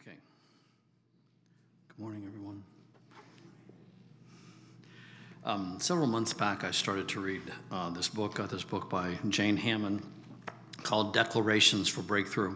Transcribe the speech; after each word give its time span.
Okay. 0.00 0.16
Good 1.88 1.98
morning, 1.98 2.22
everyone. 2.24 2.62
Um, 5.44 5.76
several 5.80 6.06
months 6.06 6.32
back, 6.32 6.62
I 6.62 6.70
started 6.70 7.08
to 7.08 7.20
read 7.20 7.42
uh, 7.72 7.90
this 7.90 8.06
book. 8.06 8.36
Got 8.36 8.50
this 8.50 8.62
book 8.62 8.88
by 8.88 9.18
Jane 9.28 9.56
Hamon 9.56 10.00
called 10.84 11.14
Declarations 11.14 11.88
for 11.88 12.02
Breakthrough. 12.02 12.54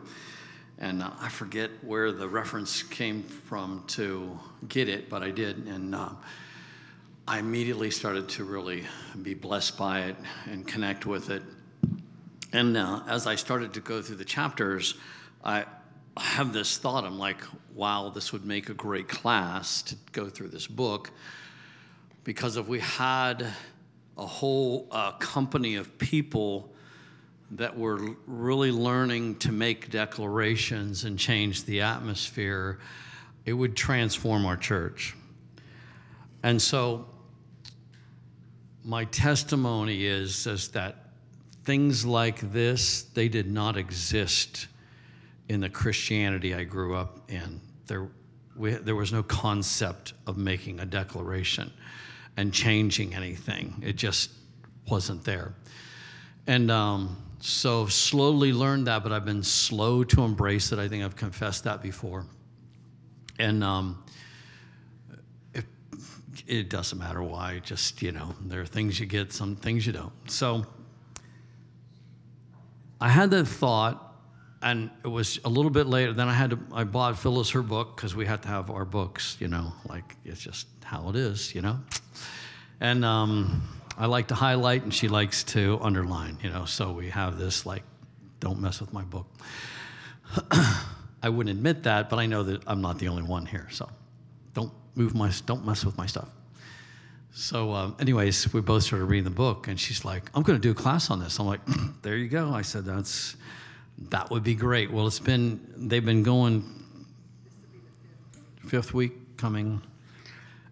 And 0.78 1.02
uh, 1.02 1.10
I 1.20 1.30
forget 1.30 1.70
where 1.82 2.12
the 2.12 2.28
reference 2.28 2.84
came 2.84 3.24
from 3.24 3.82
to 3.88 4.38
get 4.68 4.88
it, 4.88 5.10
but 5.10 5.24
I 5.24 5.32
did. 5.32 5.66
And 5.66 5.96
uh, 5.96 6.10
I 7.26 7.40
immediately 7.40 7.90
started 7.90 8.28
to 8.30 8.44
really 8.44 8.84
be 9.20 9.34
blessed 9.34 9.76
by 9.76 10.02
it 10.02 10.16
and 10.48 10.64
connect 10.64 11.06
with 11.06 11.30
it. 11.30 11.42
And 12.52 12.76
uh, 12.76 13.00
as 13.08 13.26
I 13.26 13.34
started 13.34 13.74
to 13.74 13.80
go 13.80 14.00
through 14.00 14.16
the 14.16 14.24
chapters, 14.24 14.94
I 15.44 15.64
have 16.16 16.52
this 16.52 16.76
thought. 16.76 17.04
I'm 17.04 17.18
like, 17.18 17.42
wow, 17.74 18.10
this 18.10 18.32
would 18.32 18.44
make 18.44 18.68
a 18.68 18.74
great 18.74 19.08
class 19.08 19.82
to 19.82 19.96
go 20.12 20.28
through 20.28 20.48
this 20.48 20.66
book. 20.66 21.10
Because 22.24 22.56
if 22.56 22.68
we 22.68 22.80
had 22.80 23.46
a 24.18 24.26
whole 24.26 24.86
uh, 24.90 25.12
company 25.12 25.76
of 25.76 25.98
people 25.98 26.72
that 27.52 27.76
were 27.76 28.16
really 28.26 28.70
learning 28.70 29.36
to 29.36 29.52
make 29.52 29.90
declarations 29.90 31.04
and 31.04 31.18
change 31.18 31.64
the 31.64 31.80
atmosphere, 31.80 32.78
it 33.44 33.52
would 33.52 33.76
transform 33.76 34.46
our 34.46 34.56
church. 34.56 35.14
And 36.42 36.60
so, 36.60 37.06
my 38.84 39.04
testimony 39.04 40.06
is, 40.06 40.46
is 40.46 40.68
that 40.68 41.10
things 41.64 42.04
like 42.04 42.40
this, 42.52 43.02
they 43.02 43.28
did 43.28 43.50
not 43.50 43.76
exist 43.76 44.66
in 45.52 45.60
the 45.60 45.68
Christianity 45.68 46.54
I 46.54 46.64
grew 46.64 46.96
up 46.96 47.30
in. 47.30 47.60
There, 47.86 48.08
we, 48.56 48.70
there 48.70 48.96
was 48.96 49.12
no 49.12 49.22
concept 49.22 50.14
of 50.26 50.38
making 50.38 50.80
a 50.80 50.86
declaration 50.86 51.70
and 52.38 52.54
changing 52.54 53.14
anything. 53.14 53.74
It 53.84 53.96
just 53.96 54.30
wasn't 54.88 55.24
there. 55.24 55.54
And 56.46 56.70
um, 56.70 57.22
so 57.40 57.86
slowly 57.86 58.54
learned 58.54 58.86
that, 58.86 59.02
but 59.02 59.12
I've 59.12 59.26
been 59.26 59.42
slow 59.42 60.04
to 60.04 60.22
embrace 60.22 60.72
it. 60.72 60.78
I 60.78 60.88
think 60.88 61.04
I've 61.04 61.16
confessed 61.16 61.64
that 61.64 61.82
before. 61.82 62.24
And 63.38 63.62
um, 63.62 64.02
it, 65.52 65.66
it 66.46 66.70
doesn't 66.70 66.98
matter 66.98 67.22
why, 67.22 67.60
just, 67.62 68.00
you 68.00 68.12
know, 68.12 68.34
there 68.46 68.62
are 68.62 68.66
things 68.66 68.98
you 68.98 69.04
get, 69.04 69.34
some 69.34 69.56
things 69.56 69.86
you 69.86 69.92
don't. 69.92 70.12
So 70.30 70.64
I 72.98 73.10
had 73.10 73.30
that 73.32 73.44
thought 73.44 74.08
and 74.62 74.90
it 75.04 75.08
was 75.08 75.40
a 75.44 75.48
little 75.48 75.70
bit 75.70 75.86
later. 75.86 76.12
Then 76.12 76.28
I 76.28 76.32
had 76.32 76.50
to. 76.50 76.58
I 76.72 76.84
bought 76.84 77.18
Phyllis 77.18 77.50
her 77.50 77.62
book 77.62 77.96
because 77.96 78.14
we 78.14 78.26
had 78.26 78.42
to 78.42 78.48
have 78.48 78.70
our 78.70 78.84
books. 78.84 79.36
You 79.40 79.48
know, 79.48 79.72
like 79.88 80.16
it's 80.24 80.40
just 80.40 80.66
how 80.84 81.08
it 81.10 81.16
is. 81.16 81.54
You 81.54 81.62
know, 81.62 81.80
and 82.80 83.04
um, 83.04 83.62
I 83.98 84.06
like 84.06 84.28
to 84.28 84.34
highlight, 84.34 84.84
and 84.84 84.94
she 84.94 85.08
likes 85.08 85.44
to 85.44 85.78
underline. 85.82 86.38
You 86.42 86.50
know, 86.50 86.64
so 86.64 86.92
we 86.92 87.10
have 87.10 87.38
this 87.38 87.66
like, 87.66 87.82
don't 88.40 88.60
mess 88.60 88.80
with 88.80 88.92
my 88.92 89.02
book. 89.02 89.26
I 91.22 91.28
wouldn't 91.28 91.56
admit 91.56 91.82
that, 91.84 92.08
but 92.08 92.18
I 92.18 92.26
know 92.26 92.42
that 92.44 92.62
I'm 92.66 92.80
not 92.80 92.98
the 92.98 93.08
only 93.08 93.22
one 93.22 93.46
here. 93.46 93.68
So, 93.70 93.88
don't 94.54 94.72
move 94.94 95.14
my. 95.14 95.30
Don't 95.46 95.66
mess 95.66 95.84
with 95.84 95.98
my 95.98 96.06
stuff. 96.06 96.28
So, 97.34 97.72
um, 97.72 97.96
anyways, 97.98 98.52
we 98.52 98.60
both 98.60 98.82
started 98.82 99.06
reading 99.06 99.24
the 99.24 99.30
book, 99.30 99.66
and 99.66 99.78
she's 99.78 100.04
like, 100.04 100.30
"I'm 100.34 100.42
going 100.42 100.58
to 100.58 100.62
do 100.62 100.70
a 100.70 100.74
class 100.74 101.10
on 101.10 101.18
this." 101.18 101.38
I'm 101.40 101.46
like, 101.46 101.60
"There 102.02 102.16
you 102.16 102.28
go." 102.28 102.52
I 102.52 102.62
said, 102.62 102.84
"That's." 102.84 103.36
That 104.10 104.30
would 104.30 104.42
be 104.42 104.54
great. 104.54 104.90
Well, 104.90 105.06
it's 105.06 105.18
been, 105.18 105.60
they've 105.76 106.04
been 106.04 106.22
going 106.22 106.64
fifth 108.66 108.92
week 108.94 109.36
coming, 109.36 109.82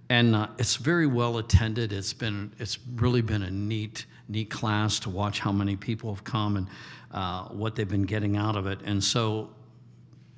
and 0.09 0.35
uh, 0.35 0.49
it's 0.59 0.77
very 0.77 1.07
well 1.07 1.39
attended. 1.39 1.93
It's 1.93 2.13
been, 2.13 2.53
it's 2.59 2.79
really 2.97 3.23
been 3.23 3.43
a 3.43 3.51
neat, 3.51 4.07
neat 4.29 4.51
class 4.51 4.99
to 5.01 5.11
watch 5.11 5.39
how 5.39 5.53
many 5.53 5.77
people 5.77 6.13
have 6.15 6.25
come 6.25 6.57
and 6.57 6.67
uh, 7.13 7.45
what 7.49 7.77
they've 7.77 7.89
been 7.89 8.03
getting 8.03 8.37
out 8.37 8.57
of 8.57 8.67
it. 8.67 8.81
And 8.85 9.03
so, 9.03 9.51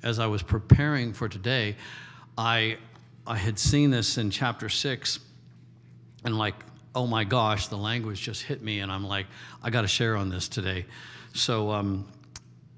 as 0.03 0.19
I 0.19 0.27
was 0.27 0.43
preparing 0.43 1.13
for 1.13 1.29
today, 1.29 1.77
I, 2.37 2.77
I 3.25 3.37
had 3.37 3.57
seen 3.57 3.89
this 3.89 4.17
in 4.17 4.29
chapter 4.29 4.69
six, 4.69 5.19
and 6.25 6.37
like, 6.37 6.55
oh 6.95 7.07
my 7.07 7.23
gosh, 7.23 7.67
the 7.67 7.77
language 7.77 8.21
just 8.21 8.43
hit 8.43 8.61
me, 8.61 8.79
and 8.79 8.91
I'm 8.91 9.05
like, 9.05 9.25
I 9.63 9.69
got 9.69 9.81
to 9.81 9.87
share 9.87 10.15
on 10.15 10.29
this 10.29 10.47
today. 10.47 10.85
So, 11.33 11.71
um, 11.71 12.07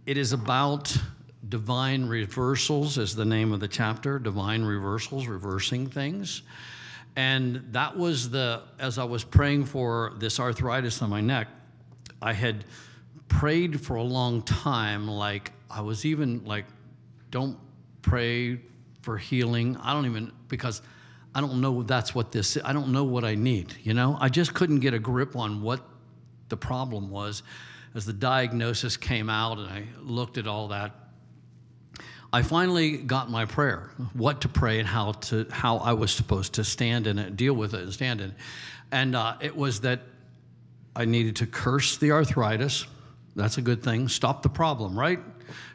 it 0.06 0.18
is 0.18 0.34
about 0.34 0.96
divine 1.50 2.06
reversals, 2.06 2.98
is 2.98 3.16
the 3.16 3.26
name 3.26 3.52
of 3.54 3.60
the 3.60 3.68
chapter 3.68 4.20
divine 4.20 4.64
reversals, 4.64 5.28
reversing 5.28 5.88
things. 5.88 6.44
And 7.16 7.64
that 7.72 7.98
was 7.98 8.30
the, 8.30 8.64
as 8.78 8.98
I 8.98 9.04
was 9.06 9.24
praying 9.24 9.66
for 9.66 10.14
this 10.18 10.40
arthritis 10.40 11.02
on 11.02 11.10
my 11.10 11.22
neck, 11.22 11.48
I 12.22 12.34
had 12.34 12.66
prayed 13.28 13.80
for 13.80 13.96
a 13.96 14.04
long 14.04 14.42
time. 14.42 15.08
Like, 15.08 15.52
I 15.70 15.82
was 15.82 16.06
even 16.06 16.44
like, 16.46 16.66
don't 17.32 17.58
pray 18.02 18.60
for 19.02 19.18
healing. 19.18 19.78
I 19.78 19.94
don't 19.94 20.06
even, 20.06 20.32
because 20.50 20.82
I 21.34 21.42
don't 21.42 21.62
know 21.62 21.84
that's 21.84 22.14
what 22.14 22.32
this. 22.32 22.58
I 22.64 22.74
don't 22.74 22.92
know 22.92 23.04
what 23.04 23.24
I 23.24 23.36
need, 23.36 23.76
you 23.82 23.94
know? 23.94 24.18
I 24.20 24.30
just 24.30 24.54
couldn't 24.54 24.80
get 24.80 24.94
a 24.94 25.00
grip 25.00 25.36
on 25.36 25.62
what 25.62 25.82
the 26.50 26.58
problem 26.58 27.10
was 27.10 27.44
as 27.96 28.06
the 28.06 28.14
diagnosis 28.14 28.98
came 28.98 29.30
out 29.30 29.58
and 29.58 29.68
I 29.68 29.86
looked 30.02 30.38
at 30.38 30.46
all 30.46 30.68
that, 30.68 30.92
I 32.34 32.42
finally 32.42 32.98
got 32.98 33.32
my 33.32 33.46
prayer, 33.46 33.92
what 34.14 34.42
to 34.42 34.50
pray 34.50 34.80
and 34.80 34.88
how 34.88 35.14
to 35.14 35.48
how 35.50 35.78
I 35.78 35.94
was 35.94 36.12
supposed 36.12 36.54
to 36.56 36.66
stand 36.66 37.08
in 37.08 37.18
it, 37.18 37.38
deal 37.38 37.54
with 37.54 37.74
it, 37.74 37.84
and 37.84 37.94
stand 37.94 38.20
in 38.20 38.32
it. 38.32 38.36
And 38.92 39.16
uh, 39.16 39.38
it 39.40 39.56
was 39.56 39.82
that 39.82 40.02
I 40.96 41.06
needed 41.06 41.38
to 41.38 41.48
curse 41.48 41.98
the 41.98 42.12
arthritis. 42.12 42.86
That's 43.38 43.58
a 43.58 43.62
good 43.62 43.82
thing. 43.82 44.10
Stop 44.10 44.44
the 44.44 44.50
problem, 44.50 45.00
right? 45.00 45.20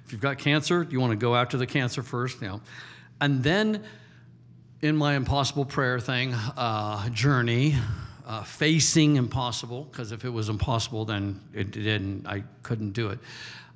If 0.04 0.12
you've 0.12 0.20
got 0.20 0.38
cancer, 0.38 0.86
you 0.90 1.00
want 1.00 1.12
to 1.12 1.16
go 1.16 1.34
after 1.34 1.56
the 1.56 1.66
cancer 1.66 2.02
first, 2.02 2.42
you 2.42 2.48
know. 2.48 2.60
And 3.22 3.42
then 3.42 3.82
in 4.82 4.96
my 4.96 5.14
impossible 5.14 5.64
prayer 5.64 5.98
thing 5.98 6.34
uh, 6.34 7.08
journey, 7.10 7.76
uh, 8.26 8.42
facing 8.42 9.16
impossible, 9.16 9.84
because 9.90 10.12
if 10.12 10.24
it 10.24 10.30
was 10.30 10.48
impossible, 10.48 11.04
then 11.04 11.40
it 11.54 11.70
didn't, 11.70 12.26
I 12.26 12.44
couldn't 12.62 12.92
do 12.92 13.08
it. 13.08 13.18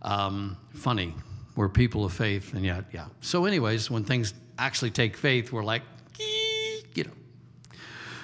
Um, 0.03 0.57
funny, 0.75 1.15
we're 1.57 1.69
people 1.69 2.05
of 2.05 2.13
faith, 2.13 2.55
and 2.55 2.65
yet, 2.65 2.85
yeah. 2.93 3.07
So, 3.21 3.45
anyways, 3.45 3.91
when 3.91 4.05
things 4.05 4.35
actually 4.59 4.91
take 4.91 5.17
faith, 5.17 5.53
we're 5.53 5.65
like, 5.65 5.83
you 6.95 7.05
know. 7.05 7.11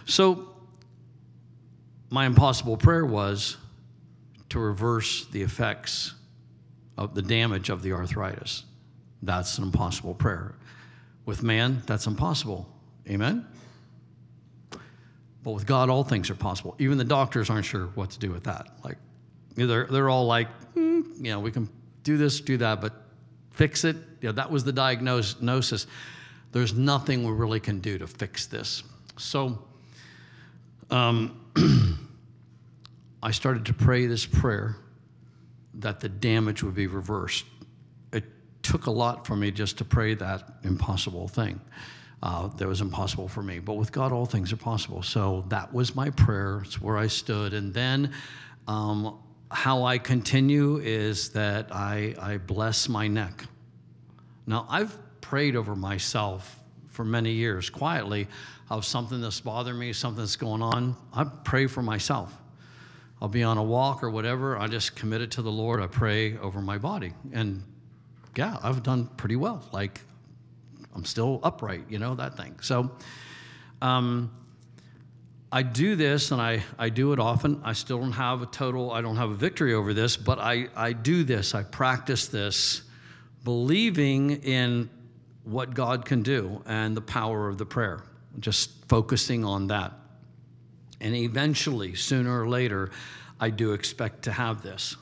So, 0.05 0.49
my 2.11 2.27
impossible 2.27 2.77
prayer 2.77 3.07
was 3.07 3.57
to 4.51 4.59
reverse 4.59 5.27
the 5.27 5.43
effects 5.43 6.15
of 6.99 7.15
the 7.15 7.23
damage 7.23 7.71
of 7.71 7.83
the 7.83 7.93
arthritis. 7.93 8.65
That's 9.23 9.59
an 9.59 9.65
impossible 9.65 10.15
prayer. 10.15 10.55
With 11.25 11.43
man, 11.43 11.83
that's 11.87 12.07
impossible. 12.07 12.69
Amen? 13.09 13.47
But 15.43 15.53
with 15.53 15.67
God, 15.67 15.89
all 15.89 16.05
things 16.05 16.29
are 16.31 16.35
possible. 16.35 16.77
Even 16.79 16.99
the 16.99 17.05
doctors 17.05 17.49
aren't 17.49 17.65
sure 17.65 17.87
what 17.95 18.11
to 18.11 18.19
do 18.19 18.31
with 18.31 18.45
that. 18.45 18.67
Like, 18.85 18.99
they're, 19.55 19.87
they're 19.87 20.11
all 20.11 20.27
like, 20.27 20.49
mm, 20.75 21.05
you 21.17 21.31
know, 21.31 21.41
we 21.41 21.51
can 21.51 21.69
do 22.03 22.17
this, 22.17 22.41
do 22.41 22.57
that, 22.59 22.81
but 22.81 22.93
fix 23.51 23.85
it. 23.85 23.97
You 24.21 24.29
know, 24.29 24.33
that 24.33 24.51
was 24.51 24.65
the 24.65 24.73
diagnosis. 24.73 25.87
There's 26.53 26.75
nothing 26.75 27.25
we 27.25 27.33
really 27.33 27.61
can 27.61 27.81
do 27.81 27.99
to 27.99 28.07
fix 28.07 28.47
this. 28.47 28.83
So, 29.17 29.59
um, 30.91 31.41
I 33.23 33.31
started 33.31 33.67
to 33.67 33.75
pray 33.75 34.07
this 34.07 34.27
prayer 34.27 34.77
that 35.75 36.01
the 36.01 36.09
damage 36.09 36.63
would 36.63 36.75
be 36.75 36.87
reversed. 36.87 37.45
It 38.13 38.25
took 38.63 38.87
a 38.87 38.91
lot 38.91 39.27
for 39.27 39.37
me 39.37 39.51
just 39.51 39.79
to 39.79 39.85
pray 39.85 40.15
that 40.15 40.43
impossible 40.65 41.29
thing 41.29 41.61
uh, 42.23 42.49
that 42.49 42.69
was 42.69 42.81
impossible 42.81 43.29
for 43.29 43.43
me. 43.43 43.59
But 43.59 43.75
with 43.75 43.93
God, 43.93 44.13
all 44.13 44.27
things 44.27 44.53
are 44.53 44.57
possible. 44.57 45.03
So 45.03 45.45
that 45.49 45.73
was 45.73 45.95
my 45.95 46.11
prayer. 46.11 46.63
It's 46.65 46.81
where 46.81 46.99
I 46.99 47.07
stood. 47.07 47.55
And 47.55 47.73
then 47.73 48.13
um, 48.69 49.19
how 49.51 49.85
I 49.85 49.99
continue 49.99 50.79
is 50.79 51.31
that 51.31 51.75
I, 51.75 52.15
I 52.21 52.37
bless 52.39 52.89
my 52.89 53.09
neck. 53.09 53.45
Now, 54.47 54.67
I've 54.69 54.97
prayed 55.21 55.57
over 55.57 55.75
myself 55.75 56.59
for 56.89 57.05
many 57.05 57.33
years 57.33 57.71
quietly 57.71 58.29
of 58.69 58.85
something 58.85 59.21
that's 59.21 59.41
bothering 59.41 59.79
me, 59.79 59.93
something 59.93 60.23
that's 60.23 60.37
going 60.37 60.63
on. 60.63 60.97
I 61.13 61.25
pray 61.25 61.67
for 61.67 61.83
myself. 61.83 62.37
I'll 63.23 63.29
be 63.29 63.43
on 63.43 63.59
a 63.59 63.63
walk 63.63 64.03
or 64.03 64.11
whatever. 64.11 64.59
I 64.59 64.67
just 64.67 64.97
commit 64.97 65.21
it 65.21 65.33
to 65.33 65.43
the 65.43 65.51
Lord. 65.51 65.81
I 65.81 65.87
pray 65.87 66.37
over 66.39 66.61
my 66.61 66.79
body. 66.79 67.13
And 67.33 67.63
yeah, 68.37 68.59
I've 68.63 68.83
done 68.83 69.09
pretty 69.17 69.37
well. 69.37 69.63
Like 69.73 70.01
I'm 71.01 71.07
still 71.07 71.41
upright, 71.43 71.87
you 71.89 71.99
know, 71.99 72.15
that 72.17 72.37
thing. 72.37 72.59
So 72.61 72.91
um, 73.81 74.31
I 75.51 75.63
do 75.63 75.97
this 75.97 76.31
and 76.31 76.43
I, 76.43 76.63
I 76.79 76.91
do 76.91 77.15
it 77.15 77.19
often. 77.19 77.63
I 77.65 77.73
still 77.73 78.01
don't 78.01 78.13
have 78.13 78.43
a 78.43 78.47
total, 78.47 78.93
I 78.93 79.01
don't 79.01 79.17
have 79.17 79.31
a 79.31 79.35
victory 79.35 79.73
over 79.73 79.95
this, 79.95 80.19
but 80.19 80.39
I, 80.39 80.69
I 80.77 80.93
do 80.93 81.25
this. 81.25 81.55
I 81.55 81.63
practice 81.63 82.27
this 82.27 82.83
believing 83.45 84.43
in 84.43 84.91
what 85.45 85.73
God 85.73 86.05
can 86.05 86.23
do 86.23 86.63
and 86.67 86.95
the 86.95 87.01
power 87.01 87.49
of 87.49 87.57
the 87.57 87.65
prayer, 87.65 88.03
just 88.41 88.87
focusing 88.87 89.43
on 89.43 89.69
that. 89.69 89.95
And 91.01 91.15
eventually, 91.15 91.95
sooner 91.95 92.43
or 92.43 92.47
later, 92.47 92.91
I 93.41 93.49
do 93.49 93.73
expect 93.73 94.25
to 94.25 94.33
have 94.33 94.63
this. 94.63 94.99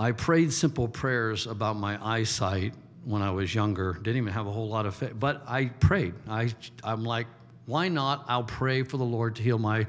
I 0.00 0.10
prayed 0.10 0.52
simple 0.52 0.88
prayers 0.88 1.46
about 1.46 1.76
my 1.76 2.04
eyesight 2.04 2.74
when 3.08 3.22
I 3.22 3.30
was 3.30 3.54
younger. 3.54 3.94
Didn't 3.94 4.18
even 4.18 4.34
have 4.34 4.46
a 4.46 4.50
whole 4.52 4.68
lot 4.68 4.84
of 4.84 4.94
faith, 4.94 5.14
but 5.18 5.42
I 5.48 5.66
prayed. 5.66 6.12
I, 6.28 6.52
I'm 6.84 7.04
like, 7.04 7.26
why 7.64 7.88
not? 7.88 8.26
I'll 8.28 8.44
pray 8.44 8.82
for 8.82 8.98
the 8.98 9.04
Lord 9.04 9.36
to 9.36 9.42
heal 9.42 9.58
my 9.58 9.86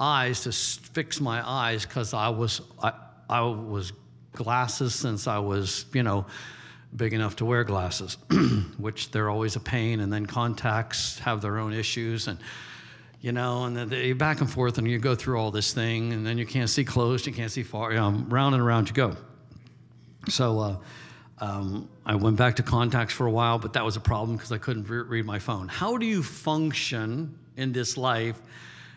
eyes, 0.00 0.40
to 0.44 0.52
fix 0.52 1.20
my 1.20 1.46
eyes, 1.46 1.84
because 1.84 2.14
I 2.14 2.30
was 2.30 2.62
I, 2.82 2.92
I 3.28 3.42
was 3.42 3.92
glasses 4.32 4.94
since 4.94 5.26
I 5.26 5.38
was, 5.38 5.84
you 5.92 6.02
know, 6.02 6.24
big 6.96 7.12
enough 7.12 7.36
to 7.36 7.44
wear 7.44 7.64
glasses, 7.64 8.16
which 8.78 9.10
they're 9.10 9.28
always 9.28 9.56
a 9.56 9.60
pain, 9.60 10.00
and 10.00 10.10
then 10.10 10.24
contacts 10.24 11.18
have 11.18 11.42
their 11.42 11.58
own 11.58 11.74
issues, 11.74 12.28
and 12.28 12.38
you 13.20 13.32
know, 13.32 13.64
and 13.64 13.76
then 13.76 13.90
they 13.90 14.14
back 14.14 14.40
and 14.40 14.50
forth, 14.50 14.78
and 14.78 14.88
you 14.88 14.98
go 14.98 15.14
through 15.14 15.38
all 15.38 15.50
this 15.50 15.74
thing, 15.74 16.14
and 16.14 16.26
then 16.26 16.38
you 16.38 16.46
can't 16.46 16.70
see 16.70 16.84
close, 16.84 17.26
you 17.26 17.32
can't 17.32 17.52
see 17.52 17.62
far, 17.62 17.92
you 17.92 17.98
know, 17.98 18.10
round 18.28 18.54
and 18.54 18.64
around 18.64 18.88
you 18.88 18.94
go. 18.94 19.16
So 20.30 20.58
uh, 20.58 20.76
um, 21.38 21.88
I 22.06 22.14
went 22.14 22.36
back 22.36 22.56
to 22.56 22.62
contacts 22.62 23.12
for 23.12 23.26
a 23.26 23.30
while, 23.30 23.58
but 23.58 23.72
that 23.72 23.84
was 23.84 23.96
a 23.96 24.00
problem 24.00 24.36
because 24.36 24.52
I 24.52 24.58
couldn't 24.58 24.88
re- 24.88 24.98
read 25.02 25.26
my 25.26 25.38
phone. 25.38 25.68
How 25.68 25.96
do 25.96 26.06
you 26.06 26.22
function 26.22 27.36
in 27.56 27.72
this 27.72 27.96
life? 27.96 28.40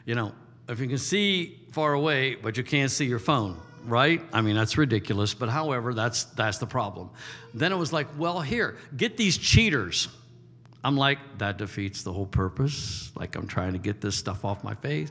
You 0.06 0.16
know, 0.16 0.34
if 0.70 0.80
you 0.80 0.88
can 0.88 0.98
see 0.98 1.60
far 1.72 1.94
away, 1.94 2.36
but 2.36 2.58
you 2.58 2.64
can't 2.64 2.92
see 2.92 3.06
your 3.06 3.20
phone 3.20 3.60
right? 3.88 4.22
I 4.34 4.42
mean, 4.42 4.56
that's 4.56 4.78
ridiculous, 4.78 5.34
but 5.34 5.50
however, 5.50 5.94
that's 5.94 6.26
that's 6.26 6.58
the 6.58 6.68
problem. 6.68 7.10
Then 7.54 7.72
it 7.72 7.78
was 7.78 7.92
like, 7.94 8.08
well, 8.18 8.42
here, 8.42 8.78
get 8.96 9.18
these 9.18 9.38
cheaters. 9.38 10.10
I'm 10.84 10.96
like, 10.96 11.20
that 11.40 11.58
defeats 11.58 12.04
the 12.04 12.14
whole 12.14 12.28
purpose. 12.28 13.12
Like 13.16 13.36
I'm 13.36 13.48
trying 13.48 13.74
to 13.74 13.80
get 13.80 14.00
this 14.02 14.16
stuff 14.16 14.46
off 14.46 14.64
my 14.64 14.76
face. 14.76 15.10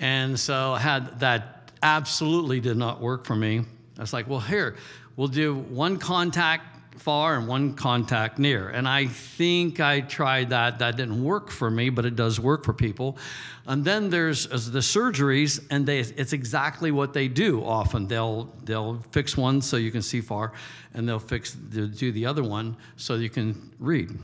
And 0.00 0.38
so 0.38 0.72
I 0.72 0.80
had 0.80 1.20
that 1.20 1.70
absolutely 1.82 2.60
did 2.60 2.76
not 2.76 3.00
work 3.00 3.24
for 3.24 3.36
me. 3.36 3.60
I 3.98 4.00
was 4.00 4.12
like, 4.12 4.28
well, 4.28 4.40
here, 4.40 4.76
we'll 5.16 5.28
do 5.28 5.54
one 5.54 5.98
contact 5.98 6.72
far 7.02 7.36
and 7.36 7.48
one 7.48 7.74
contact 7.74 8.38
near. 8.38 8.68
And 8.68 8.86
I 8.88 9.06
think 9.06 9.80
I 9.80 10.00
tried 10.00 10.50
that. 10.50 10.78
That 10.78 10.96
didn't 10.96 11.22
work 11.22 11.50
for 11.50 11.70
me, 11.70 11.90
but 11.90 12.04
it 12.04 12.16
does 12.16 12.38
work 12.38 12.64
for 12.64 12.72
people. 12.72 13.18
And 13.66 13.84
then 13.84 14.10
there's 14.10 14.46
the 14.46 14.80
surgeries, 14.80 15.64
and 15.70 15.84
they, 15.84 16.00
it's 16.00 16.32
exactly 16.32 16.90
what 16.90 17.12
they 17.12 17.28
do 17.28 17.64
often. 17.64 18.06
They'll, 18.06 18.52
they'll 18.64 18.98
fix 19.10 19.36
one 19.36 19.60
so 19.62 19.76
you 19.76 19.90
can 19.90 20.02
see 20.02 20.20
far, 20.20 20.52
and 20.94 21.08
they'll 21.08 21.18
fix 21.18 21.52
do 21.52 22.12
the 22.12 22.26
other 22.26 22.42
one 22.42 22.76
so 22.96 23.14
you 23.14 23.30
can 23.30 23.72
read. 23.78 24.16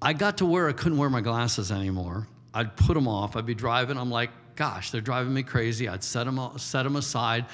I 0.00 0.12
got 0.12 0.38
to 0.38 0.46
where 0.46 0.68
I 0.68 0.72
couldn't 0.72 0.98
wear 0.98 1.10
my 1.10 1.20
glasses 1.20 1.72
anymore. 1.72 2.28
I'd 2.54 2.76
put 2.76 2.94
them 2.94 3.08
off. 3.08 3.36
I'd 3.36 3.46
be 3.46 3.54
driving. 3.54 3.98
I'm 3.98 4.10
like, 4.10 4.30
gosh, 4.54 4.90
they're 4.90 5.00
driving 5.00 5.34
me 5.34 5.42
crazy. 5.42 5.88
I'd 5.88 6.04
set 6.04 6.24
them, 6.24 6.40
set 6.58 6.84
them 6.84 6.96
aside 6.96 7.46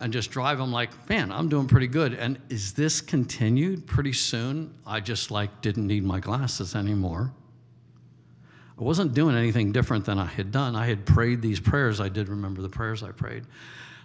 and 0.00 0.12
just 0.12 0.30
drive. 0.30 0.60
I'm 0.60 0.72
like, 0.72 0.90
man, 1.08 1.32
I'm 1.32 1.48
doing 1.48 1.66
pretty 1.66 1.86
good. 1.86 2.14
And 2.14 2.38
is 2.48 2.72
this 2.72 3.00
continued 3.00 3.86
pretty 3.86 4.12
soon? 4.12 4.74
I 4.86 5.00
just 5.00 5.30
like 5.30 5.60
didn't 5.60 5.86
need 5.86 6.04
my 6.04 6.20
glasses 6.20 6.74
anymore. 6.74 7.32
I 8.78 8.84
wasn't 8.84 9.12
doing 9.12 9.36
anything 9.36 9.72
different 9.72 10.04
than 10.04 10.18
I 10.18 10.26
had 10.26 10.52
done. 10.52 10.76
I 10.76 10.86
had 10.86 11.04
prayed 11.04 11.42
these 11.42 11.58
prayers. 11.58 12.00
I 12.00 12.08
did 12.08 12.28
remember 12.28 12.62
the 12.62 12.68
prayers 12.68 13.02
I 13.02 13.10
prayed. 13.10 13.44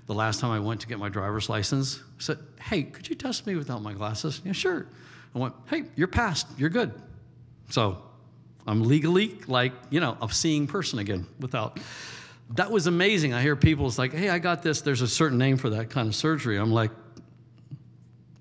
The 0.07 0.15
last 0.15 0.39
time 0.39 0.51
I 0.51 0.59
went 0.59 0.81
to 0.81 0.87
get 0.87 0.97
my 0.97 1.09
driver's 1.09 1.47
license, 1.47 1.99
I 1.99 2.21
said, 2.21 2.39
Hey, 2.59 2.83
could 2.83 3.07
you 3.07 3.15
test 3.15 3.45
me 3.45 3.55
without 3.55 3.81
my 3.81 3.93
glasses? 3.93 4.41
Yeah, 4.43 4.51
sure. 4.51 4.87
I 5.35 5.39
went, 5.39 5.53
Hey, 5.67 5.83
you're 5.95 6.07
passed. 6.07 6.47
You're 6.57 6.69
good. 6.69 6.91
So 7.69 8.01
I'm 8.65 8.83
legally 8.83 9.37
like, 9.47 9.73
you 9.91 9.99
know, 9.99 10.17
a 10.21 10.29
seeing 10.29 10.65
person 10.67 10.99
again 10.99 11.27
without 11.39 11.79
that 12.53 12.69
was 12.69 12.87
amazing. 12.87 13.33
I 13.33 13.41
hear 13.41 13.55
people, 13.55 13.87
it's 13.87 13.97
like, 13.97 14.13
hey, 14.13 14.29
I 14.29 14.39
got 14.39 14.61
this. 14.61 14.81
There's 14.81 15.01
a 15.01 15.07
certain 15.07 15.37
name 15.37 15.57
for 15.57 15.71
that 15.71 15.89
kind 15.89 16.07
of 16.07 16.15
surgery. 16.15 16.57
I'm 16.57 16.71
like, 16.71 16.91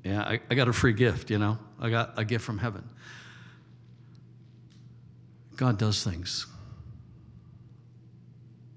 yeah, 0.04 0.22
I, 0.22 0.40
I 0.50 0.54
got 0.54 0.68
a 0.68 0.72
free 0.72 0.92
gift, 0.92 1.30
you 1.30 1.38
know? 1.38 1.58
I 1.80 1.88
got 1.90 2.18
a 2.18 2.24
gift 2.24 2.44
from 2.44 2.58
heaven. 2.58 2.88
God 5.56 5.78
does 5.78 6.02
things. 6.02 6.46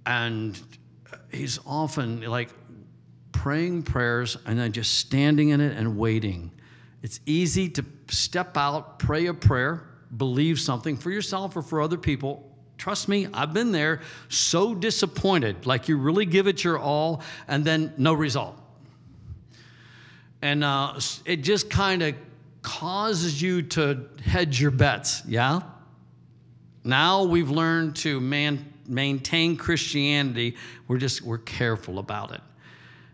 And 0.05 0.59
He's 1.31 1.59
often 1.65 2.21
like 2.21 2.49
praying 3.31 3.83
prayers 3.83 4.37
and 4.45 4.57
then 4.57 4.71
just 4.71 4.99
standing 4.99 5.49
in 5.49 5.59
it 5.59 5.75
and 5.75 5.97
waiting. 5.97 6.51
It's 7.01 7.19
easy 7.25 7.69
to 7.69 7.85
step 8.09 8.55
out, 8.55 8.99
pray 8.99 9.25
a 9.25 9.33
prayer, 9.33 9.83
believe 10.15 10.59
something 10.59 10.95
for 10.95 11.11
yourself 11.11 11.57
or 11.57 11.61
for 11.61 11.81
other 11.81 11.97
people, 11.97 12.54
Trust 12.85 13.09
me, 13.09 13.27
I've 13.33 13.51
been 13.51 13.71
there 13.71 14.01
so 14.29 14.75
disappointed, 14.75 15.65
like 15.65 15.89
you 15.89 15.97
really 15.97 16.27
give 16.27 16.45
it 16.45 16.63
your 16.63 16.77
all 16.77 17.23
and 17.47 17.65
then 17.65 17.91
no 17.97 18.13
result. 18.13 18.61
And 20.43 20.63
uh, 20.63 20.99
it 21.25 21.37
just 21.37 21.71
kind 21.71 22.03
of 22.03 22.13
causes 22.61 23.41
you 23.41 23.63
to 23.63 24.07
hedge 24.23 24.61
your 24.61 24.69
bets, 24.69 25.23
yeah? 25.25 25.61
Now 26.83 27.23
we've 27.23 27.49
learned 27.49 27.95
to 27.95 28.19
man, 28.19 28.71
maintain 28.87 29.57
Christianity, 29.57 30.55
we're 30.87 30.99
just, 30.99 31.23
we're 31.23 31.39
careful 31.39 31.97
about 31.97 32.33
it. 32.33 32.41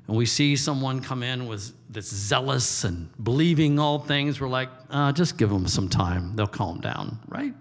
And 0.09 0.17
we 0.17 0.25
see 0.25 0.57
someone 0.57 0.99
come 0.99 1.23
in 1.23 1.47
with 1.47 1.71
that's 1.89 2.13
zealous 2.13 2.83
and 2.83 3.09
believing 3.23 3.79
all 3.79 3.99
things, 3.99 4.41
we're 4.41 4.49
like, 4.49 4.67
uh, 4.89 5.13
just 5.13 5.37
give 5.37 5.49
them 5.49 5.65
some 5.65 5.87
time, 5.87 6.35
they'll 6.35 6.45
calm 6.45 6.81
down, 6.81 7.19
right? 7.29 7.53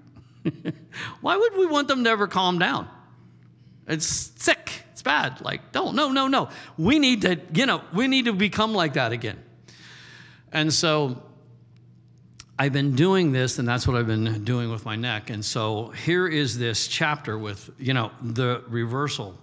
Why 1.20 1.37
would 1.37 1.56
we 1.56 1.66
want 1.66 1.88
them 1.88 2.04
to 2.04 2.10
ever 2.10 2.26
calm 2.26 2.58
down? 2.58 2.88
It's 3.87 4.06
sick. 4.06 4.84
It's 4.92 5.02
bad. 5.02 5.40
Like, 5.40 5.72
don't, 5.72 5.94
no, 5.94 6.10
no, 6.10 6.28
no. 6.28 6.48
We 6.78 6.98
need 6.98 7.22
to, 7.22 7.40
you 7.54 7.66
know, 7.66 7.82
we 7.92 8.06
need 8.06 8.26
to 8.26 8.32
become 8.32 8.72
like 8.72 8.94
that 8.94 9.12
again. 9.12 9.42
And 10.52 10.72
so 10.72 11.22
I've 12.58 12.72
been 12.72 12.94
doing 12.94 13.32
this, 13.32 13.58
and 13.58 13.66
that's 13.66 13.87
what 13.87 13.96
I've 13.96 14.06
been 14.06 14.44
doing 14.44 14.70
with 14.70 14.84
my 14.84 14.96
neck. 14.96 15.31
And 15.31 15.44
so 15.44 15.88
here 15.88 16.28
is 16.28 16.58
this 16.58 16.88
chapter 16.88 17.38
with, 17.38 17.70
you 17.78 17.94
know, 17.94 18.12
the 18.22 18.62
reversal, 18.69 19.38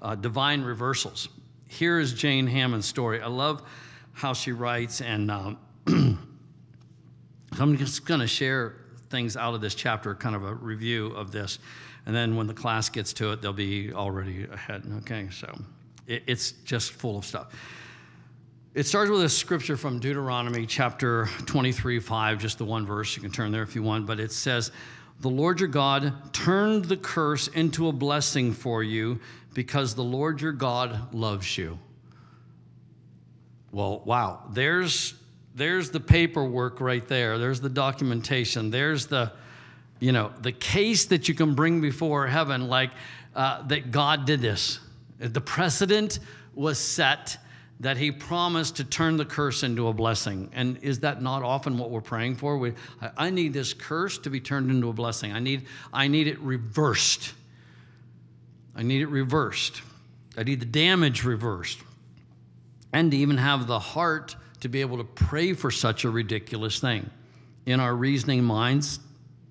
uh, 0.00 0.14
divine 0.14 0.62
reversals. 0.62 1.28
Here 1.66 1.98
is 1.98 2.12
Jane 2.12 2.46
Hamon's 2.46 2.86
story. 2.86 3.20
I 3.20 3.26
love 3.26 3.62
how 4.12 4.32
she 4.32 4.52
writes, 4.52 5.00
and 5.00 5.30
um, 5.30 5.58
I'm 7.58 7.76
just 7.76 8.06
going 8.06 8.20
to 8.20 8.26
share 8.26 8.76
things 9.10 9.36
out 9.36 9.54
of 9.54 9.60
this 9.60 9.74
chapter, 9.74 10.14
kind 10.14 10.34
of 10.34 10.44
a 10.44 10.54
review 10.54 11.08
of 11.08 11.32
this. 11.32 11.58
And 12.06 12.14
then 12.14 12.36
when 12.36 12.46
the 12.46 12.54
class 12.54 12.88
gets 12.88 13.12
to 13.14 13.32
it, 13.32 13.42
they'll 13.42 13.52
be 13.52 13.92
already 13.92 14.44
ahead. 14.44 14.84
Okay, 15.00 15.28
so 15.30 15.52
it, 16.06 16.22
it's 16.26 16.52
just 16.64 16.92
full 16.92 17.18
of 17.18 17.24
stuff. 17.24 17.52
It 18.72 18.86
starts 18.86 19.10
with 19.10 19.22
a 19.22 19.28
scripture 19.28 19.76
from 19.76 19.98
Deuteronomy 19.98 20.64
chapter 20.64 21.28
23, 21.46 21.98
5, 21.98 22.38
just 22.38 22.58
the 22.58 22.64
one 22.64 22.86
verse. 22.86 23.16
You 23.16 23.22
can 23.22 23.32
turn 23.32 23.50
there 23.50 23.64
if 23.64 23.74
you 23.74 23.82
want, 23.82 24.06
but 24.06 24.20
it 24.20 24.30
says, 24.30 24.70
The 25.20 25.28
Lord 25.28 25.58
your 25.58 25.68
God 25.68 26.32
turned 26.32 26.84
the 26.84 26.96
curse 26.96 27.48
into 27.48 27.88
a 27.88 27.92
blessing 27.92 28.52
for 28.52 28.84
you 28.84 29.18
because 29.54 29.96
the 29.96 30.04
Lord 30.04 30.40
your 30.40 30.52
God 30.52 31.12
loves 31.12 31.58
you. 31.58 31.80
Well, 33.72 34.02
wow, 34.04 34.44
there's 34.52 35.14
there's 35.54 35.90
the 35.90 36.00
paperwork 36.00 36.80
right 36.80 37.06
there. 37.06 37.38
There's 37.38 37.60
the 37.60 37.68
documentation. 37.68 38.70
There's 38.70 39.06
the, 39.06 39.32
you 39.98 40.12
know, 40.12 40.32
the 40.40 40.52
case 40.52 41.06
that 41.06 41.28
you 41.28 41.34
can 41.34 41.54
bring 41.54 41.80
before 41.80 42.26
heaven, 42.26 42.68
like 42.68 42.90
uh, 43.34 43.66
that 43.68 43.90
God 43.90 44.26
did 44.26 44.40
this. 44.40 44.78
The 45.18 45.40
precedent 45.40 46.20
was 46.54 46.78
set 46.78 47.36
that 47.80 47.96
He 47.96 48.10
promised 48.12 48.76
to 48.76 48.84
turn 48.84 49.16
the 49.16 49.24
curse 49.24 49.62
into 49.62 49.88
a 49.88 49.92
blessing. 49.92 50.50
And 50.52 50.78
is 50.82 51.00
that 51.00 51.22
not 51.22 51.42
often 51.42 51.78
what 51.78 51.90
we're 51.90 52.00
praying 52.00 52.36
for? 52.36 52.58
We, 52.58 52.74
I, 53.16 53.30
need 53.30 53.52
this 53.52 53.72
curse 53.72 54.18
to 54.18 54.30
be 54.30 54.38
turned 54.38 54.70
into 54.70 54.88
a 54.88 54.92
blessing. 54.92 55.32
I 55.32 55.40
need, 55.40 55.66
I 55.92 56.06
need 56.06 56.28
it 56.28 56.38
reversed. 56.40 57.32
I 58.76 58.82
need 58.82 59.00
it 59.00 59.08
reversed. 59.08 59.80
I 60.36 60.42
need 60.42 60.60
the 60.60 60.66
damage 60.66 61.24
reversed. 61.24 61.78
And 62.92 63.10
to 63.10 63.16
even 63.16 63.38
have 63.38 63.66
the 63.66 63.78
heart 63.78 64.36
to 64.60 64.68
be 64.68 64.80
able 64.80 64.98
to 64.98 65.04
pray 65.04 65.52
for 65.52 65.70
such 65.70 66.04
a 66.04 66.10
ridiculous 66.10 66.78
thing. 66.80 67.10
In 67.66 67.80
our 67.80 67.94
reasoning 67.94 68.44
minds, 68.44 69.00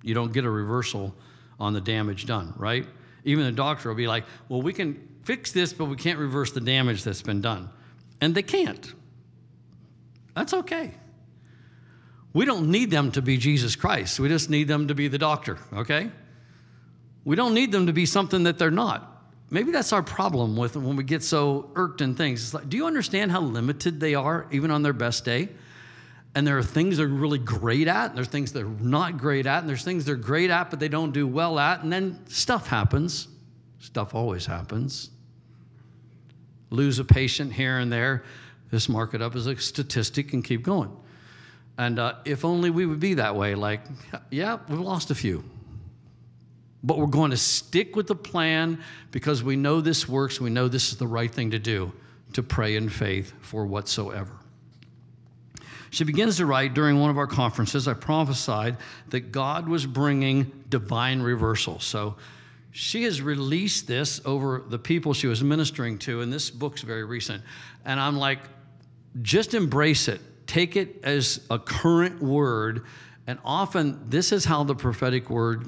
you 0.03 0.13
don't 0.13 0.31
get 0.31 0.45
a 0.45 0.49
reversal 0.49 1.15
on 1.59 1.73
the 1.73 1.81
damage 1.81 2.25
done, 2.25 2.53
right? 2.57 2.87
Even 3.25 3.45
the 3.45 3.51
doctor 3.51 3.89
will 3.89 3.95
be 3.95 4.07
like, 4.07 4.23
well, 4.47 4.61
we 4.61 4.73
can 4.73 5.07
fix 5.23 5.51
this, 5.51 5.73
but 5.73 5.85
we 5.85 5.95
can't 5.95 6.19
reverse 6.19 6.51
the 6.51 6.61
damage 6.61 7.03
that's 7.03 7.21
been 7.21 7.41
done. 7.41 7.69
And 8.21 8.33
they 8.33 8.43
can't. 8.43 8.93
That's 10.35 10.53
okay. 10.53 10.91
We 12.33 12.45
don't 12.45 12.69
need 12.69 12.91
them 12.91 13.11
to 13.13 13.21
be 13.21 13.37
Jesus 13.37 13.75
Christ. 13.75 14.19
We 14.19 14.29
just 14.29 14.49
need 14.49 14.67
them 14.67 14.87
to 14.87 14.95
be 14.95 15.07
the 15.07 15.17
doctor, 15.17 15.57
okay? 15.73 16.11
We 17.25 17.35
don't 17.35 17.53
need 17.53 17.71
them 17.71 17.87
to 17.87 17.93
be 17.93 18.05
something 18.05 18.43
that 18.43 18.57
they're 18.57 18.71
not. 18.71 19.18
Maybe 19.51 19.71
that's 19.71 19.93
our 19.93 20.03
problem 20.03 20.55
with 20.55 20.75
when 20.75 20.95
we 20.95 21.03
get 21.03 21.23
so 21.23 21.71
irked 21.75 22.01
in 22.01 22.15
things. 22.15 22.43
It's 22.43 22.53
like, 22.53 22.69
do 22.69 22.77
you 22.77 22.85
understand 22.85 23.31
how 23.31 23.41
limited 23.41 23.99
they 23.99 24.13
are, 24.13 24.47
even 24.51 24.69
on 24.69 24.83
their 24.83 24.93
best 24.93 25.25
day? 25.25 25.49
And 26.35 26.45
there 26.45 26.57
are 26.59 26.63
things 26.63 26.97
they're 26.97 27.07
really 27.07 27.39
great 27.39 27.87
at, 27.87 28.09
and 28.09 28.17
there's 28.17 28.27
things 28.27 28.53
they're 28.53 28.65
not 28.65 29.17
great 29.17 29.47
at, 29.47 29.59
and 29.59 29.67
there's 29.67 29.83
things 29.83 30.05
they're 30.05 30.15
great 30.15 30.51
at, 30.51 30.69
but 30.69 30.79
they 30.79 30.87
don't 30.87 31.11
do 31.11 31.27
well 31.27 31.57
at. 31.57 31.81
And 31.81 31.91
then 31.91 32.19
stuff 32.27 32.67
happens. 32.67 33.27
Stuff 33.79 34.13
always 34.13 34.45
happens. 34.45 35.09
Lose 36.69 36.99
a 36.99 37.03
patient 37.03 37.51
here 37.51 37.79
and 37.79 37.91
there. 37.91 38.23
Just 38.69 38.89
mark 38.89 39.15
it 39.15 39.21
up 39.23 39.35
as 39.35 39.47
a 39.47 39.55
statistic 39.57 40.33
and 40.33 40.43
keep 40.43 40.61
going. 40.61 40.95
And 41.79 41.97
uh, 41.97 42.15
if 42.25 42.45
only 42.45 42.69
we 42.69 42.85
would 42.85 42.99
be 42.99 43.15
that 43.15 43.35
way, 43.35 43.55
like, 43.55 43.81
yeah, 44.29 44.59
we've 44.67 44.79
lost 44.79 45.09
a 45.09 45.15
few. 45.15 45.43
But 46.83 46.97
we're 46.97 47.07
going 47.07 47.31
to 47.31 47.37
stick 47.37 47.95
with 47.95 48.07
the 48.07 48.15
plan 48.15 48.81
because 49.11 49.43
we 49.43 49.55
know 49.55 49.81
this 49.81 50.07
works. 50.07 50.39
We 50.39 50.49
know 50.49 50.67
this 50.67 50.91
is 50.91 50.97
the 50.97 51.07
right 51.07 51.31
thing 51.31 51.51
to 51.51 51.59
do 51.59 51.91
to 52.33 52.43
pray 52.43 52.75
in 52.75 52.89
faith 52.89 53.33
for 53.41 53.65
whatsoever. 53.65 54.31
She 55.91 56.03
begins 56.03 56.37
to 56.37 56.45
write 56.45 56.73
during 56.73 56.99
one 56.99 57.09
of 57.09 57.17
our 57.17 57.27
conferences. 57.27 57.87
I 57.87 57.95
prophesied 57.95 58.77
that 59.09 59.31
God 59.31 59.67
was 59.67 59.85
bringing 59.85 60.63
divine 60.69 61.21
reversal. 61.21 61.79
So 61.79 62.15
she 62.71 63.03
has 63.03 63.21
released 63.21 63.87
this 63.87 64.21
over 64.23 64.63
the 64.67 64.77
people 64.77 65.13
she 65.13 65.27
was 65.27 65.43
ministering 65.43 65.97
to, 65.99 66.21
and 66.21 66.31
this 66.31 66.51
book's 66.51 66.81
very 66.81 67.03
recent. 67.03 67.43
And 67.85 67.99
I'm 67.99 68.17
like, 68.17 68.39
just 69.23 69.55
embrace 69.55 70.07
it, 70.07 70.21
take 70.45 70.75
it 70.75 71.03
as 71.03 71.41
a 71.49 71.57
current 71.57 72.21
word. 72.21 72.85
And 73.25 73.39
often, 73.43 74.09
this 74.09 74.31
is 74.31 74.45
how 74.45 74.63
the 74.63 74.75
prophetic 74.75 75.29
word 75.29 75.65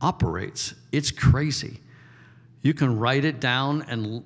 operates. 0.00 0.74
It's 0.92 1.10
crazy. 1.10 1.80
You 2.62 2.74
can 2.74 2.98
write 2.98 3.24
it 3.24 3.40
down 3.40 3.82
and 3.82 4.24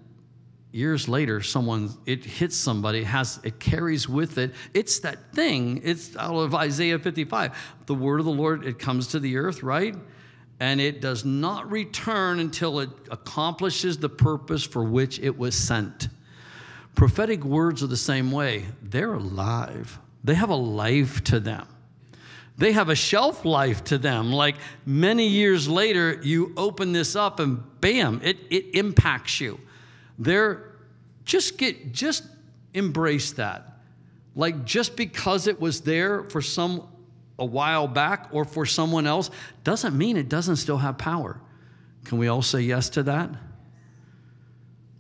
years 0.73 1.09
later 1.09 1.40
someone 1.40 1.88
it 2.04 2.25
hits 2.25 2.57
somebody 2.57 3.04
has 3.04 3.38
it 3.45 3.61
carries 3.61 4.09
with 4.09 4.38
it. 4.38 4.52
It's 4.73 4.99
that 5.00 5.33
thing 5.33 5.81
it's 5.85 6.16
out 6.16 6.35
of 6.35 6.52
isaiah 6.52 6.99
55 6.99 7.57
the 7.87 7.95
word 7.95 8.19
of 8.19 8.26
the 8.26 8.33
lord 8.33 8.66
it 8.66 8.81
comes 8.81 9.07
to 9.09 9.21
the 9.21 9.37
earth 9.37 9.62
right? 9.62 9.95
And 10.59 10.81
it 10.81 11.00
does 11.00 11.25
not 11.25 11.71
return 11.71 12.40
until 12.40 12.81
it 12.81 12.90
accomplishes 13.11 13.99
the 13.99 14.09
purpose 14.09 14.64
for 14.64 14.85
which 14.85 15.19
it 15.19 15.37
was 15.37 15.57
sent. 15.57 16.09
Prophetic 16.95 17.45
words 17.45 17.83
are 17.83 17.88
the 17.88 17.97
same 17.97 18.31
way. 18.31 18.64
They're 18.81 19.14
alive. 19.14 19.99
They 20.23 20.35
have 20.35 20.50
a 20.50 20.57
life 20.57 21.25
to 21.25 21.40
them 21.40 21.66
they 22.56 22.73
have 22.73 22.88
a 22.88 22.94
shelf 22.94 23.44
life 23.44 23.82
to 23.84 23.99
them 23.99 24.32
like 24.32 24.56
many 24.87 25.26
years 25.26 25.68
later 25.68 26.20
you 26.23 26.52
open 26.56 26.92
this 26.92 27.16
up 27.16 27.40
and 27.40 27.62
bam 27.80 28.20
it, 28.23 28.38
it 28.50 28.76
impacts 28.76 29.40
you 29.40 29.58
they're 30.18 30.73
just 31.25 31.58
get 31.58 31.92
just 31.92 32.25
embrace 32.73 33.32
that. 33.32 33.78
Like 34.34 34.64
just 34.64 34.96
because 34.96 35.46
it 35.46 35.61
was 35.61 35.82
there 35.82 36.25
for 36.25 36.42
some 36.42 36.88
a 37.38 37.44
while 37.44 37.88
back 37.88 38.28
or 38.32 38.44
for 38.44 38.64
someone 38.66 39.06
else 39.06 39.30
doesn't 39.64 39.96
mean 39.96 40.16
it 40.16 40.28
doesn't 40.28 40.56
still 40.56 40.78
have 40.78 40.99
power. 40.99 41.40
Can 42.04 42.18
we 42.18 42.28
all 42.28 42.42
say 42.42 42.61
yes 42.61 42.90
to 42.90 43.04
that? 43.04 43.30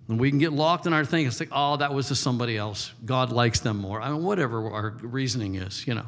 And 0.08 0.20
we 0.20 0.30
can 0.30 0.38
get 0.38 0.52
locked 0.52 0.86
in 0.86 0.92
our 0.92 1.04
thinking. 1.04 1.28
It's 1.28 1.40
like, 1.40 1.50
oh, 1.52 1.76
that 1.76 1.94
was 1.94 2.08
to 2.08 2.14
somebody 2.14 2.56
else. 2.56 2.92
God 3.04 3.32
likes 3.32 3.60
them 3.60 3.78
more. 3.78 4.02
I 4.02 4.10
mean, 4.10 4.22
whatever 4.22 4.70
our 4.70 4.90
reasoning 5.00 5.54
is, 5.54 5.86
you 5.86 5.94
know. 5.94 6.06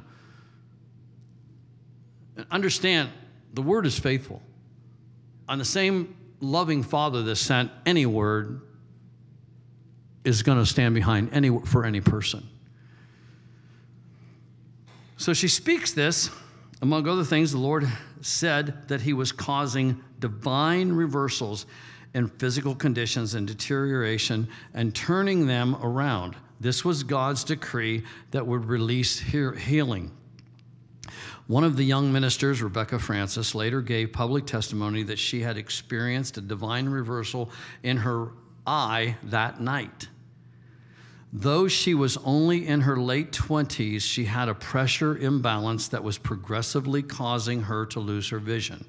Understand, 2.50 3.10
the 3.54 3.62
word 3.62 3.86
is 3.86 3.98
faithful. 3.98 4.42
On 5.48 5.58
the 5.58 5.64
same 5.64 6.16
loving 6.40 6.82
Father 6.82 7.22
that 7.22 7.36
sent 7.36 7.70
any 7.84 8.06
word 8.06 8.60
is 10.24 10.42
going 10.42 10.58
to 10.58 10.66
stand 10.66 10.94
behind 10.94 11.30
any, 11.32 11.56
for 11.64 11.84
any 11.84 12.00
person. 12.00 12.46
So 15.16 15.32
she 15.32 15.48
speaks 15.48 15.92
this. 15.92 16.30
Among 16.82 17.08
other 17.08 17.24
things, 17.24 17.52
the 17.52 17.58
Lord 17.58 17.88
said 18.20 18.88
that 18.88 19.00
He 19.00 19.14
was 19.14 19.32
causing 19.32 20.02
divine 20.18 20.92
reversals 20.92 21.64
in 22.12 22.28
physical 22.28 22.74
conditions 22.74 23.34
and 23.34 23.46
deterioration 23.46 24.48
and 24.74 24.94
turning 24.94 25.46
them 25.46 25.76
around. 25.76 26.36
This 26.60 26.84
was 26.84 27.02
God's 27.02 27.44
decree 27.44 28.02
that 28.30 28.46
would 28.46 28.66
release 28.66 29.18
healing. 29.18 30.10
One 31.46 31.62
of 31.62 31.76
the 31.76 31.84
young 31.84 32.12
ministers, 32.12 32.60
Rebecca 32.60 32.98
Francis, 32.98 33.54
later 33.54 33.80
gave 33.80 34.12
public 34.12 34.46
testimony 34.46 35.04
that 35.04 35.18
she 35.18 35.42
had 35.42 35.56
experienced 35.56 36.36
a 36.38 36.40
divine 36.40 36.88
reversal 36.88 37.50
in 37.84 37.98
her 37.98 38.30
eye 38.66 39.16
that 39.22 39.60
night. 39.60 40.08
Though 41.32 41.68
she 41.68 41.94
was 41.94 42.16
only 42.18 42.66
in 42.66 42.80
her 42.80 42.96
late 42.96 43.30
20s, 43.30 44.02
she 44.02 44.24
had 44.24 44.48
a 44.48 44.54
pressure 44.54 45.16
imbalance 45.16 45.88
that 45.88 46.02
was 46.02 46.18
progressively 46.18 47.02
causing 47.02 47.62
her 47.62 47.86
to 47.86 48.00
lose 48.00 48.28
her 48.30 48.38
vision. 48.38 48.84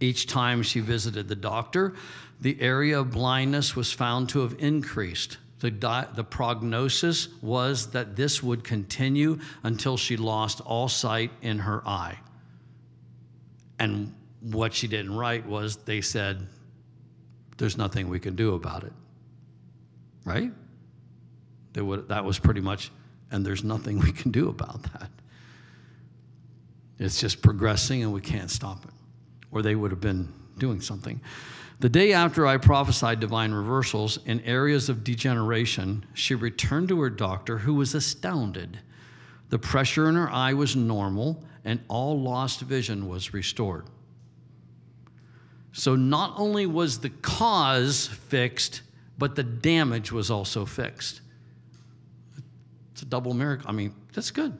Each 0.00 0.26
time 0.26 0.62
she 0.64 0.80
visited 0.80 1.28
the 1.28 1.36
doctor, 1.36 1.94
the 2.40 2.60
area 2.60 2.98
of 2.98 3.12
blindness 3.12 3.76
was 3.76 3.92
found 3.92 4.28
to 4.30 4.40
have 4.40 4.56
increased. 4.58 5.36
The, 5.62 5.70
di- 5.70 6.08
the 6.16 6.24
prognosis 6.24 7.28
was 7.40 7.92
that 7.92 8.16
this 8.16 8.42
would 8.42 8.64
continue 8.64 9.38
until 9.62 9.96
she 9.96 10.16
lost 10.16 10.60
all 10.60 10.88
sight 10.88 11.30
in 11.40 11.60
her 11.60 11.86
eye. 11.86 12.18
And 13.78 14.12
what 14.40 14.74
she 14.74 14.88
didn't 14.88 15.14
write 15.14 15.46
was 15.46 15.76
they 15.76 16.00
said, 16.00 16.48
There's 17.58 17.78
nothing 17.78 18.08
we 18.08 18.18
can 18.18 18.34
do 18.34 18.54
about 18.54 18.82
it. 18.82 18.92
Right? 20.24 20.50
Would, 21.76 22.08
that 22.08 22.24
was 22.24 22.40
pretty 22.40 22.60
much, 22.60 22.90
and 23.30 23.46
there's 23.46 23.62
nothing 23.62 24.00
we 24.00 24.10
can 24.10 24.32
do 24.32 24.48
about 24.48 24.82
that. 24.94 25.10
It's 26.98 27.20
just 27.20 27.40
progressing 27.40 28.02
and 28.02 28.12
we 28.12 28.20
can't 28.20 28.50
stop 28.50 28.84
it. 28.84 28.90
Or 29.52 29.62
they 29.62 29.76
would 29.76 29.92
have 29.92 30.00
been 30.00 30.32
doing 30.58 30.80
something. 30.80 31.20
The 31.82 31.88
day 31.88 32.12
after 32.12 32.46
I 32.46 32.58
prophesied 32.58 33.18
divine 33.18 33.50
reversals 33.50 34.20
in 34.24 34.40
areas 34.42 34.88
of 34.88 35.02
degeneration, 35.02 36.04
she 36.14 36.36
returned 36.36 36.86
to 36.90 37.00
her 37.00 37.10
doctor, 37.10 37.58
who 37.58 37.74
was 37.74 37.92
astounded. 37.92 38.78
The 39.48 39.58
pressure 39.58 40.08
in 40.08 40.14
her 40.14 40.30
eye 40.30 40.54
was 40.54 40.76
normal, 40.76 41.42
and 41.64 41.80
all 41.88 42.20
lost 42.20 42.60
vision 42.60 43.08
was 43.08 43.34
restored. 43.34 43.86
So, 45.72 45.96
not 45.96 46.34
only 46.36 46.66
was 46.66 47.00
the 47.00 47.10
cause 47.10 48.06
fixed, 48.06 48.82
but 49.18 49.34
the 49.34 49.42
damage 49.42 50.12
was 50.12 50.30
also 50.30 50.64
fixed. 50.64 51.20
It's 52.92 53.02
a 53.02 53.06
double 53.06 53.34
miracle. 53.34 53.68
I 53.68 53.72
mean, 53.72 53.92
that's 54.12 54.30
good. 54.30 54.56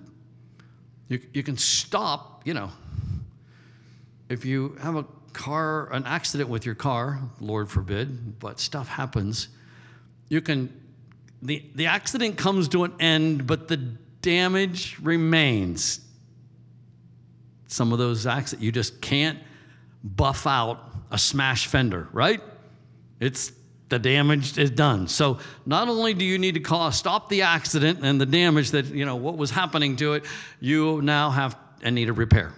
You, 1.06 1.20
you 1.32 1.44
can 1.44 1.56
stop, 1.56 2.42
you 2.44 2.54
know, 2.54 2.72
if 4.28 4.44
you 4.44 4.76
have 4.82 4.96
a 4.96 5.04
car, 5.32 5.92
an 5.92 6.04
accident 6.06 6.48
with 6.48 6.66
your 6.66 6.74
car, 6.74 7.20
Lord 7.40 7.70
forbid, 7.70 8.38
but 8.38 8.60
stuff 8.60 8.88
happens, 8.88 9.48
you 10.28 10.40
can, 10.40 10.72
the, 11.42 11.64
the 11.74 11.86
accident 11.86 12.36
comes 12.36 12.68
to 12.68 12.84
an 12.84 12.92
end, 13.00 13.46
but 13.46 13.68
the 13.68 13.76
damage 13.76 14.98
remains. 15.00 16.00
Some 17.66 17.92
of 17.92 17.98
those 17.98 18.26
accidents, 18.26 18.64
you 18.64 18.72
just 18.72 19.00
can't 19.00 19.38
buff 20.04 20.46
out 20.46 20.78
a 21.10 21.18
smashed 21.18 21.66
fender, 21.66 22.08
right? 22.12 22.40
It's 23.20 23.52
the 23.88 23.98
damage 23.98 24.56
is 24.56 24.70
done. 24.70 25.06
So 25.06 25.38
not 25.66 25.88
only 25.88 26.14
do 26.14 26.24
you 26.24 26.38
need 26.38 26.54
to 26.54 26.60
call, 26.60 26.90
stop 26.92 27.28
the 27.28 27.42
accident 27.42 28.00
and 28.02 28.18
the 28.18 28.26
damage 28.26 28.70
that, 28.70 28.86
you 28.86 29.04
know, 29.04 29.16
what 29.16 29.36
was 29.36 29.50
happening 29.50 29.96
to 29.96 30.14
it, 30.14 30.24
you 30.60 31.02
now 31.02 31.30
have 31.30 31.56
and 31.82 31.94
need 31.94 32.08
a 32.08 32.12
repair. 32.12 32.54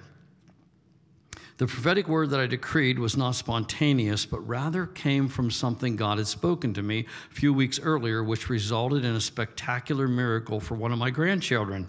The 1.56 1.68
prophetic 1.68 2.08
word 2.08 2.30
that 2.30 2.40
I 2.40 2.48
decreed 2.48 2.98
was 2.98 3.16
not 3.16 3.36
spontaneous, 3.36 4.26
but 4.26 4.40
rather 4.40 4.86
came 4.86 5.28
from 5.28 5.52
something 5.52 5.94
God 5.94 6.18
had 6.18 6.26
spoken 6.26 6.74
to 6.74 6.82
me 6.82 7.06
a 7.30 7.34
few 7.34 7.54
weeks 7.54 7.78
earlier, 7.78 8.24
which 8.24 8.50
resulted 8.50 9.04
in 9.04 9.14
a 9.14 9.20
spectacular 9.20 10.08
miracle 10.08 10.58
for 10.58 10.74
one 10.74 10.90
of 10.90 10.98
my 10.98 11.10
grandchildren. 11.10 11.86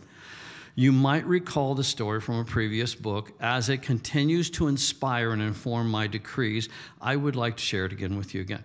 You 0.76 0.92
might 0.92 1.26
recall 1.26 1.74
the 1.74 1.84
story 1.84 2.22
from 2.22 2.36
a 2.36 2.46
previous 2.46 2.94
book. 2.94 3.32
As 3.40 3.70
it 3.70 3.82
continues 3.82 4.52
to 4.52 4.68
inspire 4.68 5.32
and 5.32 5.42
inform 5.42 5.90
my 5.90 6.06
decrees, 6.06 6.70
I 7.02 7.16
would 7.16 7.36
like 7.36 7.58
to 7.58 7.64
share 7.64 7.86
it 7.86 7.92
again 7.92 8.18
with 8.18 8.36
you 8.36 8.42
again. 8.42 8.64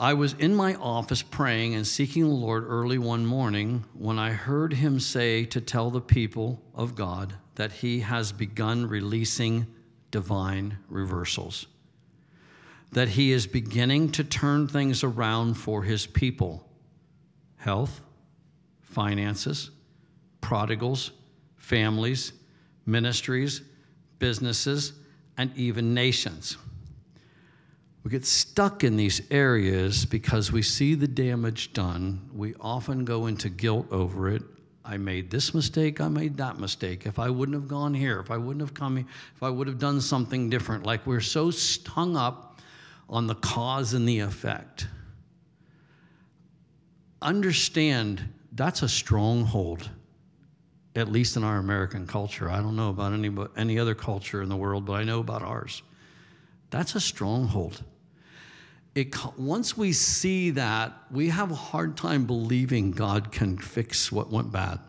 I 0.00 0.14
was 0.14 0.32
in 0.32 0.52
my 0.52 0.74
office 0.76 1.22
praying 1.22 1.74
and 1.74 1.86
seeking 1.86 2.24
the 2.24 2.34
Lord 2.34 2.64
early 2.66 2.98
one 2.98 3.24
morning 3.24 3.84
when 3.94 4.18
I 4.18 4.30
heard 4.30 4.72
him 4.72 4.98
say 4.98 5.44
to 5.44 5.60
tell 5.60 5.90
the 5.90 6.00
people 6.00 6.60
of 6.74 6.96
God 6.96 7.34
that 7.54 7.70
he 7.70 8.00
has 8.00 8.32
begun 8.32 8.88
releasing 8.88 9.66
divine 10.10 10.78
reversals, 10.88 11.66
that 12.92 13.08
he 13.08 13.32
is 13.32 13.46
beginning 13.46 14.10
to 14.12 14.24
turn 14.24 14.66
things 14.66 15.04
around 15.04 15.54
for 15.54 15.82
his 15.82 16.06
people 16.06 16.64
health, 17.56 18.00
finances, 18.80 19.70
prodigals, 20.40 21.10
families, 21.56 22.32
ministries, 22.86 23.62
businesses, 24.18 24.92
and 25.36 25.54
even 25.56 25.92
nations. 25.92 26.56
We 28.02 28.10
get 28.10 28.24
stuck 28.24 28.84
in 28.84 28.96
these 28.96 29.20
areas 29.30 30.06
because 30.06 30.50
we 30.50 30.62
see 30.62 30.94
the 30.94 31.08
damage 31.08 31.72
done. 31.72 32.30
We 32.32 32.54
often 32.60 33.04
go 33.04 33.26
into 33.26 33.50
guilt 33.50 33.86
over 33.90 34.30
it. 34.30 34.42
I 34.88 34.96
made 34.96 35.30
this 35.30 35.52
mistake, 35.52 36.00
I 36.00 36.08
made 36.08 36.38
that 36.38 36.58
mistake. 36.58 37.04
If 37.04 37.18
I 37.18 37.28
wouldn't 37.28 37.54
have 37.54 37.68
gone 37.68 37.92
here, 37.92 38.20
if 38.20 38.30
I 38.30 38.38
wouldn't 38.38 38.62
have 38.62 38.72
come, 38.72 38.96
here, 38.96 39.06
if 39.36 39.42
I 39.42 39.50
would 39.50 39.66
have 39.66 39.78
done 39.78 40.00
something 40.00 40.48
different. 40.48 40.86
Like 40.86 41.06
we're 41.06 41.20
so 41.20 41.52
hung 41.86 42.16
up 42.16 42.62
on 43.06 43.26
the 43.26 43.34
cause 43.34 43.92
and 43.92 44.08
the 44.08 44.20
effect. 44.20 44.86
Understand 47.20 48.32
that's 48.52 48.80
a 48.80 48.88
stronghold, 48.88 49.90
at 50.96 51.12
least 51.12 51.36
in 51.36 51.44
our 51.44 51.58
American 51.58 52.06
culture. 52.06 52.50
I 52.50 52.56
don't 52.56 52.74
know 52.74 52.88
about 52.88 53.12
any, 53.12 53.30
any 53.58 53.78
other 53.78 53.94
culture 53.94 54.40
in 54.40 54.48
the 54.48 54.56
world, 54.56 54.86
but 54.86 54.94
I 54.94 55.04
know 55.04 55.20
about 55.20 55.42
ours. 55.42 55.82
That's 56.70 56.94
a 56.94 57.00
stronghold. 57.00 57.82
It, 58.94 59.14
once 59.38 59.76
we 59.76 59.92
see 59.92 60.50
that, 60.50 60.92
we 61.10 61.28
have 61.28 61.50
a 61.50 61.56
hard 61.56 61.96
time 61.96 62.24
believing 62.24 62.90
God 62.90 63.30
can 63.30 63.58
fix 63.58 64.10
what 64.10 64.30
went 64.30 64.50
bad. 64.50 64.80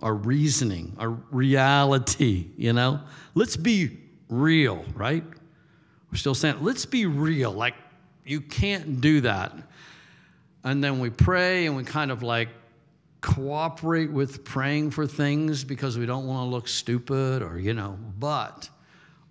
Our 0.00 0.14
reasoning, 0.14 0.96
our 0.98 1.10
reality, 1.10 2.48
you 2.56 2.72
know? 2.72 3.00
Let's 3.34 3.56
be 3.56 3.98
real, 4.28 4.84
right? 4.94 5.24
We're 6.10 6.18
still 6.18 6.34
saying, 6.34 6.56
let's 6.62 6.84
be 6.84 7.06
real. 7.06 7.52
Like, 7.52 7.74
you 8.24 8.40
can't 8.40 9.00
do 9.00 9.20
that. 9.22 9.52
And 10.64 10.82
then 10.82 11.00
we 11.00 11.10
pray 11.10 11.66
and 11.66 11.76
we 11.76 11.84
kind 11.84 12.10
of 12.10 12.22
like 12.22 12.48
cooperate 13.20 14.10
with 14.10 14.44
praying 14.44 14.90
for 14.90 15.06
things 15.06 15.64
because 15.64 15.96
we 15.96 16.06
don't 16.06 16.26
want 16.26 16.46
to 16.46 16.50
look 16.50 16.68
stupid 16.68 17.42
or, 17.42 17.58
you 17.58 17.72
know, 17.72 17.98
but 18.18 18.68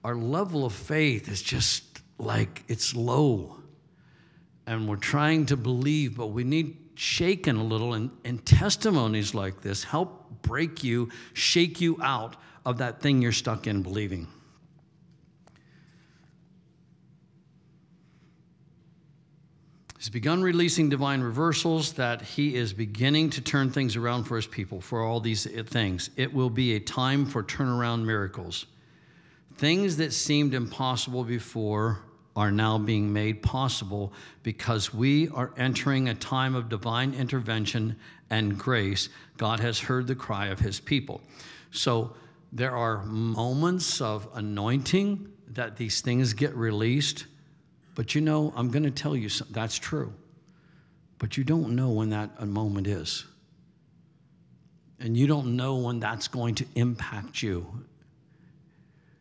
our 0.03 0.15
level 0.15 0.65
of 0.65 0.73
faith 0.73 1.29
is 1.29 1.41
just 1.41 1.90
like 2.21 2.63
it's 2.67 2.95
low. 2.95 3.57
And 4.67 4.87
we're 4.87 4.95
trying 4.95 5.47
to 5.47 5.57
believe, 5.57 6.15
but 6.15 6.27
we 6.27 6.43
need 6.43 6.77
shaken 6.95 7.57
a 7.57 7.63
little. 7.63 7.93
And, 7.93 8.11
and 8.23 8.45
testimonies 8.45 9.33
like 9.33 9.61
this 9.61 9.83
help 9.83 10.41
break 10.43 10.83
you, 10.83 11.09
shake 11.33 11.81
you 11.81 11.97
out 12.01 12.35
of 12.65 12.77
that 12.77 13.01
thing 13.01 13.21
you're 13.21 13.31
stuck 13.31 13.67
in 13.67 13.81
believing. 13.81 14.27
He's 19.97 20.09
begun 20.09 20.41
releasing 20.41 20.89
divine 20.89 21.21
reversals 21.21 21.93
that 21.93 22.23
he 22.23 22.55
is 22.55 22.73
beginning 22.73 23.29
to 23.31 23.41
turn 23.41 23.69
things 23.69 23.95
around 23.95 24.23
for 24.23 24.35
his 24.35 24.47
people 24.47 24.81
for 24.81 25.03
all 25.03 25.19
these 25.19 25.45
things. 25.67 26.09
It 26.15 26.33
will 26.33 26.49
be 26.49 26.75
a 26.75 26.79
time 26.79 27.23
for 27.23 27.43
turnaround 27.43 28.03
miracles. 28.03 28.65
Things 29.57 29.97
that 29.97 30.11
seemed 30.11 30.55
impossible 30.55 31.23
before 31.23 31.99
are 32.35 32.51
now 32.51 32.77
being 32.77 33.11
made 33.11 33.41
possible 33.43 34.13
because 34.43 34.93
we 34.93 35.27
are 35.29 35.51
entering 35.57 36.07
a 36.07 36.15
time 36.15 36.55
of 36.55 36.69
divine 36.69 37.13
intervention 37.13 37.95
and 38.29 38.57
grace. 38.57 39.09
God 39.37 39.59
has 39.59 39.79
heard 39.79 40.07
the 40.07 40.15
cry 40.15 40.47
of 40.47 40.59
his 40.59 40.79
people. 40.79 41.21
So 41.71 42.15
there 42.51 42.75
are 42.75 43.03
moments 43.03 44.01
of 44.01 44.27
anointing 44.33 45.31
that 45.49 45.77
these 45.77 46.01
things 46.01 46.33
get 46.33 46.55
released. 46.55 47.25
But 47.95 48.15
you 48.15 48.21
know, 48.21 48.53
I'm 48.55 48.71
going 48.71 48.83
to 48.83 48.91
tell 48.91 49.15
you 49.15 49.29
something, 49.29 49.53
that's 49.53 49.77
true. 49.77 50.13
But 51.17 51.37
you 51.37 51.43
don't 51.43 51.75
know 51.75 51.89
when 51.89 52.09
that 52.11 52.31
uh, 52.39 52.45
moment 52.45 52.87
is. 52.87 53.25
And 54.99 55.17
you 55.17 55.27
don't 55.27 55.55
know 55.55 55.77
when 55.77 55.99
that's 55.99 56.27
going 56.27 56.55
to 56.55 56.65
impact 56.75 57.41
you. 57.41 57.85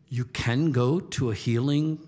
You 0.09 0.25
can 0.25 0.71
go 0.71 0.99
to 0.99 1.31
a 1.31 1.33
healing 1.33 1.99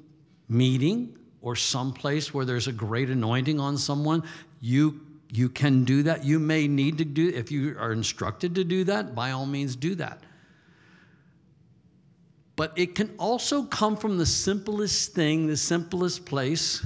meeting 0.50 1.18
or 1.42 1.56
someplace 1.56 2.34
where 2.34 2.46
there's 2.46 2.68
a 2.68 2.72
great 2.72 3.10
anointing 3.10 3.60
on 3.60 3.78
someone, 3.78 4.24
you 4.62 5.02
you 5.32 5.50
can 5.50 5.84
do 5.84 6.04
that. 6.04 6.24
You 6.24 6.38
may 6.38 6.68
need 6.68 7.00
to 7.00 7.06
do 7.06 7.30
if 7.30 7.52
you 7.52 7.76
are 7.80 7.92
instructed 7.92 8.54
to 8.56 8.64
do 8.64 8.84
that, 8.84 9.16
by 9.16 9.32
all 9.32 9.48
means 9.48 9.76
do 9.76 9.96
that. 9.96 10.20
But 12.56 12.72
it 12.76 12.94
can 12.94 13.16
also 13.18 13.64
come 13.64 13.98
from 13.98 14.20
the 14.20 14.28
simplest 14.28 15.14
thing, 15.14 15.48
the 15.48 15.58
simplest 15.58 16.26
place. 16.26 16.86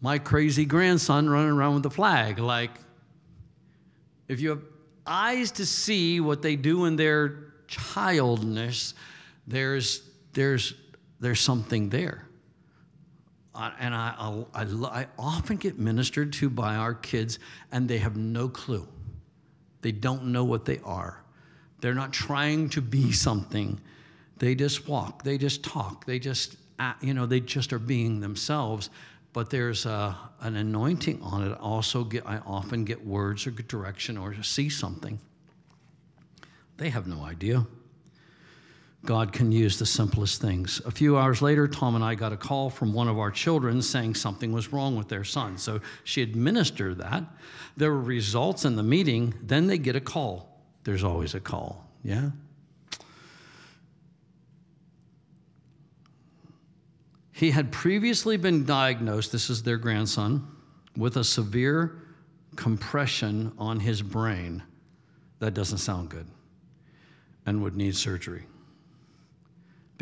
My 0.00 0.18
crazy 0.18 0.64
grandson 0.64 1.28
running 1.28 1.50
around 1.50 1.74
with 1.74 1.86
a 1.86 1.90
flag. 1.90 2.38
Like, 2.38 2.70
if 4.28 4.40
you 4.40 4.50
have 4.50 4.62
eyes 5.04 5.50
to 5.52 5.66
see 5.66 6.20
what 6.20 6.42
they 6.42 6.54
do 6.54 6.84
in 6.84 6.94
their 6.94 7.54
childness, 7.66 8.94
there's, 9.48 10.08
there's 10.32 10.74
there's 11.24 11.40
something 11.40 11.88
there. 11.88 12.26
Uh, 13.54 13.70
and 13.78 13.94
I, 13.94 14.44
I, 14.52 14.64
I, 14.64 15.06
often 15.18 15.56
get 15.56 15.78
ministered 15.78 16.32
to 16.34 16.50
by 16.50 16.74
our 16.74 16.92
kids, 16.92 17.38
and 17.72 17.88
they 17.88 17.98
have 17.98 18.16
no 18.16 18.48
clue. 18.48 18.86
They 19.80 19.92
don't 19.92 20.26
know 20.26 20.44
what 20.44 20.66
they 20.66 20.80
are. 20.84 21.24
They're 21.80 21.94
not 21.94 22.12
trying 22.12 22.68
to 22.70 22.82
be 22.82 23.12
something. 23.12 23.80
They 24.38 24.54
just 24.54 24.86
walk, 24.86 25.22
they 25.22 25.38
just 25.38 25.62
talk, 25.62 26.04
they 26.04 26.18
just, 26.18 26.56
you 27.00 27.14
know, 27.14 27.24
they 27.24 27.40
just 27.40 27.72
are 27.72 27.78
being 27.78 28.20
themselves. 28.20 28.90
But 29.32 29.48
there's 29.50 29.86
a, 29.86 30.16
an 30.40 30.56
anointing 30.56 31.22
on 31.22 31.50
it. 31.50 31.58
Also, 31.58 32.04
get, 32.04 32.26
I 32.26 32.38
often 32.44 32.84
get 32.84 33.04
words 33.04 33.46
or 33.46 33.50
direction 33.50 34.18
or 34.18 34.34
see 34.42 34.68
something. 34.68 35.18
They 36.76 36.90
have 36.90 37.06
no 37.06 37.22
idea. 37.22 37.66
God 39.04 39.32
can 39.32 39.52
use 39.52 39.78
the 39.78 39.86
simplest 39.86 40.40
things. 40.40 40.80
A 40.86 40.90
few 40.90 41.18
hours 41.18 41.42
later, 41.42 41.68
Tom 41.68 41.94
and 41.94 42.04
I 42.04 42.14
got 42.14 42.32
a 42.32 42.36
call 42.36 42.70
from 42.70 42.92
one 42.92 43.06
of 43.06 43.18
our 43.18 43.30
children 43.30 43.82
saying 43.82 44.14
something 44.14 44.52
was 44.52 44.72
wrong 44.72 44.96
with 44.96 45.08
their 45.08 45.24
son. 45.24 45.58
So 45.58 45.80
she 46.04 46.22
administered 46.22 46.98
that. 46.98 47.24
There 47.76 47.90
were 47.92 48.00
results 48.00 48.64
in 48.64 48.76
the 48.76 48.82
meeting. 48.82 49.34
Then 49.42 49.66
they 49.66 49.78
get 49.78 49.94
a 49.94 50.00
call. 50.00 50.62
There's 50.84 51.04
always 51.04 51.34
a 51.34 51.40
call, 51.40 51.86
yeah? 52.02 52.30
He 57.32 57.50
had 57.50 57.72
previously 57.72 58.36
been 58.36 58.64
diagnosed, 58.64 59.32
this 59.32 59.50
is 59.50 59.62
their 59.62 59.76
grandson, 59.76 60.46
with 60.96 61.16
a 61.16 61.24
severe 61.24 61.98
compression 62.54 63.52
on 63.58 63.80
his 63.80 64.00
brain. 64.02 64.62
That 65.40 65.52
doesn't 65.52 65.78
sound 65.78 66.10
good 66.10 66.26
and 67.44 67.62
would 67.62 67.76
need 67.76 67.96
surgery. 67.96 68.44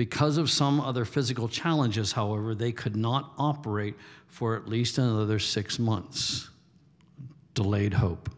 Because 0.02 0.36
of 0.36 0.50
some 0.50 0.80
other 0.80 1.04
physical 1.04 1.46
challenges, 1.46 2.10
however, 2.10 2.56
they 2.56 2.72
could 2.72 2.96
not 2.96 3.34
operate 3.38 3.94
for 4.26 4.56
at 4.56 4.66
least 4.66 4.98
another 4.98 5.38
six 5.38 5.78
months. 5.78 6.50
Delayed 7.54 7.94
hope. 7.94 8.28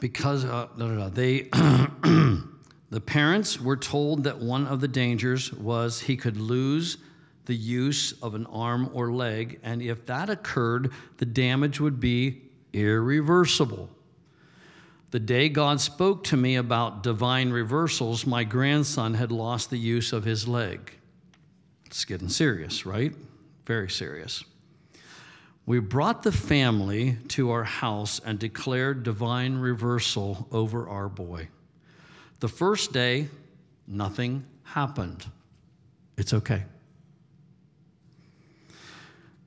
Because 0.00 0.46
uh, 0.46 0.68
no, 0.78 0.88
no, 0.88 0.94
no, 0.94 1.10
they, 1.10 1.42
the 2.90 3.00
parents 3.04 3.60
were 3.60 3.76
told 3.76 4.24
that 4.24 4.38
one 4.38 4.66
of 4.66 4.80
the 4.80 4.88
dangers 4.88 5.52
was 5.52 6.00
he 6.00 6.16
could 6.16 6.38
lose 6.38 6.96
the 7.44 7.54
use 7.54 8.12
of 8.22 8.34
an 8.34 8.46
arm 8.46 8.88
or 8.94 9.12
leg, 9.12 9.60
and 9.62 9.82
if 9.82 10.06
that 10.06 10.30
occurred, 10.30 10.90
the 11.18 11.26
damage 11.26 11.78
would 11.78 12.00
be 12.00 12.40
irreversible. 12.72 13.90
The 15.12 15.20
day 15.20 15.50
God 15.50 15.78
spoke 15.78 16.24
to 16.24 16.38
me 16.38 16.56
about 16.56 17.02
divine 17.02 17.50
reversals, 17.50 18.26
my 18.26 18.44
grandson 18.44 19.12
had 19.12 19.30
lost 19.30 19.68
the 19.68 19.76
use 19.76 20.14
of 20.14 20.24
his 20.24 20.48
leg. 20.48 20.90
It's 21.84 22.06
getting 22.06 22.30
serious, 22.30 22.86
right? 22.86 23.12
Very 23.66 23.90
serious. 23.90 24.42
We 25.66 25.80
brought 25.80 26.22
the 26.22 26.32
family 26.32 27.18
to 27.28 27.50
our 27.50 27.62
house 27.62 28.22
and 28.24 28.38
declared 28.38 29.02
divine 29.02 29.58
reversal 29.58 30.48
over 30.50 30.88
our 30.88 31.10
boy. 31.10 31.48
The 32.40 32.48
first 32.48 32.94
day, 32.94 33.28
nothing 33.86 34.46
happened. 34.62 35.26
It's 36.16 36.32
okay. 36.32 36.62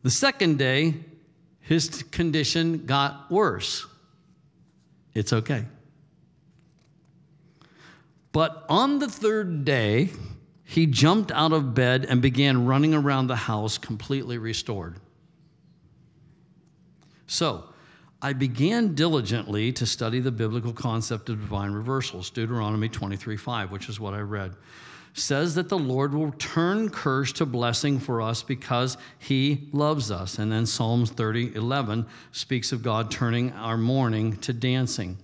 The 0.04 0.12
second 0.12 0.60
day, 0.60 0.94
his 1.60 2.04
condition 2.04 2.86
got 2.86 3.32
worse 3.32 3.88
it's 5.16 5.34
okay. 5.34 5.66
But 8.32 8.66
on 8.68 9.00
the 9.00 9.08
third 9.08 9.64
day, 9.64 10.10
he 10.66 10.86
jumped 10.86 11.32
out 11.32 11.54
of 11.54 11.74
bed 11.74 12.06
and 12.08 12.22
began 12.22 12.66
running 12.66 12.94
around 12.94 13.28
the 13.28 13.36
house 13.36 13.78
completely 13.78 14.38
restored. 14.38 14.98
So, 17.28 17.70
I 18.22 18.34
began 18.34 18.96
diligently 18.96 19.72
to 19.74 19.86
study 19.86 20.20
the 20.20 20.32
biblical 20.32 20.74
concept 20.74 21.30
of 21.30 21.40
divine 21.40 21.72
reversals, 21.72 22.30
Deuteronomy 22.30 22.90
23 22.90 23.38
5, 23.38 23.72
which 23.72 23.88
is 23.88 24.00
what 24.00 24.14
I 24.14 24.20
read 24.20 24.56
says 25.16 25.56
that 25.56 25.70
the 25.70 25.78
Lord 25.78 26.14
will 26.14 26.32
turn 26.34 26.90
curse 26.90 27.32
to 27.34 27.46
blessing 27.46 28.00
for 28.00 28.22
us 28.22 28.44
because 28.44 28.98
he 29.18 29.70
loves 29.72 30.12
us. 30.12 30.40
And 30.40 30.52
then 30.52 30.66
Psalms 30.66 31.10
30 31.10 31.56
11 31.56 32.06
speaks 32.34 32.74
of 32.74 32.84
God 32.84 33.10
turning 33.10 33.54
our 33.54 33.78
mourning 33.78 34.36
to 34.38 34.52
dancing. 34.52 35.18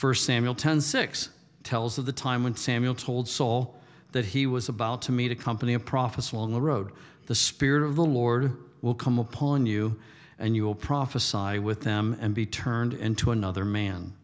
1 0.00 0.14
Samuel 0.14 0.56
10 0.56 0.80
6 0.80 1.30
tells 1.62 1.98
of 1.98 2.06
the 2.06 2.12
time 2.12 2.42
when 2.42 2.56
Samuel 2.56 2.94
told 2.94 3.28
Saul 3.28 3.76
that 4.12 4.24
he 4.24 4.46
was 4.46 4.68
about 4.68 5.02
to 5.02 5.12
meet 5.12 5.30
a 5.30 5.36
company 5.36 5.74
of 5.74 5.84
prophets 5.84 6.32
along 6.32 6.52
the 6.52 6.60
road. 6.60 6.92
The 7.26 7.34
Spirit 7.34 7.86
of 7.86 7.94
the 7.94 8.04
Lord 8.04 8.56
will 8.82 8.94
come 8.94 9.18
upon 9.18 9.66
you, 9.66 9.98
and 10.38 10.56
you 10.56 10.64
will 10.64 10.74
prophesy 10.74 11.58
with 11.58 11.82
them 11.82 12.16
and 12.20 12.34
be 12.34 12.46
turned 12.46 12.94
into 12.94 13.30
another 13.30 13.64
man. 13.64 14.14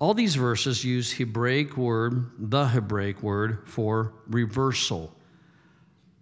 All 0.00 0.14
these 0.14 0.36
verses 0.36 0.84
use 0.84 1.10
Hebraic 1.12 1.76
word, 1.76 2.30
the 2.38 2.68
Hebraic 2.68 3.22
word 3.22 3.66
for 3.66 4.12
reversal. 4.28 5.12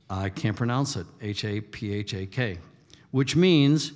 I 0.09 0.31
can't 0.31 0.57
pronounce 0.57 0.97
it, 0.97 1.07
H 1.21 1.45
A 1.45 1.61
P 1.61 1.93
H 1.93 2.15
A 2.15 2.27
K, 2.27 2.59
which 3.11 3.37
means 3.37 3.93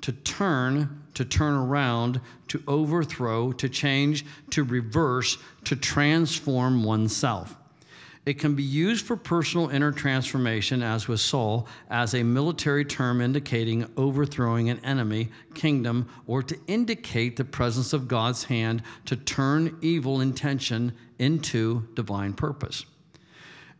to 0.00 0.12
turn, 0.12 1.02
to 1.12 1.24
turn 1.26 1.54
around, 1.54 2.20
to 2.48 2.62
overthrow, 2.66 3.52
to 3.52 3.68
change, 3.68 4.24
to 4.50 4.64
reverse, 4.64 5.36
to 5.64 5.76
transform 5.76 6.82
oneself. 6.82 7.56
It 8.26 8.38
can 8.38 8.54
be 8.54 8.62
used 8.62 9.06
for 9.06 9.16
personal 9.16 9.70
inner 9.70 9.92
transformation, 9.92 10.82
as 10.82 11.08
with 11.08 11.20
Saul, 11.20 11.66
as 11.88 12.14
a 12.14 12.22
military 12.22 12.84
term 12.84 13.20
indicating 13.20 13.90
overthrowing 13.96 14.68
an 14.68 14.78
enemy, 14.84 15.30
kingdom, 15.54 16.06
or 16.26 16.42
to 16.42 16.58
indicate 16.66 17.36
the 17.36 17.44
presence 17.44 17.94
of 17.94 18.08
God's 18.08 18.44
hand 18.44 18.82
to 19.06 19.16
turn 19.16 19.78
evil 19.80 20.20
intention 20.20 20.92
into 21.18 21.88
divine 21.94 22.34
purpose. 22.34 22.84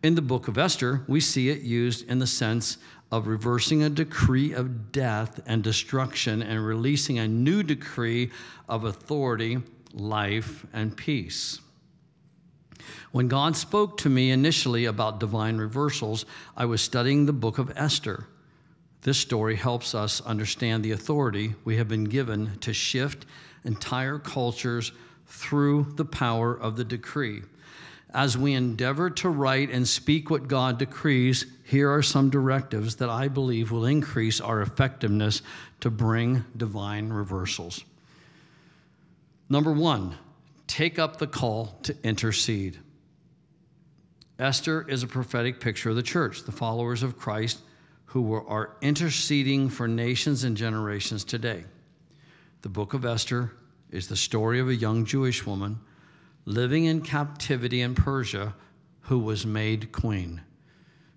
In 0.03 0.15
the 0.15 0.23
book 0.23 0.49
of 0.49 0.57
Esther, 0.57 1.05
we 1.07 1.21
see 1.21 1.51
it 1.51 1.61
used 1.61 2.09
in 2.09 2.19
the 2.19 2.27
sense 2.27 2.79
of 3.13 3.27
reversing 3.27 3.83
a 3.83 3.91
decree 3.91 4.55
of 4.55 4.93
death 4.93 5.41
and 5.47 5.63
destruction 5.63 6.43
and 6.43 6.65
releasing 6.65 7.19
a 7.19 7.29
new 7.29 7.63
decree 7.63 8.31
of 8.71 8.85
authority, 8.85 9.59
life, 9.93 10.65
and 10.73 10.97
peace. 10.97 11.61
When 13.13 13.29
God 13.29 13.57
spoke 13.57 13.97
to 13.99 14.09
me 14.09 14.31
initially 14.31 14.85
about 14.85 15.21
divine 15.21 15.59
reversals, 15.59 16.27
I 16.57 16.65
was 16.65 16.81
studying 16.81 17.27
the 17.27 17.33
book 17.33 17.59
of 17.59 17.73
Esther. 17.77 18.27
This 19.03 19.19
story 19.19 19.57
helps 19.57 19.95
us 19.95 20.21
understand 20.21 20.85
the 20.85 20.93
authority 20.93 21.55
we 21.65 21.77
have 21.77 21.89
been 21.89 22.05
given 22.05 22.59
to 22.61 22.73
shift 22.73 23.27
entire 23.65 24.19
cultures 24.19 24.93
through 25.27 25.93
the 25.97 26.05
power 26.05 26.55
of 26.55 26.77
the 26.77 26.85
decree. 26.85 27.43
As 28.13 28.37
we 28.37 28.55
endeavor 28.55 29.09
to 29.11 29.29
write 29.29 29.71
and 29.71 29.87
speak 29.87 30.31
what 30.31 30.49
God 30.49 30.79
decrees, 30.79 31.47
here 31.65 31.91
are 31.91 32.03
some 32.03 32.29
directives 32.29 32.97
that 32.97 33.09
I 33.09 33.29
believe 33.29 33.71
will 33.71 33.85
increase 33.85 34.41
our 34.41 34.63
effectiveness 34.63 35.43
to 35.81 35.91
bring 35.91 36.45
divine 36.57 37.11
reversals. 37.11 37.85
Number 39.49 39.73
one, 39.73 40.17
take 40.71 41.01
up 41.01 41.17
the 41.17 41.27
call 41.27 41.67
to 41.83 41.97
intercede. 42.05 42.79
Esther 44.39 44.87
is 44.89 45.03
a 45.03 45.09
prophetic 45.09 45.59
picture 45.59 45.91
of 45.91 45.97
the 45.97 46.03
church, 46.03 46.45
the 46.45 46.53
followers 46.53 47.03
of 47.03 47.19
Christ 47.19 47.59
who 48.07 48.35
are 48.35 48.77
interceding 48.81 49.69
for 49.69 49.89
nations 49.89 50.45
and 50.45 50.57
generations 50.57 51.25
today. 51.25 51.65
The 52.63 52.69
book 52.69 52.95
of 52.95 53.05
Esther 53.05 53.53
is 53.91 54.07
the 54.07 54.17
story 54.17 54.61
of 54.61 54.69
a 54.69 54.75
young 54.75 55.05
Jewish 55.05 55.45
woman 55.45 55.81
living 56.45 56.85
in 56.85 57.03
captivity 57.03 57.81
in 57.81 57.97
Persia 57.97 58.55
who 59.03 59.19
was 59.19 59.45
made 59.45 59.91
queen. 59.91 60.41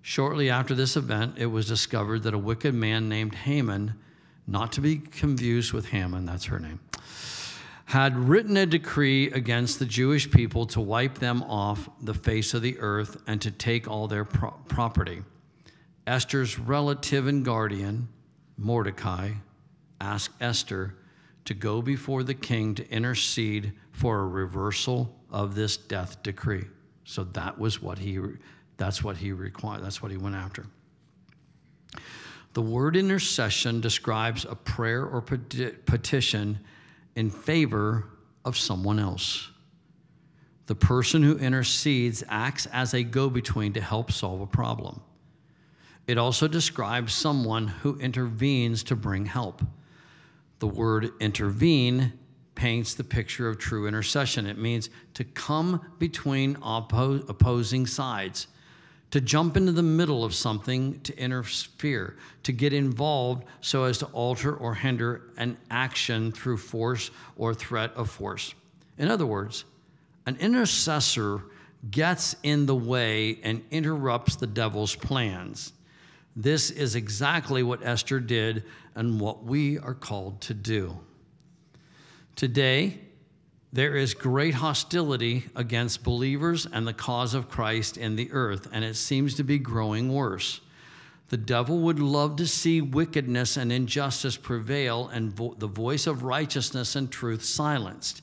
Shortly 0.02 0.50
after 0.50 0.74
this 0.74 0.98
event, 0.98 1.36
it 1.38 1.46
was 1.46 1.68
discovered 1.68 2.24
that 2.24 2.34
a 2.34 2.40
wicked 2.40 2.74
man 2.74 3.08
named 3.08 3.36
Haman, 3.36 3.94
not 4.48 4.72
to 4.74 4.82
be 4.82 4.98
confused 4.98 5.74
with 5.74 5.90
Hamon, 5.90 6.26
that's 6.26 6.46
her 6.46 6.60
name, 6.60 6.80
had 7.86 8.18
written 8.18 8.58
a 8.58 8.66
decree 8.66 9.30
against 9.32 9.80
the 9.80 9.86
Jewish 9.86 10.30
people 10.32 10.66
to 10.68 10.82
wipe 10.82 11.16
them 11.16 11.44
off 11.44 11.90
the 12.02 12.14
face 12.14 12.54
of 12.54 12.62
the 12.62 12.80
earth 12.80 13.22
and 13.28 13.42
to 13.42 13.52
take 13.52 13.88
all 13.88 14.08
their 14.08 14.26
pro- 14.26 14.52
property. 14.68 15.22
Esther's 16.08 16.58
relative 16.58 17.28
and 17.28 17.46
guardian, 17.46 18.08
Mordecai, 18.58 19.32
asked 20.00 20.36
Esther 20.42 20.96
to 21.46 21.54
go 21.54 21.82
before 21.82 22.24
the 22.24 22.34
king 22.34 22.76
to 22.76 22.90
intercede 22.90 23.74
for 23.92 24.20
a 24.20 24.28
reversal 24.28 25.16
of 25.30 25.56
this 25.56 25.78
death 25.78 26.24
decree. 26.24 26.66
So 27.06 27.24
that 27.26 27.60
was 27.60 27.82
what 27.82 28.00
he 28.00 28.20
that's 28.78 29.04
what 29.04 29.18
he 29.18 29.32
required. 29.32 29.84
That's 29.84 30.02
what 30.02 30.12
he 30.12 30.18
went 30.18 30.36
after. 30.36 30.66
The 32.54 32.62
word 32.62 32.96
intercession 32.96 33.82
describes 33.82 34.46
a 34.46 34.56
prayer 34.56 35.06
or 35.06 35.22
petition 35.22 36.60
in 37.16 37.30
favor 37.30 38.06
of 38.46 38.58
someone 38.58 39.00
else. 39.00 39.50
The 40.66 40.76
person 40.76 41.24
who 41.24 41.38
intercedes 41.38 42.24
acts 42.30 42.66
as 42.68 42.94
a 42.94 43.04
go 43.04 43.30
between 43.30 43.74
to 43.74 43.82
help 43.82 44.12
solve 44.12 44.42
a 44.42 44.48
problem. 44.48 45.02
It 46.08 46.18
also 46.18 46.48
describes 46.48 47.14
someone 47.14 47.68
who 47.68 47.98
intervenes 48.00 48.84
to 48.84 48.96
bring 48.96 49.26
help. 49.26 49.62
The 50.60 50.68
word 50.68 51.12
intervene 51.20 52.14
paints 52.56 52.94
the 52.94 53.04
picture 53.04 53.50
of 53.50 53.58
true 53.58 53.88
intercession. 53.88 54.46
It 54.46 54.58
means 54.58 54.90
to 55.16 55.24
come 55.24 55.82
between 56.00 56.56
oppo- 56.58 57.28
opposing 57.30 57.88
sides, 57.88 58.48
to 59.14 59.22
jump 59.22 59.56
into 59.56 59.72
the 59.72 59.84
middle 59.84 60.24
of 60.24 60.34
something 60.34 61.00
to 61.02 61.16
interfere, 61.20 62.18
to 62.42 62.52
get 62.52 62.74
involved 62.74 63.46
so 63.62 63.84
as 63.84 64.00
to 64.00 64.08
alter 64.08 64.56
or 64.56 64.74
hinder 64.74 65.22
an 65.38 65.56
action 65.70 66.32
through 66.32 66.58
force 66.58 67.12
or 67.38 67.54
threat 67.54 67.94
of 67.94 68.10
force. 68.10 68.56
In 68.98 69.12
other 69.12 69.28
words, 69.28 69.66
an 70.26 70.36
intercessor 70.38 71.44
gets 71.92 72.36
in 72.42 72.66
the 72.66 72.74
way 72.74 73.38
and 73.44 73.64
interrupts 73.70 74.36
the 74.36 74.48
devil's 74.48 74.96
plans. 74.96 75.74
This 76.36 76.72
is 76.72 76.96
exactly 76.96 77.62
what 77.62 77.86
Esther 77.86 78.20
did 78.20 78.64
and 78.96 79.20
what 79.20 79.44
we 79.44 79.78
are 79.78 79.94
called 79.94 80.42
to 80.42 80.56
do. 80.56 80.98
Today, 82.36 82.98
there 83.74 83.98
is 83.98 84.14
great 84.14 84.54
hostility 84.54 85.46
against 85.56 86.04
believers 86.04 86.68
and 86.72 86.88
the 86.88 86.94
cause 86.94 87.34
of 87.34 87.50
Christ 87.50 87.98
in 87.98 88.16
the 88.16 88.32
earth, 88.32 88.70
and 88.72 88.86
it 88.86 88.96
seems 88.96 89.34
to 89.36 89.44
be 89.44 89.58
growing 89.58 90.14
worse. 90.14 90.62
The 91.30 91.38
devil 91.38 91.80
would 91.80 91.98
love 91.98 92.36
to 92.36 92.46
see 92.46 92.82
wickedness 92.82 93.58
and 93.58 93.72
injustice 93.72 94.38
prevail 94.38 95.08
and 95.08 95.34
vo- 95.34 95.56
the 95.58 95.66
voice 95.66 96.06
of 96.06 96.22
righteousness 96.22 96.96
and 96.96 97.12
truth 97.12 97.44
silenced. 97.44 98.22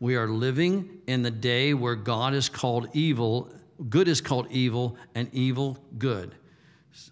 We 0.00 0.16
are 0.16 0.28
living 0.28 1.00
in 1.06 1.22
the 1.22 1.30
day 1.30 1.72
where 1.72 1.94
God 1.94 2.34
is 2.34 2.50
called 2.50 2.88
evil, 2.92 3.54
good 3.88 4.06
is 4.06 4.20
called 4.20 4.48
evil, 4.50 4.98
and 5.14 5.32
evil 5.32 5.78
good. 5.96 6.34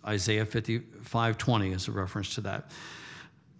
Isaiah 0.06 0.44
55 0.44 1.38
20 1.38 1.72
is 1.72 1.88
a 1.88 1.92
reference 1.92 2.34
to 2.34 2.42
that. 2.42 2.70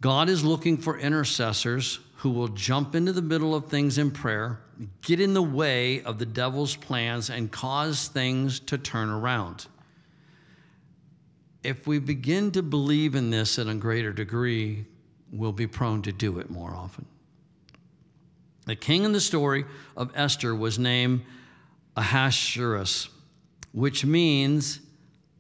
God 0.03 0.29
is 0.29 0.45
looking 0.45 0.77
for 0.77 0.99
intercessors 0.99 2.01
who 2.23 2.31
will 2.31 2.47
jump 2.47 2.95
into 2.95 3.13
the 3.13 3.21
middle 3.21 3.53
of 3.53 3.67
things 3.67 3.99
in 3.99 4.09
prayer, 4.09 4.61
get 5.01 5.21
in 5.21 5.35
the 5.35 5.43
way 5.43 6.01
of 6.03 6.21
the 6.21 6.25
devil's 6.25 6.77
plans, 6.77 7.29
and 7.29 7.51
cause 7.51 8.07
things 8.07 8.61
to 8.61 8.79
turn 8.79 9.11
around. 9.11 9.67
If 11.65 11.89
we 11.89 11.99
begin 11.99 12.53
to 12.53 12.63
believe 12.63 13.17
in 13.17 13.31
this 13.31 13.59
in 13.59 13.69
a 13.69 13.75
greater 13.75 14.13
degree, 14.13 14.87
we'll 15.33 15.51
be 15.51 15.67
prone 15.67 16.01
to 16.03 16.13
do 16.13 16.39
it 16.39 16.49
more 16.49 16.71
often. 16.71 17.07
The 18.67 18.77
king 18.77 19.03
in 19.03 19.11
the 19.11 19.21
story 19.21 19.65
of 19.97 20.13
Esther 20.15 20.55
was 20.55 20.79
named 20.79 21.23
Ahasuerus, 21.97 23.09
which 23.73 24.05
means, 24.05 24.79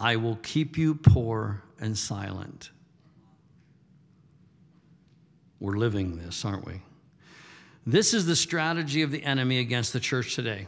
I 0.00 0.16
will 0.16 0.36
keep 0.42 0.76
you 0.76 0.96
poor 0.96 1.62
and 1.78 1.96
silent. 1.96 2.70
We're 5.62 5.76
living 5.76 6.16
this, 6.16 6.44
aren't 6.44 6.66
we? 6.66 6.82
This 7.86 8.14
is 8.14 8.26
the 8.26 8.34
strategy 8.34 9.02
of 9.02 9.12
the 9.12 9.22
enemy 9.22 9.60
against 9.60 9.92
the 9.92 10.00
church 10.00 10.34
today. 10.34 10.66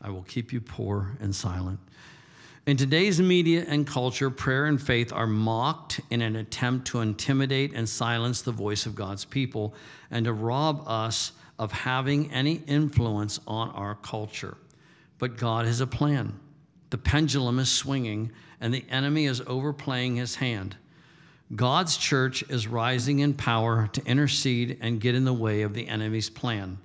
I 0.00 0.10
will 0.10 0.22
keep 0.22 0.52
you 0.52 0.60
poor 0.60 1.16
and 1.20 1.34
silent. 1.34 1.80
In 2.64 2.76
today's 2.76 3.20
media 3.20 3.64
and 3.66 3.84
culture, 3.84 4.30
prayer 4.30 4.66
and 4.66 4.80
faith 4.80 5.12
are 5.12 5.26
mocked 5.26 6.00
in 6.10 6.22
an 6.22 6.36
attempt 6.36 6.86
to 6.88 7.00
intimidate 7.00 7.72
and 7.74 7.88
silence 7.88 8.42
the 8.42 8.52
voice 8.52 8.86
of 8.86 8.94
God's 8.94 9.24
people 9.24 9.74
and 10.08 10.24
to 10.26 10.32
rob 10.32 10.84
us 10.86 11.32
of 11.58 11.72
having 11.72 12.32
any 12.32 12.62
influence 12.68 13.40
on 13.44 13.70
our 13.70 13.96
culture. 13.96 14.56
But 15.18 15.36
God 15.36 15.66
has 15.66 15.80
a 15.80 15.86
plan. 15.88 16.38
The 16.90 16.98
pendulum 16.98 17.58
is 17.58 17.72
swinging, 17.72 18.30
and 18.60 18.72
the 18.72 18.84
enemy 18.88 19.26
is 19.26 19.42
overplaying 19.48 20.14
his 20.14 20.36
hand. 20.36 20.76
God's 21.54 21.96
church 21.96 22.42
is 22.50 22.68
rising 22.68 23.20
in 23.20 23.32
power 23.32 23.88
to 23.92 24.04
intercede 24.04 24.78
and 24.82 25.00
get 25.00 25.14
in 25.14 25.24
the 25.24 25.32
way 25.32 25.62
of 25.62 25.72
the 25.72 25.88
enemy's 25.88 26.28
plan. 26.28 26.78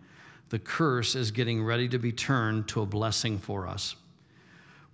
The 0.49 0.59
curse 0.59 1.15
is 1.15 1.31
getting 1.31 1.63
ready 1.63 1.89
to 1.89 1.97
be 1.97 2.11
turned 2.11 2.67
to 2.69 2.81
a 2.81 2.85
blessing 2.85 3.39
for 3.39 3.67
us. 3.67 3.95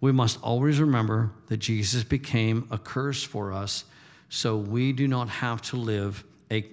We 0.02 0.12
must 0.12 0.42
always 0.42 0.80
remember 0.80 1.32
that 1.48 1.58
Jesus 1.58 2.04
became 2.04 2.68
a 2.72 2.78
curse 2.78 3.22
for 3.22 3.52
us 3.52 3.86
so 4.30 4.58
we 4.58 4.94
do 4.94 5.08
not 5.08 5.30
have 5.30 5.62
to 5.64 5.76
live 5.76 6.24
a 6.52 6.66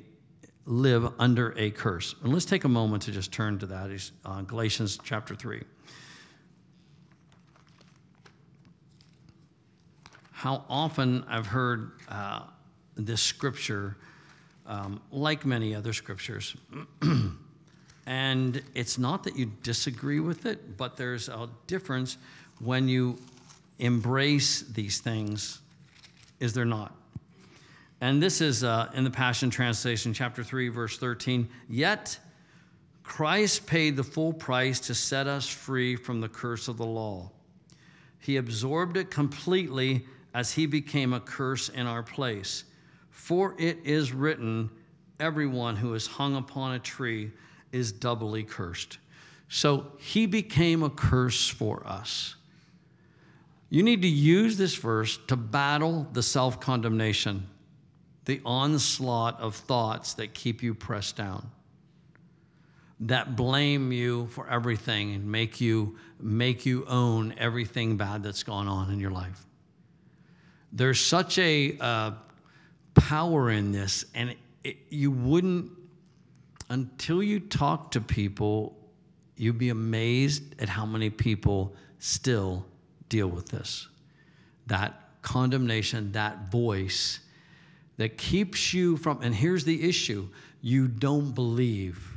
live 0.66 1.12
under 1.18 1.54
a 1.56 1.70
curse. 1.70 2.14
And 2.22 2.32
let's 2.32 2.44
take 2.44 2.64
a 2.64 2.68
moment 2.68 3.02
to 3.04 3.12
just 3.12 3.32
turn 3.32 3.58
to 3.58 3.66
that. 3.66 4.10
Uh, 4.24 4.42
Galatians 4.42 4.98
chapter 5.02 5.34
3. 5.34 5.62
How 10.32 10.64
often 10.68 11.24
I've 11.28 11.46
heard 11.46 11.92
uh, 12.08 12.42
this 12.96 13.22
scripture 13.22 13.96
um, 14.66 15.00
like 15.12 15.46
many 15.46 15.74
other 15.74 15.92
scriptures. 15.92 16.56
and 18.06 18.62
it's 18.74 18.98
not 18.98 19.24
that 19.24 19.36
you 19.36 19.52
disagree 19.62 20.20
with 20.20 20.46
it, 20.46 20.76
but 20.76 20.96
there's 20.96 21.28
a 21.28 21.48
difference 21.66 22.18
when 22.60 22.88
you 22.88 23.18
embrace 23.78 24.62
these 24.62 25.00
things, 25.00 25.60
is 26.40 26.52
there 26.52 26.64
not? 26.64 26.94
And 28.00 28.22
this 28.22 28.40
is 28.40 28.64
uh, 28.64 28.90
in 28.94 29.04
the 29.04 29.10
Passion 29.10 29.50
Translation, 29.50 30.12
chapter 30.12 30.44
3, 30.44 30.68
verse 30.68 30.98
13. 30.98 31.48
Yet 31.68 32.18
Christ 33.02 33.66
paid 33.66 33.96
the 33.96 34.04
full 34.04 34.32
price 34.32 34.80
to 34.80 34.94
set 34.94 35.26
us 35.26 35.48
free 35.48 35.96
from 35.96 36.20
the 36.20 36.28
curse 36.28 36.68
of 36.68 36.76
the 36.76 36.84
law. 36.84 37.30
He 38.18 38.36
absorbed 38.36 38.96
it 38.96 39.10
completely 39.10 40.04
as 40.34 40.52
he 40.52 40.66
became 40.66 41.12
a 41.12 41.20
curse 41.20 41.68
in 41.68 41.86
our 41.86 42.02
place. 42.02 42.64
For 43.16 43.54
it 43.58 43.78
is 43.82 44.12
written, 44.12 44.70
everyone 45.18 45.74
who 45.74 45.94
is 45.94 46.06
hung 46.06 46.36
upon 46.36 46.74
a 46.74 46.78
tree 46.78 47.32
is 47.72 47.90
doubly 47.90 48.44
cursed. 48.44 48.98
So 49.48 49.86
he 49.96 50.26
became 50.26 50.82
a 50.82 50.90
curse 50.90 51.48
for 51.48 51.84
us. 51.86 52.36
You 53.70 53.82
need 53.82 54.02
to 54.02 54.08
use 54.08 54.58
this 54.58 54.74
verse 54.74 55.18
to 55.28 55.34
battle 55.34 56.06
the 56.12 56.22
self 56.22 56.60
condemnation, 56.60 57.48
the 58.26 58.42
onslaught 58.44 59.40
of 59.40 59.56
thoughts 59.56 60.12
that 60.14 60.34
keep 60.34 60.62
you 60.62 60.74
pressed 60.74 61.16
down, 61.16 61.50
that 63.00 63.34
blame 63.34 63.92
you 63.92 64.26
for 64.26 64.46
everything 64.46 65.14
and 65.14 65.24
make 65.24 65.58
you, 65.58 65.96
make 66.20 66.66
you 66.66 66.84
own 66.86 67.34
everything 67.38 67.96
bad 67.96 68.22
that's 68.22 68.42
gone 68.42 68.68
on 68.68 68.92
in 68.92 69.00
your 69.00 69.10
life. 69.10 69.46
There's 70.70 71.00
such 71.00 71.38
a 71.38 71.78
uh, 71.80 72.10
power 72.96 73.50
in 73.50 73.72
this, 73.72 74.04
and 74.14 74.34
it, 74.64 74.76
you 74.88 75.10
wouldn't, 75.10 75.70
until 76.68 77.22
you 77.22 77.38
talk 77.38 77.92
to 77.92 78.00
people, 78.00 78.76
you'd 79.36 79.58
be 79.58 79.68
amazed 79.68 80.60
at 80.60 80.68
how 80.68 80.84
many 80.84 81.10
people 81.10 81.74
still 81.98 82.66
deal 83.08 83.28
with 83.28 83.48
this. 83.48 83.86
That 84.66 85.00
condemnation, 85.22 86.12
that 86.12 86.50
voice 86.50 87.20
that 87.96 88.18
keeps 88.18 88.74
you 88.74 88.96
from, 88.96 89.20
and 89.22 89.34
here's 89.34 89.64
the 89.64 89.88
issue 89.88 90.28
you 90.60 90.88
don't 90.88 91.32
believe 91.32 92.16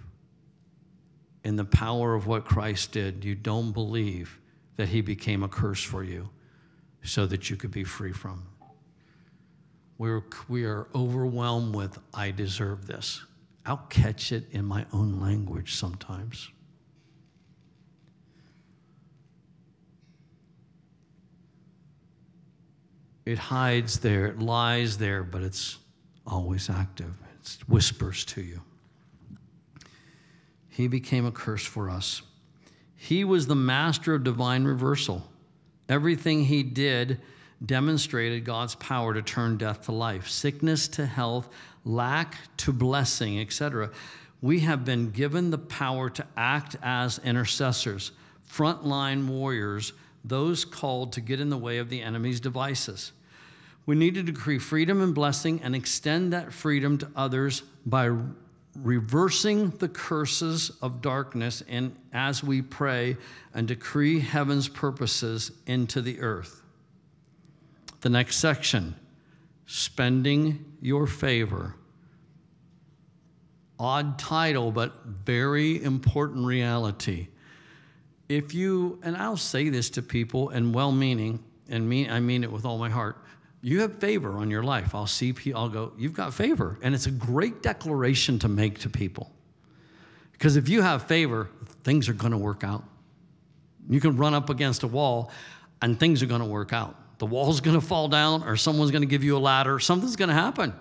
in 1.44 1.56
the 1.56 1.66
power 1.66 2.16
of 2.16 2.26
what 2.28 2.46
Christ 2.46 2.92
did. 2.92 3.24
You 3.24 3.36
don't 3.36 3.72
believe 3.72 4.40
that 4.78 4.90
he 4.90 5.02
became 5.02 5.44
a 5.44 5.48
curse 5.48 5.84
for 5.84 6.04
you 6.04 6.30
so 7.04 7.26
that 7.28 7.50
you 7.50 7.56
could 7.56 7.72
be 7.72 7.84
free 7.84 8.12
from. 8.12 8.49
We're, 10.00 10.24
we 10.48 10.64
are 10.64 10.88
overwhelmed 10.96 11.76
with, 11.76 12.00
I 12.14 12.32
deserve 12.32 12.88
this. 12.88 13.22
I'll 13.66 13.86
catch 13.90 14.32
it 14.32 14.46
in 14.52 14.64
my 14.66 14.86
own 14.94 15.20
language 15.20 15.76
sometimes. 15.76 16.50
It 23.26 23.38
hides 23.38 24.00
there, 24.00 24.28
it 24.28 24.40
lies 24.40 24.98
there, 24.98 25.22
but 25.22 25.44
it's 25.44 25.78
always 26.26 26.70
active. 26.70 27.14
It 27.42 27.58
whispers 27.68 28.24
to 28.26 28.42
you. 28.42 28.62
He 30.70 30.88
became 30.88 31.26
a 31.26 31.32
curse 31.32 31.66
for 31.66 31.90
us. 31.90 32.22
He 32.96 33.26
was 33.26 33.48
the 33.48 33.56
master 33.56 34.16
of 34.16 34.24
divine 34.24 34.64
reversal. 34.64 35.30
Everything 35.90 36.46
he 36.46 36.64
did 36.64 37.20
demonstrated 37.66 38.46
God's 38.46 38.76
power 38.76 39.14
to 39.14 39.22
turn 39.22 39.58
death 39.58 39.84
to 39.84 39.92
life, 39.92 40.28
sickness 40.28 40.88
to 40.90 41.06
health, 41.06 41.50
lack 41.84 42.36
to 42.58 42.72
blessing, 42.72 43.40
etc. 43.40 43.92
We 44.42 44.62
have 44.62 44.86
been 44.86 45.12
given 45.12 45.52
the 45.52 45.58
power 45.58 46.10
to 46.12 46.26
act 46.38 46.78
as 46.82 47.20
intercessors, 47.20 48.12
frontline 48.50 49.28
warriors, 49.28 49.94
those 50.24 50.66
called 50.66 51.14
to 51.14 51.22
get 51.22 51.40
in 51.40 51.50
the 51.50 51.58
way 51.58 51.78
of 51.78 51.90
the 51.90 52.02
enemy's 52.02 52.40
devices. 52.40 53.12
We 53.86 53.96
need 53.96 54.16
to 54.16 54.24
decree 54.24 54.60
freedom 54.60 55.02
and 55.02 55.16
blessing 55.16 55.62
and 55.64 55.76
extend 55.76 56.34
that 56.34 56.54
freedom 56.54 56.98
to 57.00 57.10
others 57.16 57.64
by 57.86 58.16
reversing 58.76 59.72
the 59.72 59.90
curses 59.90 60.72
of 60.82 61.02
darkness 61.02 61.64
and 61.68 61.96
as 62.14 62.44
we 62.44 62.62
pray 62.62 63.18
and 63.54 63.68
decree 63.68 64.20
heaven's 64.20 64.68
purposes 64.68 65.52
into 65.66 66.02
the 66.02 66.20
earth. 66.22 66.62
The 68.02 68.10
next 68.10 68.38
section, 68.38 68.96
spending 69.66 70.78
your 70.82 71.08
favor. 71.08 71.76
Odd 73.78 74.20
title, 74.20 74.72
but 74.72 75.06
very 75.06 75.84
important 75.84 76.46
reality. 76.46 77.28
If 78.28 78.54
you, 78.54 79.00
and 79.04 79.18
I'll 79.18 79.38
say 79.38 79.70
this 79.70 79.90
to 79.92 80.02
people 80.02 80.50
and 80.50 80.74
well 80.74 80.92
meaning, 80.92 81.44
and 81.70 81.88
mean, 81.88 82.10
I 82.10 82.20
mean 82.20 82.44
it 82.44 82.52
with 82.52 82.66
all 82.66 82.78
my 82.78 82.90
heart 82.90 83.18
you 83.62 83.82
have 83.82 84.00
favor 84.00 84.38
on 84.38 84.50
your 84.50 84.64
life. 84.64 84.96
I'll 84.96 85.08
see 85.08 85.34
I'll 85.54 85.70
go, 85.70 85.92
you've 85.98 86.14
got 86.14 86.34
favor. 86.34 86.78
And 86.82 86.96
it's 86.96 87.08
a 87.08 87.12
great 87.12 87.62
declaration 87.62 88.40
to 88.40 88.48
make 88.48 88.80
to 88.80 88.90
people. 88.90 89.32
Because 90.32 90.56
if 90.56 90.70
you 90.70 90.82
have 90.82 91.04
favor, 91.04 91.50
things 91.84 92.08
are 92.08 92.14
going 92.14 92.32
to 92.32 92.38
work 92.38 92.64
out. 92.64 92.84
You 93.90 94.00
can 94.00 94.16
run 94.16 94.34
up 94.34 94.50
against 94.50 94.84
a 94.84 94.88
wall 94.88 95.32
and 95.82 96.00
things 96.00 96.24
are 96.24 96.26
going 96.26 96.42
to 96.42 96.48
work 96.48 96.72
out. 96.72 96.96
The 97.20 97.26
wall's 97.26 97.62
going 97.62 97.80
to 97.80 97.86
fall 97.86 98.08
down 98.08 98.44
or 98.44 98.56
someone's 98.56 98.92
going 98.92 99.04
to 99.04 99.08
give 99.08 99.24
you 99.24 99.38
a 99.38 99.40
ladder. 99.40 99.80
Something's 99.80 100.16
going 100.16 100.30
to 100.30 100.36
happen 100.36 100.74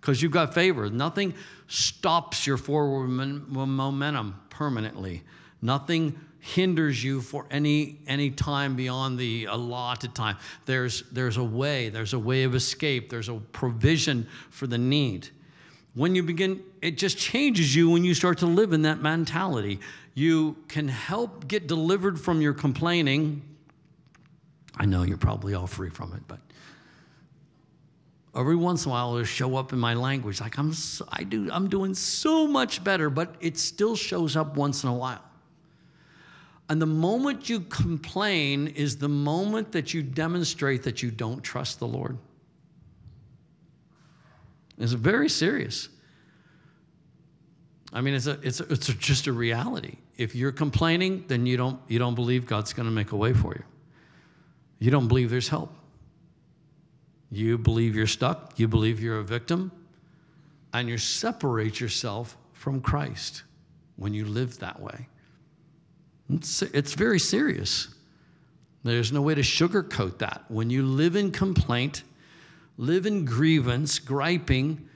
because 0.00 0.20
you've 0.20 0.32
got 0.32 0.54
favor. 0.54 0.90
Nothing 0.90 1.34
stops 1.68 2.46
your 2.46 2.56
forward 2.56 3.08
momentum 3.08 4.40
permanently. 4.50 5.22
Nothing 5.62 6.18
hinders 6.46 7.02
you 7.02 7.20
for 7.20 7.44
any 7.50 7.98
any 8.06 8.30
time 8.30 8.76
beyond 8.76 9.18
the 9.18 9.46
allotted 9.46 10.14
time 10.14 10.36
there's 10.64 11.02
there's 11.10 11.38
a 11.38 11.44
way 11.44 11.88
there's 11.88 12.12
a 12.12 12.18
way 12.18 12.44
of 12.44 12.54
escape 12.54 13.10
there's 13.10 13.28
a 13.28 13.34
provision 13.50 14.24
for 14.50 14.68
the 14.68 14.78
need 14.78 15.28
when 15.94 16.14
you 16.14 16.22
begin 16.22 16.62
it 16.82 16.96
just 16.96 17.18
changes 17.18 17.74
you 17.74 17.90
when 17.90 18.04
you 18.04 18.14
start 18.14 18.38
to 18.38 18.46
live 18.46 18.72
in 18.72 18.82
that 18.82 19.00
mentality 19.00 19.80
you 20.14 20.56
can 20.68 20.86
help 20.86 21.48
get 21.48 21.66
delivered 21.66 22.18
from 22.18 22.40
your 22.40 22.54
complaining 22.54 23.42
i 24.76 24.84
know 24.84 25.02
you're 25.02 25.16
probably 25.16 25.54
all 25.54 25.66
free 25.66 25.90
from 25.90 26.12
it 26.12 26.22
but 26.28 26.40
every 28.34 28.56
once 28.56 28.84
in 28.84 28.90
a 28.90 28.92
while 28.92 29.14
it'll 29.14 29.24
show 29.24 29.56
up 29.56 29.72
in 29.72 29.78
my 29.78 29.94
language 29.94 30.40
like 30.40 30.58
i'm 30.58 30.72
so, 30.72 31.06
i 31.10 31.22
do 31.22 31.48
i'm 31.52 31.68
doing 31.68 31.94
so 31.94 32.46
much 32.46 32.82
better 32.84 33.10
but 33.10 33.34
it 33.40 33.58
still 33.58 33.96
shows 33.96 34.36
up 34.36 34.56
once 34.56 34.82
in 34.82 34.88
a 34.88 34.94
while 34.94 35.22
and 36.68 36.82
the 36.82 36.86
moment 36.86 37.48
you 37.48 37.60
complain 37.60 38.68
is 38.68 38.96
the 38.96 39.08
moment 39.08 39.72
that 39.72 39.94
you 39.94 40.02
demonstrate 40.02 40.82
that 40.82 41.02
you 41.02 41.10
don't 41.10 41.42
trust 41.42 41.78
the 41.78 41.86
Lord. 41.86 42.18
It's 44.78 44.92
very 44.92 45.28
serious. 45.28 45.88
I 47.92 48.00
mean, 48.00 48.14
it's, 48.14 48.26
a, 48.26 48.38
it's, 48.42 48.60
a, 48.60 48.64
it's 48.72 48.88
a, 48.88 48.94
just 48.94 49.28
a 49.28 49.32
reality. 49.32 49.96
If 50.16 50.34
you're 50.34 50.52
complaining, 50.52 51.24
then 51.28 51.46
you 51.46 51.56
don't, 51.56 51.80
you 51.86 51.98
don't 51.98 52.16
believe 52.16 52.46
God's 52.46 52.72
going 52.72 52.86
to 52.86 52.92
make 52.92 53.12
a 53.12 53.16
way 53.16 53.32
for 53.32 53.54
you. 53.54 53.62
You 54.78 54.90
don't 54.90 55.08
believe 55.08 55.30
there's 55.30 55.48
help. 55.48 55.72
You 57.30 57.58
believe 57.58 57.96
you're 57.96 58.06
stuck. 58.06 58.58
You 58.58 58.68
believe 58.68 59.00
you're 59.00 59.18
a 59.18 59.24
victim. 59.24 59.72
And 60.72 60.88
you 60.88 60.98
separate 60.98 61.80
yourself 61.80 62.36
from 62.52 62.80
Christ 62.80 63.42
when 63.96 64.14
you 64.14 64.24
live 64.24 64.58
that 64.58 64.80
way. 64.80 65.08
It's, 66.30 66.62
it's 66.62 66.94
very 66.94 67.18
serious. 67.18 67.88
There's 68.84 69.12
no 69.12 69.22
way 69.22 69.34
to 69.34 69.40
sugarcoat 69.40 70.18
that. 70.18 70.44
When 70.48 70.70
you 70.70 70.84
live 70.84 71.16
in 71.16 71.30
complaint, 71.30 72.02
live 72.76 73.06
in 73.06 73.24
grievance, 73.24 73.98
griping, 73.98 74.88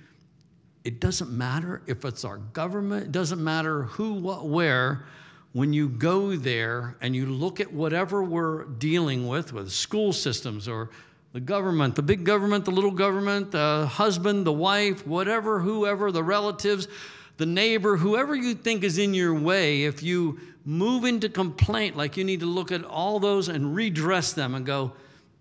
it 0.85 1.01
doesn't 1.01 1.31
matter 1.31 1.83
if 1.87 2.05
it's 2.05 2.25
our 2.25 2.39
government, 2.39 3.07
it 3.07 3.13
doesn't 3.13 3.43
matter 3.43 3.83
who, 3.85 4.15
what, 4.15 4.47
where. 4.47 5.07
When 5.53 5.73
you 5.73 5.89
go 5.89 6.37
there 6.37 6.97
and 7.01 7.15
you 7.15 7.27
look 7.27 7.61
at 7.61 7.73
whatever 7.73 8.23
we're 8.23 8.65
dealing 8.65 9.27
with, 9.27 9.53
with 9.53 9.73
school 9.73 10.13
systems 10.13 10.69
or 10.69 10.91
the 11.33 11.41
government, 11.41 11.97
the 11.97 12.03
big 12.03 12.25
government, 12.25 12.65
the 12.65 12.71
little 12.71 12.91
government, 12.91 13.51
the 13.51 13.87
husband, 13.91 14.47
the 14.47 14.53
wife, 14.53 15.07
whatever, 15.07 15.61
whoever, 15.61 16.13
the 16.13 16.23
relatives, 16.23 16.89
the 17.37 17.47
neighbor, 17.47 17.97
whoever 17.97 18.35
you 18.35 18.55
think 18.55 18.85
is 18.85 18.99
in 18.99 19.15
your 19.15 19.35
way, 19.35 19.85
if 19.85 20.03
you 20.03 20.39
move 20.65 21.05
into 21.05 21.29
complaint, 21.29 21.97
like 21.97 22.17
you 22.17 22.25
need 22.25 22.41
to 22.41 22.47
look 22.47 22.71
at 22.71 22.85
all 22.85 23.19
those 23.19 23.49
and 23.49 23.75
redress 23.75 24.33
them 24.33 24.55
and 24.55 24.67
go, 24.67 24.93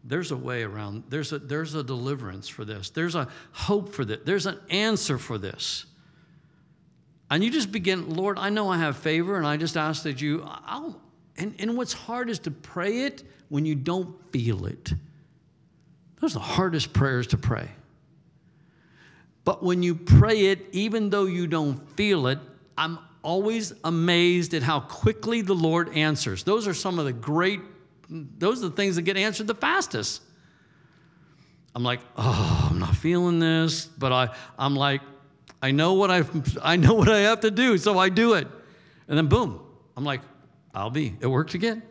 there's 0.04 0.32
a 0.32 0.38
way 0.38 0.63
around, 0.63 1.04
there's 1.10 1.34
a, 1.34 1.39
there's 1.39 1.76
a 1.76 1.84
deliverance 1.84 2.48
for 2.48 2.63
this, 2.65 2.89
there's 2.89 3.15
a 3.15 3.28
hope 3.52 3.93
for 3.93 4.06
this, 4.06 4.19
there's 4.26 4.45
an 4.45 4.60
answer 4.69 5.17
for 5.17 5.38
this. 5.38 5.86
And 7.30 7.44
you 7.44 7.52
just 7.52 7.72
begin, 7.72 8.15
Lord, 8.15 8.39
I 8.39 8.50
know 8.50 8.70
I 8.70 8.78
have 8.78 8.98
favor, 8.98 9.38
and 9.38 9.46
I 9.46 9.58
just 9.58 9.78
ask 9.78 10.04
that 10.04 10.22
you, 10.22 10.44
I'll, 10.46 11.00
and, 11.38 11.56
and 11.60 11.78
what's 11.78 11.94
hard 11.94 12.30
is 12.30 12.39
to 12.39 12.52
pray 12.52 13.04
it 13.04 13.24
when 13.50 13.65
you 13.65 13.76
don't 13.76 14.15
feel 14.32 14.65
it. 14.65 14.94
Those 16.20 16.36
are 16.36 16.39
the 16.39 16.46
hardest 16.46 16.92
prayers 16.92 17.28
to 17.28 17.38
pray. 17.38 17.70
But 19.46 19.63
when 19.63 19.84
you 19.84 19.96
pray 19.96 20.48
it, 20.48 20.68
even 20.72 21.10
though 21.10 21.26
you 21.26 21.48
don't 21.48 21.78
feel 21.96 22.28
it, 22.28 22.39
I'm 22.78 23.00
always 23.24 23.74
amazed 23.84 24.54
at 24.54 24.63
how 24.63 24.80
quickly 24.80 25.42
the 25.42 25.54
Lord 25.54 25.96
answers. 25.96 26.44
Those 26.44 26.68
are 26.68 26.74
some 26.74 27.00
of 27.00 27.06
the 27.06 27.13
great, 27.13 27.62
those 28.10 28.63
are 28.63 28.70
the 28.70 28.76
things 28.76 28.96
that 28.96 29.04
get 29.04 29.18
answered 29.18 29.48
the 29.48 29.56
fastest. 29.56 30.22
I'm 31.76 31.84
like, 31.84 32.00
oh, 32.18 32.70
I'm 32.70 32.80
not 32.80 32.96
feeling 32.96 33.39
this, 33.39 33.86
but 33.86 34.12
I, 34.12 34.36
I'm 34.58 34.76
like, 34.76 35.02
I 35.62 35.72
know 35.72 35.93
what 35.93 36.10
I, 36.12 36.24
I 36.62 36.76
know 36.76 36.93
what 36.93 37.10
I 37.10 37.19
have 37.19 37.41
to 37.41 37.52
do, 37.52 37.78
so 37.78 37.98
I 37.98 38.10
do 38.10 38.34
it, 38.34 38.48
and 39.08 39.17
then 39.17 39.28
boom, 39.28 39.62
I'm 39.98 40.06
like, 40.06 40.22
I'll 40.74 40.89
be. 40.89 41.15
It 41.19 41.28
worked 41.28 41.54
again. 41.54 41.84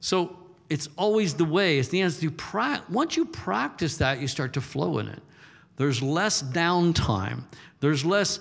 So 0.00 0.36
it's 0.70 0.88
always 0.96 1.34
the 1.34 1.44
way. 1.44 1.78
It's 1.78 1.88
the 1.88 2.02
answer. 2.02 2.22
You 2.22 2.30
pra- 2.30 2.82
once 2.88 3.16
you 3.16 3.24
practice 3.24 3.98
that, 3.98 4.20
you 4.20 4.28
start 4.28 4.52
to 4.54 4.60
flow 4.60 4.98
in 4.98 5.08
it. 5.08 5.22
There's 5.76 6.00
less 6.00 6.42
downtime. 6.42 7.44
There's 7.80 8.04
less. 8.04 8.40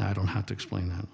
I 0.00 0.12
don't 0.12 0.26
have 0.26 0.46
to 0.46 0.54
explain 0.54 0.88
that. 0.88 1.06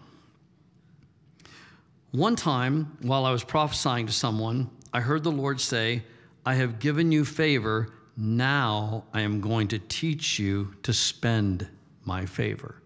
One 2.13 2.37
time, 2.37 2.97
while 3.03 3.27
I 3.27 3.33
was 3.33 3.45
prophesying 3.45 4.07
to 4.07 4.13
someone, 4.13 4.71
I 4.95 5.01
heard 5.01 5.25
the 5.25 5.33
Lord 5.33 5.61
say, 5.61 6.05
I 6.47 6.55
have 6.55 6.79
given 6.79 7.13
you 7.13 7.25
favor. 7.25 7.93
Now 8.21 9.05
I 9.15 9.21
am 9.21 9.41
going 9.41 9.69
to 9.69 9.79
teach 9.79 10.41
you 10.41 10.75
to 10.83 10.93
spend 10.93 11.69
my 12.05 12.27
favor. 12.27 12.83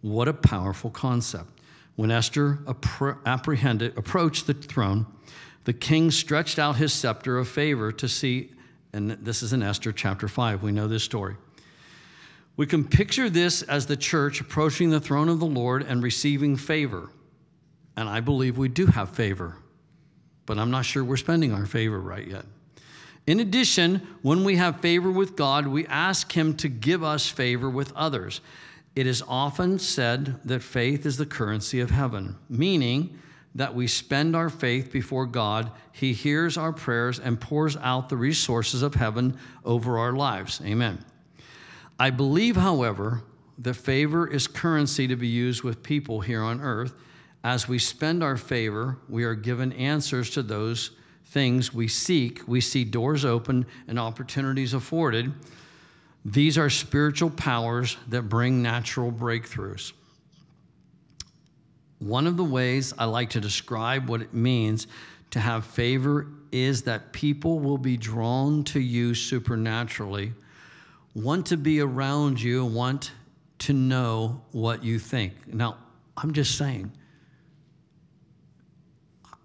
What 0.00 0.28
a 0.28 0.32
powerful 0.32 0.90
concept. 0.90 1.60
When 1.96 2.12
Esther 2.12 2.60
apprehended, 3.26 3.98
approached 3.98 4.46
the 4.46 4.54
throne, 4.54 5.06
the 5.64 5.72
king 5.72 6.12
stretched 6.12 6.60
out 6.60 6.76
his 6.76 6.92
scepter 6.92 7.36
of 7.36 7.48
favor 7.48 7.90
to 7.90 8.08
see, 8.08 8.52
and 8.92 9.10
this 9.10 9.42
is 9.42 9.52
in 9.52 9.62
Esther 9.62 9.90
chapter 9.90 10.28
5. 10.28 10.62
We 10.62 10.70
know 10.70 10.86
this 10.86 11.02
story. 11.02 11.34
We 12.56 12.66
can 12.66 12.84
picture 12.84 13.28
this 13.28 13.62
as 13.62 13.86
the 13.86 13.96
church 13.96 14.40
approaching 14.40 14.90
the 14.90 15.00
throne 15.00 15.28
of 15.28 15.40
the 15.40 15.46
Lord 15.46 15.82
and 15.82 16.00
receiving 16.00 16.56
favor. 16.56 17.10
And 17.96 18.08
I 18.08 18.20
believe 18.20 18.56
we 18.56 18.68
do 18.68 18.86
have 18.86 19.10
favor, 19.10 19.56
but 20.46 20.58
I'm 20.58 20.70
not 20.70 20.84
sure 20.84 21.02
we're 21.02 21.16
spending 21.16 21.52
our 21.52 21.66
favor 21.66 22.00
right 22.00 22.26
yet. 22.26 22.44
In 23.30 23.38
addition, 23.38 24.04
when 24.22 24.42
we 24.42 24.56
have 24.56 24.80
favor 24.80 25.08
with 25.08 25.36
God, 25.36 25.68
we 25.68 25.86
ask 25.86 26.32
Him 26.32 26.56
to 26.56 26.68
give 26.68 27.04
us 27.04 27.28
favor 27.28 27.70
with 27.70 27.92
others. 27.94 28.40
It 28.96 29.06
is 29.06 29.22
often 29.28 29.78
said 29.78 30.40
that 30.46 30.64
faith 30.64 31.06
is 31.06 31.16
the 31.16 31.26
currency 31.26 31.78
of 31.78 31.92
heaven, 31.92 32.34
meaning 32.48 33.16
that 33.54 33.72
we 33.72 33.86
spend 33.86 34.34
our 34.34 34.50
faith 34.50 34.90
before 34.90 35.26
God. 35.26 35.70
He 35.92 36.12
hears 36.12 36.56
our 36.56 36.72
prayers 36.72 37.20
and 37.20 37.40
pours 37.40 37.76
out 37.76 38.08
the 38.08 38.16
resources 38.16 38.82
of 38.82 38.96
heaven 38.96 39.38
over 39.64 39.96
our 39.96 40.12
lives. 40.12 40.60
Amen. 40.64 40.98
I 42.00 42.10
believe, 42.10 42.56
however, 42.56 43.22
that 43.58 43.74
favor 43.74 44.26
is 44.26 44.48
currency 44.48 45.06
to 45.06 45.14
be 45.14 45.28
used 45.28 45.62
with 45.62 45.84
people 45.84 46.20
here 46.20 46.42
on 46.42 46.60
earth. 46.60 46.94
As 47.44 47.68
we 47.68 47.78
spend 47.78 48.24
our 48.24 48.36
favor, 48.36 48.98
we 49.08 49.22
are 49.22 49.36
given 49.36 49.72
answers 49.74 50.30
to 50.30 50.42
those 50.42 50.90
things 51.30 51.72
we 51.72 51.88
seek. 51.88 52.46
We 52.46 52.60
see 52.60 52.84
doors 52.84 53.24
open 53.24 53.66
and 53.88 53.98
opportunities 53.98 54.74
afforded. 54.74 55.32
These 56.24 56.58
are 56.58 56.68
spiritual 56.68 57.30
powers 57.30 57.96
that 58.08 58.22
bring 58.22 58.62
natural 58.62 59.10
breakthroughs. 59.10 59.92
One 62.00 62.26
of 62.26 62.36
the 62.36 62.44
ways 62.44 62.92
I 62.98 63.04
like 63.04 63.30
to 63.30 63.40
describe 63.40 64.08
what 64.08 64.22
it 64.22 64.34
means 64.34 64.86
to 65.30 65.40
have 65.40 65.64
favor 65.64 66.26
is 66.50 66.82
that 66.82 67.12
people 67.12 67.60
will 67.60 67.78
be 67.78 67.96
drawn 67.96 68.64
to 68.64 68.80
you 68.80 69.14
supernaturally, 69.14 70.32
want 71.14 71.46
to 71.46 71.56
be 71.56 71.80
around 71.80 72.40
you, 72.40 72.64
want 72.64 73.12
to 73.60 73.72
know 73.72 74.42
what 74.50 74.82
you 74.82 74.98
think. 74.98 75.32
Now, 75.52 75.76
I'm 76.16 76.32
just 76.32 76.58
saying, 76.58 76.90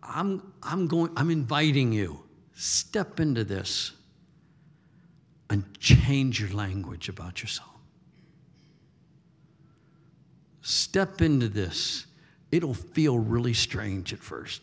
I'm, 0.07 0.53
I'm 0.63 0.87
going, 0.87 1.11
I'm 1.15 1.31
inviting 1.31 1.91
you, 1.91 2.23
step 2.53 3.19
into 3.19 3.43
this 3.43 3.91
and 5.49 5.63
change 5.79 6.39
your 6.39 6.49
language 6.51 7.09
about 7.09 7.41
yourself. 7.41 7.69
Step 10.61 11.21
into 11.21 11.47
this. 11.47 12.07
It'll 12.51 12.73
feel 12.73 13.19
really 13.19 13.53
strange 13.53 14.13
at 14.13 14.19
first. 14.19 14.61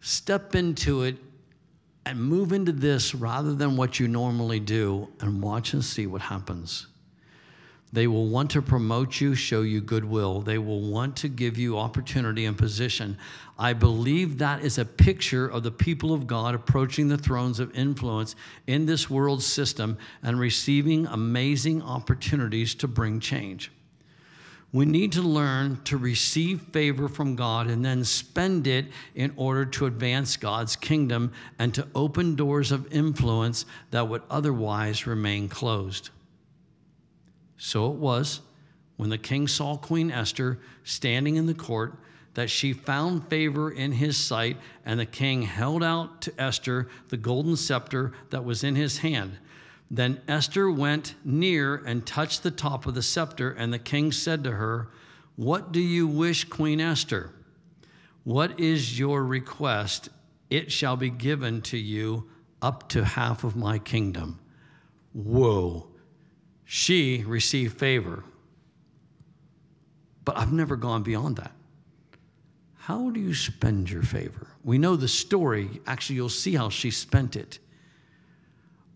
Step 0.00 0.54
into 0.56 1.02
it 1.02 1.16
and 2.04 2.20
move 2.20 2.52
into 2.52 2.72
this 2.72 3.14
rather 3.14 3.54
than 3.54 3.76
what 3.76 4.00
you 4.00 4.08
normally 4.08 4.58
do 4.58 5.08
and 5.20 5.40
watch 5.40 5.72
and 5.72 5.84
see 5.84 6.08
what 6.08 6.20
happens. 6.20 6.88
They 7.92 8.06
will 8.06 8.28
want 8.28 8.50
to 8.52 8.62
promote 8.62 9.20
you, 9.20 9.34
show 9.34 9.60
you 9.60 9.82
goodwill. 9.82 10.40
They 10.40 10.56
will 10.56 10.80
want 10.80 11.14
to 11.18 11.28
give 11.28 11.58
you 11.58 11.78
opportunity 11.78 12.46
and 12.46 12.56
position. 12.56 13.18
I 13.58 13.74
believe 13.74 14.38
that 14.38 14.64
is 14.64 14.78
a 14.78 14.84
picture 14.86 15.46
of 15.46 15.62
the 15.62 15.70
people 15.70 16.14
of 16.14 16.26
God 16.26 16.54
approaching 16.54 17.08
the 17.08 17.18
thrones 17.18 17.60
of 17.60 17.76
influence 17.76 18.34
in 18.66 18.86
this 18.86 19.10
world 19.10 19.42
system 19.42 19.98
and 20.22 20.40
receiving 20.40 21.06
amazing 21.06 21.82
opportunities 21.82 22.74
to 22.76 22.88
bring 22.88 23.20
change. 23.20 23.70
We 24.72 24.86
need 24.86 25.12
to 25.12 25.22
learn 25.22 25.82
to 25.84 25.98
receive 25.98 26.62
favor 26.72 27.08
from 27.08 27.36
God 27.36 27.66
and 27.66 27.84
then 27.84 28.04
spend 28.04 28.66
it 28.66 28.86
in 29.14 29.34
order 29.36 29.66
to 29.66 29.84
advance 29.84 30.38
God's 30.38 30.76
kingdom 30.76 31.32
and 31.58 31.74
to 31.74 31.86
open 31.94 32.36
doors 32.36 32.72
of 32.72 32.90
influence 32.90 33.66
that 33.90 34.08
would 34.08 34.22
otherwise 34.30 35.06
remain 35.06 35.50
closed. 35.50 36.08
So 37.64 37.92
it 37.92 37.98
was 37.98 38.40
when 38.96 39.08
the 39.08 39.16
king 39.16 39.46
saw 39.46 39.76
Queen 39.76 40.10
Esther 40.10 40.58
standing 40.82 41.36
in 41.36 41.46
the 41.46 41.54
court 41.54 41.94
that 42.34 42.50
she 42.50 42.72
found 42.72 43.28
favor 43.28 43.70
in 43.70 43.92
his 43.92 44.16
sight, 44.16 44.56
and 44.84 44.98
the 44.98 45.06
king 45.06 45.42
held 45.42 45.84
out 45.84 46.22
to 46.22 46.40
Esther 46.40 46.88
the 47.08 47.16
golden 47.16 47.54
scepter 47.54 48.14
that 48.30 48.44
was 48.44 48.64
in 48.64 48.74
his 48.74 48.98
hand. 48.98 49.38
Then 49.88 50.20
Esther 50.26 50.72
went 50.72 51.14
near 51.24 51.76
and 51.76 52.04
touched 52.04 52.42
the 52.42 52.50
top 52.50 52.84
of 52.84 52.94
the 52.94 53.02
scepter, 53.02 53.52
and 53.52 53.72
the 53.72 53.78
king 53.78 54.10
said 54.10 54.42
to 54.42 54.50
her, 54.50 54.88
What 55.36 55.70
do 55.70 55.80
you 55.80 56.08
wish, 56.08 56.42
Queen 56.42 56.80
Esther? 56.80 57.30
What 58.24 58.58
is 58.58 58.98
your 58.98 59.24
request? 59.24 60.08
It 60.50 60.72
shall 60.72 60.96
be 60.96 61.10
given 61.10 61.62
to 61.62 61.78
you 61.78 62.28
up 62.60 62.88
to 62.88 63.04
half 63.04 63.44
of 63.44 63.54
my 63.54 63.78
kingdom. 63.78 64.40
Whoa 65.12 65.91
she 66.64 67.24
received 67.26 67.78
favor. 67.78 68.24
But 70.24 70.38
I've 70.38 70.52
never 70.52 70.76
gone 70.76 71.02
beyond 71.02 71.36
that. 71.36 71.52
How 72.76 73.10
do 73.10 73.20
you 73.20 73.34
spend 73.34 73.90
your 73.90 74.02
favor? 74.02 74.48
We 74.64 74.78
know 74.78 74.96
the 74.96 75.08
story. 75.08 75.80
Actually, 75.86 76.16
you'll 76.16 76.28
see 76.28 76.54
how 76.54 76.68
she 76.68 76.90
spent 76.90 77.36
it. 77.36 77.58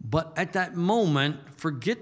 But 0.01 0.33
at 0.37 0.53
that 0.55 0.77
moment, 0.77 1.37
forget 1.57 1.99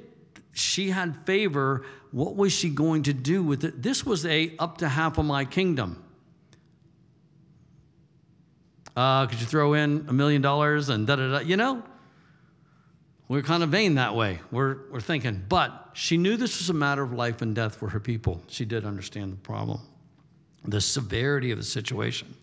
she 0.52 0.90
had 0.90 1.16
favor. 1.26 1.84
What 2.10 2.36
was 2.36 2.52
she 2.52 2.70
going 2.70 3.02
to 3.04 3.12
do 3.12 3.42
with 3.42 3.64
it? 3.64 3.82
This 3.82 4.04
was 4.04 4.24
a 4.24 4.54
up 4.58 4.78
to 4.78 4.88
half 4.88 5.18
of 5.18 5.24
my 5.24 5.44
kingdom. 5.44 6.02
Uh, 8.96 9.26
could 9.26 9.40
you 9.40 9.46
throw 9.46 9.74
in 9.74 10.06
a 10.08 10.12
million 10.12 10.40
dollars 10.40 10.88
and 10.88 11.06
da 11.06 11.16
da 11.16 11.32
da? 11.32 11.38
You 11.40 11.56
know, 11.56 11.82
we're 13.28 13.42
kind 13.42 13.62
of 13.62 13.70
vain 13.70 13.94
that 13.94 14.14
way. 14.14 14.40
We're, 14.50 14.76
we're 14.90 15.00
thinking. 15.00 15.44
But 15.48 15.90
she 15.94 16.16
knew 16.16 16.36
this 16.36 16.58
was 16.58 16.70
a 16.70 16.74
matter 16.74 17.02
of 17.02 17.12
life 17.12 17.40
and 17.40 17.54
death 17.54 17.76
for 17.76 17.88
her 17.88 18.00
people. 18.00 18.42
She 18.48 18.64
did 18.64 18.84
understand 18.84 19.32
the 19.32 19.36
problem, 19.36 19.80
the 20.64 20.80
severity 20.80 21.50
of 21.50 21.58
the 21.58 21.64
situation. 21.64 22.34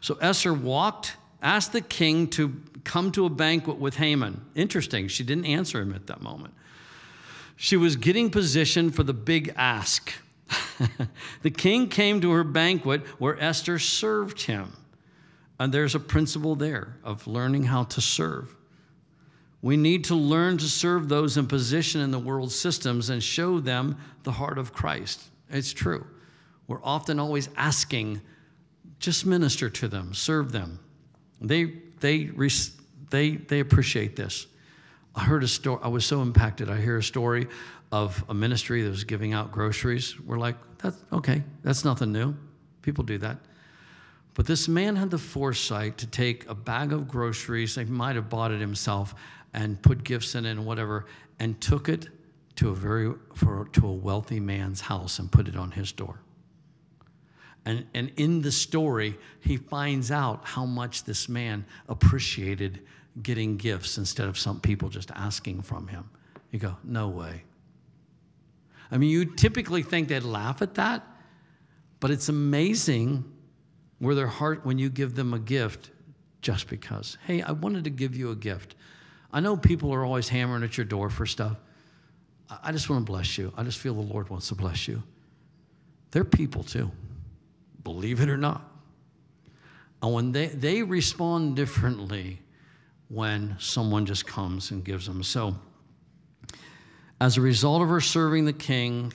So 0.00 0.16
Esther 0.20 0.52
walked, 0.52 1.16
asked 1.42 1.72
the 1.72 1.80
king 1.80 2.28
to 2.28 2.60
come 2.84 3.12
to 3.12 3.26
a 3.26 3.30
banquet 3.30 3.78
with 3.78 3.96
Haman. 3.96 4.40
Interesting, 4.54 5.08
she 5.08 5.22
didn't 5.22 5.44
answer 5.44 5.80
him 5.80 5.94
at 5.94 6.06
that 6.08 6.20
moment. 6.20 6.54
She 7.56 7.76
was 7.76 7.96
getting 7.96 8.30
positioned 8.30 8.94
for 8.94 9.02
the 9.02 9.12
big 9.12 9.52
ask. 9.56 10.12
the 11.42 11.50
king 11.50 11.88
came 11.88 12.20
to 12.20 12.30
her 12.30 12.44
banquet 12.44 13.02
where 13.18 13.40
Esther 13.40 13.78
served 13.78 14.42
him. 14.42 14.72
And 15.60 15.74
there's 15.74 15.94
a 15.94 16.00
principle 16.00 16.54
there 16.54 16.96
of 17.02 17.26
learning 17.26 17.64
how 17.64 17.84
to 17.84 18.00
serve. 18.00 18.54
We 19.60 19.76
need 19.76 20.04
to 20.04 20.14
learn 20.14 20.58
to 20.58 20.66
serve 20.66 21.08
those 21.08 21.36
in 21.36 21.46
position 21.46 22.00
in 22.00 22.10
the 22.10 22.18
world 22.18 22.52
systems 22.52 23.10
and 23.10 23.22
show 23.22 23.58
them 23.58 23.98
the 24.22 24.32
heart 24.32 24.58
of 24.58 24.72
Christ. 24.72 25.22
It's 25.50 25.72
true. 25.72 26.06
We're 26.68 26.82
often 26.84 27.18
always 27.18 27.48
asking, 27.56 28.20
just 29.00 29.26
minister 29.26 29.68
to 29.70 29.88
them, 29.88 30.14
serve 30.14 30.52
them. 30.52 30.78
They, 31.40 31.72
they, 32.00 32.30
they, 33.10 33.36
they 33.36 33.60
appreciate 33.60 34.14
this. 34.16 34.46
I 35.16 35.24
heard 35.24 35.42
a 35.42 35.48
story, 35.48 35.80
I 35.82 35.88
was 35.88 36.04
so 36.04 36.22
impacted. 36.22 36.70
I 36.70 36.80
hear 36.80 36.98
a 36.98 37.02
story 37.02 37.48
of 37.90 38.22
a 38.28 38.34
ministry 38.34 38.82
that 38.82 38.90
was 38.90 39.04
giving 39.04 39.32
out 39.32 39.50
groceries. 39.50 40.20
We're 40.20 40.38
like, 40.38 40.56
that's 40.78 41.02
okay, 41.12 41.42
that's 41.62 41.84
nothing 41.84 42.12
new. 42.12 42.36
People 42.82 43.02
do 43.02 43.18
that. 43.18 43.38
But 44.38 44.46
this 44.46 44.68
man 44.68 44.94
had 44.94 45.10
the 45.10 45.18
foresight 45.18 45.98
to 45.98 46.06
take 46.06 46.48
a 46.48 46.54
bag 46.54 46.92
of 46.92 47.08
groceries, 47.08 47.74
he 47.74 47.84
might 47.86 48.14
have 48.14 48.28
bought 48.28 48.52
it 48.52 48.60
himself, 48.60 49.16
and 49.52 49.82
put 49.82 50.04
gifts 50.04 50.36
in 50.36 50.46
it 50.46 50.52
and 50.52 50.64
whatever, 50.64 51.06
and 51.40 51.60
took 51.60 51.88
it 51.88 52.06
to 52.54 52.68
a 52.68 52.72
very 52.72 53.14
for, 53.34 53.68
to 53.72 53.88
a 53.88 53.92
wealthy 53.92 54.38
man's 54.38 54.82
house 54.82 55.18
and 55.18 55.32
put 55.32 55.48
it 55.48 55.56
on 55.56 55.72
his 55.72 55.90
door. 55.90 56.20
And, 57.64 57.86
and 57.94 58.12
in 58.16 58.40
the 58.40 58.52
story, 58.52 59.18
he 59.40 59.56
finds 59.56 60.12
out 60.12 60.42
how 60.44 60.64
much 60.64 61.02
this 61.02 61.28
man 61.28 61.64
appreciated 61.88 62.86
getting 63.20 63.56
gifts 63.56 63.98
instead 63.98 64.28
of 64.28 64.38
some 64.38 64.60
people 64.60 64.88
just 64.88 65.10
asking 65.16 65.62
from 65.62 65.88
him. 65.88 66.08
You 66.52 66.60
go, 66.60 66.76
no 66.84 67.08
way. 67.08 67.42
I 68.88 68.98
mean, 68.98 69.10
you 69.10 69.24
typically 69.24 69.82
think 69.82 70.06
they'd 70.06 70.22
laugh 70.22 70.62
at 70.62 70.76
that, 70.76 71.04
but 71.98 72.12
it's 72.12 72.28
amazing 72.28 73.34
where 73.98 74.14
their 74.14 74.26
heart 74.26 74.64
when 74.64 74.78
you 74.78 74.88
give 74.88 75.14
them 75.14 75.34
a 75.34 75.38
gift 75.38 75.90
just 76.40 76.68
because. 76.68 77.18
Hey, 77.26 77.42
I 77.42 77.52
wanted 77.52 77.84
to 77.84 77.90
give 77.90 78.16
you 78.16 78.30
a 78.30 78.36
gift. 78.36 78.74
I 79.32 79.40
know 79.40 79.56
people 79.56 79.92
are 79.92 80.04
always 80.04 80.28
hammering 80.28 80.62
at 80.62 80.76
your 80.76 80.86
door 80.86 81.10
for 81.10 81.26
stuff. 81.26 81.56
I 82.62 82.72
just 82.72 82.88
want 82.88 83.04
to 83.04 83.12
bless 83.12 83.36
you. 83.36 83.52
I 83.56 83.62
just 83.62 83.78
feel 83.78 83.94
the 83.94 84.00
Lord 84.00 84.30
wants 84.30 84.48
to 84.48 84.54
bless 84.54 84.88
you. 84.88 85.02
They're 86.10 86.24
people 86.24 86.62
too, 86.62 86.90
believe 87.84 88.20
it 88.20 88.30
or 88.30 88.38
not. 88.38 88.62
And 90.02 90.14
when 90.14 90.32
they, 90.32 90.46
they 90.46 90.82
respond 90.82 91.56
differently 91.56 92.40
when 93.08 93.56
someone 93.58 94.06
just 94.06 94.26
comes 94.26 94.70
and 94.70 94.84
gives 94.84 95.06
them. 95.06 95.22
So, 95.22 95.56
as 97.20 97.36
a 97.36 97.40
result 97.40 97.82
of 97.82 97.88
her 97.88 98.00
serving 98.00 98.44
the 98.44 98.52
king, 98.52 99.12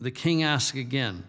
the 0.00 0.10
king 0.10 0.42
asks 0.42 0.76
again, 0.76 1.24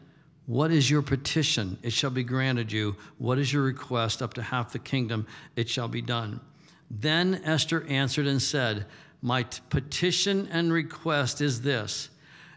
what 0.49 0.71
is 0.71 0.89
your 0.89 1.03
petition? 1.03 1.77
It 1.83 1.93
shall 1.93 2.09
be 2.09 2.23
granted 2.23 2.71
you. 2.71 2.95
What 3.19 3.37
is 3.37 3.53
your 3.53 3.61
request? 3.61 4.23
Up 4.23 4.33
to 4.33 4.41
half 4.41 4.73
the 4.73 4.79
kingdom, 4.79 5.27
it 5.55 5.69
shall 5.69 5.87
be 5.87 6.01
done. 6.01 6.39
Then 6.89 7.39
Esther 7.45 7.85
answered 7.87 8.25
and 8.25 8.41
said, 8.41 8.87
My 9.21 9.43
t- 9.43 9.61
petition 9.69 10.49
and 10.51 10.73
request 10.73 11.39
is 11.39 11.61
this 11.61 12.09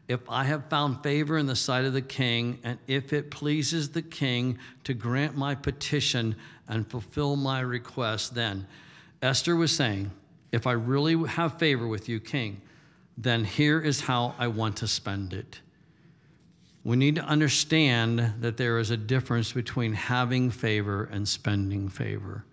if 0.09 0.21
I 0.27 0.45
have 0.45 0.71
found 0.71 1.03
favor 1.03 1.37
in 1.37 1.45
the 1.45 1.55
sight 1.55 1.85
of 1.85 1.93
the 1.93 2.01
king, 2.01 2.61
and 2.65 2.79
if 2.87 3.13
it 3.13 3.31
pleases 3.31 3.91
the 3.91 4.01
king 4.01 4.59
to 4.85 4.95
grant 4.95 5.37
my 5.37 5.55
petition 5.55 6.35
and 6.69 6.91
fulfill 6.91 7.37
my 7.37 7.61
request, 7.61 8.35
then 8.35 8.67
Esther 9.21 9.55
was 9.55 9.71
saying, 9.71 10.11
If 10.51 10.67
I 10.67 10.73
really 10.73 11.29
have 11.29 11.59
favor 11.59 11.87
with 11.87 12.09
you, 12.09 12.21
king, 12.21 12.63
then 13.19 13.45
here 13.45 13.83
is 13.83 14.01
how 14.01 14.35
I 14.39 14.47
want 14.47 14.79
to 14.79 14.89
spend 14.89 15.35
it 15.35 15.61
we 16.85 16.97
need 16.97 17.15
to 17.15 17.23
understand 17.23 18.35
that 18.41 18.57
there 18.57 18.79
is 18.79 18.91
a 18.91 18.97
difference 18.97 19.53
between 19.53 19.93
having 19.93 20.51
favor 20.51 21.05
and 21.05 21.29
spending 21.29 21.89
favor. 21.89 22.45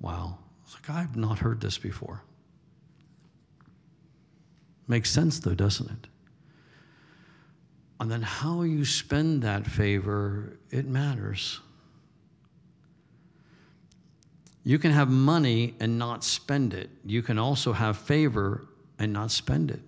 Wow. 0.00 0.38
It's 0.64 0.74
like, 0.74 0.90
I've 0.90 1.16
not 1.16 1.38
heard 1.38 1.60
this 1.60 1.78
before. 1.78 2.22
Makes 4.88 5.10
sense, 5.10 5.38
though, 5.38 5.54
doesn't 5.54 5.90
it? 5.90 6.08
And 8.00 8.10
then 8.10 8.22
how 8.22 8.62
you 8.62 8.84
spend 8.84 9.42
that 9.42 9.64
favor, 9.64 10.58
it 10.70 10.86
matters. 10.86 11.60
You 14.64 14.78
can 14.80 14.90
have 14.90 15.08
money 15.08 15.74
and 15.78 15.98
not 15.98 16.24
spend 16.24 16.74
it. 16.74 16.90
You 17.04 17.22
can 17.22 17.38
also 17.38 17.72
have 17.72 17.96
favor 17.96 18.66
and 18.98 19.12
not 19.12 19.30
spend 19.30 19.70
it, 19.70 19.82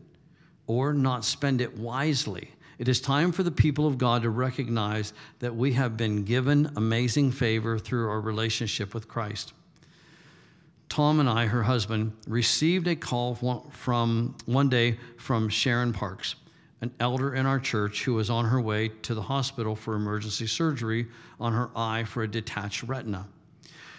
or 0.68 0.93
not 0.93 1.25
spend 1.25 1.61
it 1.61 1.77
wisely. 1.77 2.51
It 2.79 2.89
is 2.89 3.01
time 3.01 3.33
for 3.33 3.43
the 3.43 3.51
people 3.51 3.87
of 3.87 3.99
God 3.99 4.22
to 4.22 4.31
recognize 4.31 5.12
that 5.39 5.55
we 5.55 5.75
have 5.75 5.97
been 5.97 6.25
given 6.25 6.72
amazing 6.77 7.33
favor 7.33 7.79
through 7.79 8.09
our 8.09 8.20
relationship 8.20 8.95
with 8.95 9.09
Christ. 9.09 9.53
Tom 10.89 11.20
and 11.20 11.29
I, 11.29 11.47
her 11.47 11.62
husband, 11.64 12.12
received 12.27 12.87
a 12.87 12.97
call 12.97 13.35
from 13.70 14.37
one 14.47 14.68
day 14.68 14.99
from 15.16 15.49
Sharon 15.49 15.93
Parks, 15.93 16.37
an 16.81 16.93
elder 17.01 17.35
in 17.35 17.47
our 17.47 17.59
church 17.59 18.05
who 18.05 18.14
was 18.14 18.31
on 18.31 18.45
her 18.45 18.61
way 18.61 18.89
to 19.03 19.14
the 19.14 19.22
hospital 19.22 19.75
for 19.75 19.95
emergency 19.95 20.47
surgery 20.47 21.07
on 21.41 21.53
her 21.53 21.70
eye 21.75 22.05
for 22.05 22.22
a 22.22 22.29
detached 22.29 22.83
retina. 22.83 23.27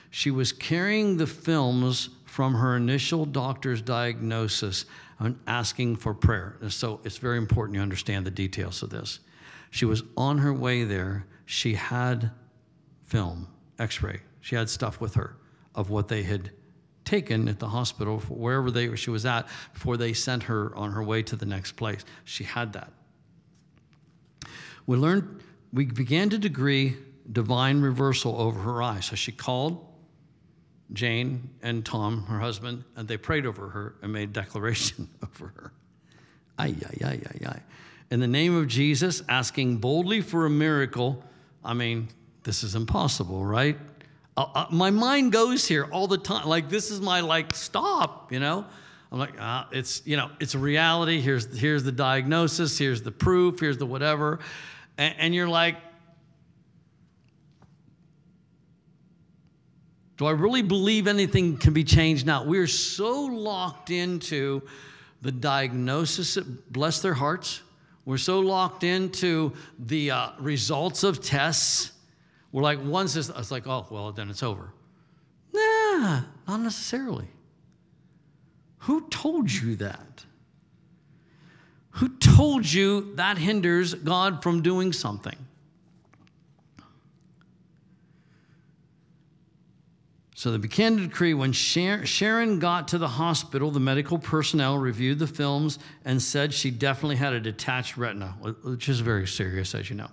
She 0.09 0.31
was 0.31 0.53
carrying 0.53 1.17
the 1.17 1.27
films 1.27 2.09
from 2.25 2.53
her 2.55 2.77
initial 2.77 3.25
doctor's 3.25 3.81
diagnosis 3.81 4.85
and 5.19 5.39
asking 5.47 5.95
for 5.97 6.13
prayer. 6.13 6.57
So 6.69 6.99
it's 7.03 7.17
very 7.17 7.37
important 7.37 7.75
you 7.75 7.81
understand 7.81 8.25
the 8.25 8.31
details 8.31 8.83
of 8.83 8.89
this. 8.89 9.19
She 9.71 9.85
was 9.85 10.03
on 10.17 10.39
her 10.39 10.53
way 10.53 10.83
there. 10.83 11.25
She 11.45 11.75
had 11.75 12.31
film, 13.03 13.47
x 13.79 14.01
ray. 14.01 14.21
She 14.41 14.55
had 14.55 14.69
stuff 14.69 14.99
with 14.99 15.15
her 15.15 15.37
of 15.73 15.89
what 15.89 16.07
they 16.07 16.23
had 16.23 16.51
taken 17.03 17.47
at 17.47 17.59
the 17.59 17.67
hospital, 17.67 18.19
wherever 18.29 18.71
they, 18.71 18.95
she 18.95 19.09
was 19.09 19.25
at, 19.25 19.47
before 19.73 19.97
they 19.97 20.13
sent 20.13 20.43
her 20.43 20.75
on 20.75 20.91
her 20.91 21.03
way 21.03 21.21
to 21.23 21.35
the 21.35 21.45
next 21.45 21.73
place. 21.73 22.03
She 22.23 22.43
had 22.43 22.73
that. 22.73 22.91
We 24.87 24.97
learned, 24.97 25.41
we 25.71 25.85
began 25.85 26.29
to 26.29 26.37
degree 26.37 26.97
divine 27.31 27.81
reversal 27.81 28.39
over 28.39 28.59
her 28.59 28.81
eyes. 28.81 29.05
So 29.05 29.15
she 29.15 29.31
called 29.31 29.85
Jane 30.93 31.49
and 31.61 31.85
Tom, 31.85 32.23
her 32.23 32.39
husband, 32.39 32.83
and 32.95 33.07
they 33.07 33.17
prayed 33.17 33.45
over 33.45 33.69
her 33.69 33.95
and 34.01 34.13
made 34.13 34.33
declaration 34.33 35.09
over 35.23 35.51
her. 35.55 35.73
Ay, 36.57 36.75
ay, 36.85 37.05
ay, 37.05 37.21
ay, 37.25 37.47
ay. 37.47 37.59
In 38.11 38.19
the 38.19 38.27
name 38.27 38.55
of 38.55 38.67
Jesus, 38.67 39.23
asking 39.27 39.77
boldly 39.77 40.21
for 40.21 40.45
a 40.45 40.49
miracle. 40.49 41.23
I 41.63 41.73
mean, 41.73 42.07
this 42.43 42.63
is 42.63 42.75
impossible, 42.75 43.43
right? 43.43 43.77
Uh, 44.37 44.45
uh, 44.53 44.65
my 44.69 44.91
mind 44.91 45.31
goes 45.31 45.67
here 45.67 45.85
all 45.91 46.07
the 46.07 46.17
time. 46.17 46.47
Like, 46.47 46.69
this 46.69 46.91
is 46.91 47.01
my, 47.01 47.21
like, 47.21 47.55
stop, 47.55 48.31
you 48.31 48.39
know? 48.39 48.65
I'm 49.11 49.19
like, 49.19 49.33
ah, 49.39 49.67
it's, 49.71 50.05
you 50.05 50.17
know, 50.17 50.29
it's 50.39 50.55
a 50.55 50.59
reality. 50.59 51.19
Here's, 51.19 51.57
here's 51.57 51.83
the 51.83 51.91
diagnosis. 51.91 52.77
Here's 52.77 53.01
the 53.01 53.11
proof. 53.11 53.59
Here's 53.59 53.77
the 53.77 53.85
whatever. 53.85 54.39
and, 54.97 55.15
and 55.17 55.35
you're 55.35 55.47
like, 55.47 55.77
Do 60.17 60.25
I 60.25 60.31
really 60.31 60.61
believe 60.61 61.07
anything 61.07 61.57
can 61.57 61.73
be 61.73 61.83
changed 61.83 62.25
now? 62.25 62.43
We're 62.45 62.67
so 62.67 63.25
locked 63.25 63.89
into 63.89 64.61
the 65.21 65.31
diagnosis, 65.31 66.37
bless 66.37 67.01
their 67.01 67.13
hearts. 67.13 67.61
We're 68.05 68.17
so 68.17 68.39
locked 68.39 68.83
into 68.83 69.53
the 69.79 70.11
uh, 70.11 70.29
results 70.39 71.03
of 71.03 71.21
tests. 71.21 71.91
We're 72.51 72.61
like, 72.61 72.79
one 72.79 73.07
says, 73.07 73.29
it's 73.35 73.51
like, 73.51 73.67
oh, 73.67 73.87
well, 73.89 74.11
then 74.11 74.29
it's 74.29 74.43
over. 74.43 74.71
Nah, 75.51 76.21
not 76.47 76.59
necessarily. 76.61 77.27
Who 78.79 79.07
told 79.09 79.51
you 79.51 79.75
that? 79.77 80.23
Who 81.91 82.09
told 82.09 82.71
you 82.71 83.15
that 83.15 83.37
hinders 83.37 83.95
God 83.95 84.43
from 84.43 84.61
doing 84.61 84.93
something? 84.93 85.44
So 90.37 90.55
began 90.57 90.97
to 90.97 91.03
decree 91.07 91.33
when 91.33 91.53
Sharon 91.53 92.59
got 92.59 92.89
to 92.89 92.97
the 92.97 93.07
hospital, 93.07 93.71
the 93.71 93.79
medical 93.79 94.19
personnel 94.19 94.77
reviewed 94.77 95.17
the 95.17 95.27
films 95.27 95.79
and 96.03 96.21
said 96.21 96.53
she 96.53 96.71
definitely 96.71 97.15
had 97.15 97.31
a 97.31 97.39
detached 97.39 97.95
retina, 97.95 98.35
which 98.63 98.89
is 98.89 98.99
very 98.99 99.27
serious, 99.27 99.73
as 99.73 99.89
you 99.89 99.95
know. 99.95 100.09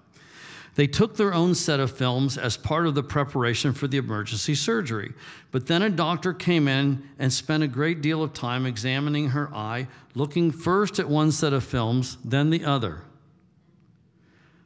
They 0.76 0.86
took 0.86 1.16
their 1.16 1.34
own 1.34 1.56
set 1.56 1.80
of 1.80 1.90
films 1.90 2.38
as 2.38 2.56
part 2.56 2.86
of 2.86 2.94
the 2.94 3.02
preparation 3.02 3.72
for 3.72 3.88
the 3.88 3.96
emergency 3.96 4.54
surgery. 4.54 5.12
But 5.50 5.66
then 5.66 5.82
a 5.82 5.90
doctor 5.90 6.32
came 6.32 6.68
in 6.68 7.02
and 7.18 7.32
spent 7.32 7.64
a 7.64 7.68
great 7.68 8.00
deal 8.00 8.22
of 8.22 8.32
time 8.32 8.64
examining 8.64 9.30
her 9.30 9.52
eye, 9.52 9.88
looking 10.14 10.52
first 10.52 11.00
at 11.00 11.08
one 11.08 11.32
set 11.32 11.52
of 11.52 11.64
films, 11.64 12.16
then 12.24 12.48
the 12.48 12.64
other. 12.64 13.02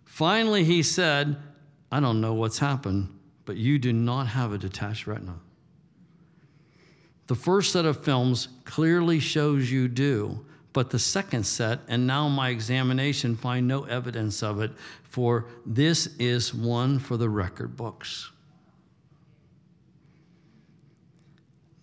Finally, 0.04 0.64
he 0.64 0.82
said, 0.82 1.38
I 1.90 1.98
don't 2.00 2.20
know 2.20 2.34
what's 2.34 2.58
happened, 2.58 3.08
but 3.46 3.56
you 3.56 3.78
do 3.78 3.94
not 3.94 4.26
have 4.26 4.52
a 4.52 4.58
detached 4.58 5.06
retina. 5.06 5.36
The 7.26 7.34
first 7.34 7.72
set 7.72 7.84
of 7.84 8.04
films 8.04 8.48
clearly 8.64 9.18
shows 9.18 9.70
you 9.70 9.88
do, 9.88 10.44
but 10.72 10.90
the 10.90 10.98
second 10.98 11.44
set, 11.44 11.80
and 11.88 12.06
now 12.06 12.28
my 12.28 12.50
examination, 12.50 13.36
find 13.36 13.66
no 13.66 13.84
evidence 13.84 14.42
of 14.42 14.60
it, 14.60 14.72
for 15.02 15.46
this 15.64 16.06
is 16.18 16.52
one 16.52 16.98
for 16.98 17.16
the 17.16 17.28
record 17.28 17.76
books. 17.76 18.30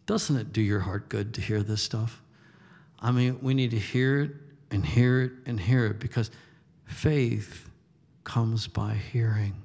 Doesn't 0.06 0.38
it 0.38 0.54
do 0.54 0.62
your 0.62 0.82
heart 0.82 1.10
good 1.10 1.34
to 1.34 1.42
hear 1.42 1.64
this 1.64 1.82
stuff? 1.82 2.22
I 3.00 3.12
mean, 3.12 3.40
we 3.42 3.54
need 3.54 3.72
to 3.72 3.80
hear 3.80 4.22
it 4.22 4.32
and 4.72 4.86
hear 4.86 5.22
it 5.22 5.32
and 5.46 5.60
hear 5.60 5.88
it 5.88 6.00
because 6.00 6.32
faith 6.86 7.70
comes 8.24 8.68
by 8.68 8.94
hearing 8.94 9.63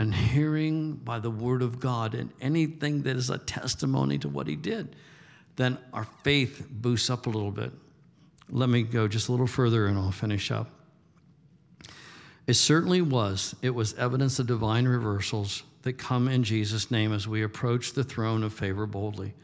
and 0.00 0.14
hearing 0.14 0.94
by 0.94 1.18
the 1.18 1.30
word 1.30 1.60
of 1.60 1.78
God 1.78 2.14
and 2.14 2.32
anything 2.40 3.02
that 3.02 3.16
is 3.16 3.28
a 3.28 3.36
testimony 3.36 4.16
to 4.20 4.30
what 4.30 4.46
he 4.46 4.56
did, 4.56 4.96
then 5.56 5.76
our 5.92 6.06
faith 6.24 6.66
boosts 6.70 7.10
up 7.10 7.26
a 7.26 7.30
little 7.30 7.50
bit. 7.50 7.70
Let 8.48 8.70
me 8.70 8.82
go 8.82 9.06
just 9.08 9.28
a 9.28 9.30
little 9.30 9.46
further 9.46 9.88
and 9.88 9.98
I'll 9.98 10.10
finish 10.10 10.50
up. 10.50 10.70
It 12.46 12.54
certainly 12.54 13.02
was. 13.02 13.54
It 13.60 13.74
was 13.74 13.92
evidence 13.92 14.38
of 14.38 14.46
divine 14.46 14.88
reversals 14.88 15.64
that 15.82 15.98
come 15.98 16.28
in 16.28 16.44
Jesus' 16.44 16.90
name 16.90 17.12
as 17.12 17.28
we 17.28 17.42
approach 17.42 17.92
the 17.92 18.02
throne 18.02 18.42
of 18.42 18.54
favor 18.54 18.86
boldly. 18.86 19.34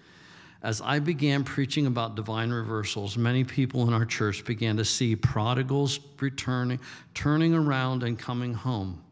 As 0.62 0.80
I 0.80 1.00
began 1.00 1.44
preaching 1.44 1.86
about 1.86 2.16
divine 2.16 2.50
reversals, 2.50 3.18
many 3.18 3.44
people 3.44 3.86
in 3.86 3.92
our 3.92 4.06
church 4.06 4.42
began 4.46 4.78
to 4.78 4.86
see 4.86 5.16
prodigals 5.16 6.00
returning, 6.18 6.80
turning 7.12 7.52
around 7.52 8.02
and 8.04 8.18
coming 8.18 8.54
home. 8.54 9.02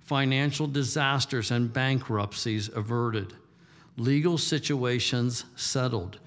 Financial 0.00 0.66
disasters 0.66 1.50
and 1.50 1.72
bankruptcies 1.72 2.68
averted, 2.68 3.34
legal 3.96 4.36
situations 4.36 5.44
settled, 5.56 6.18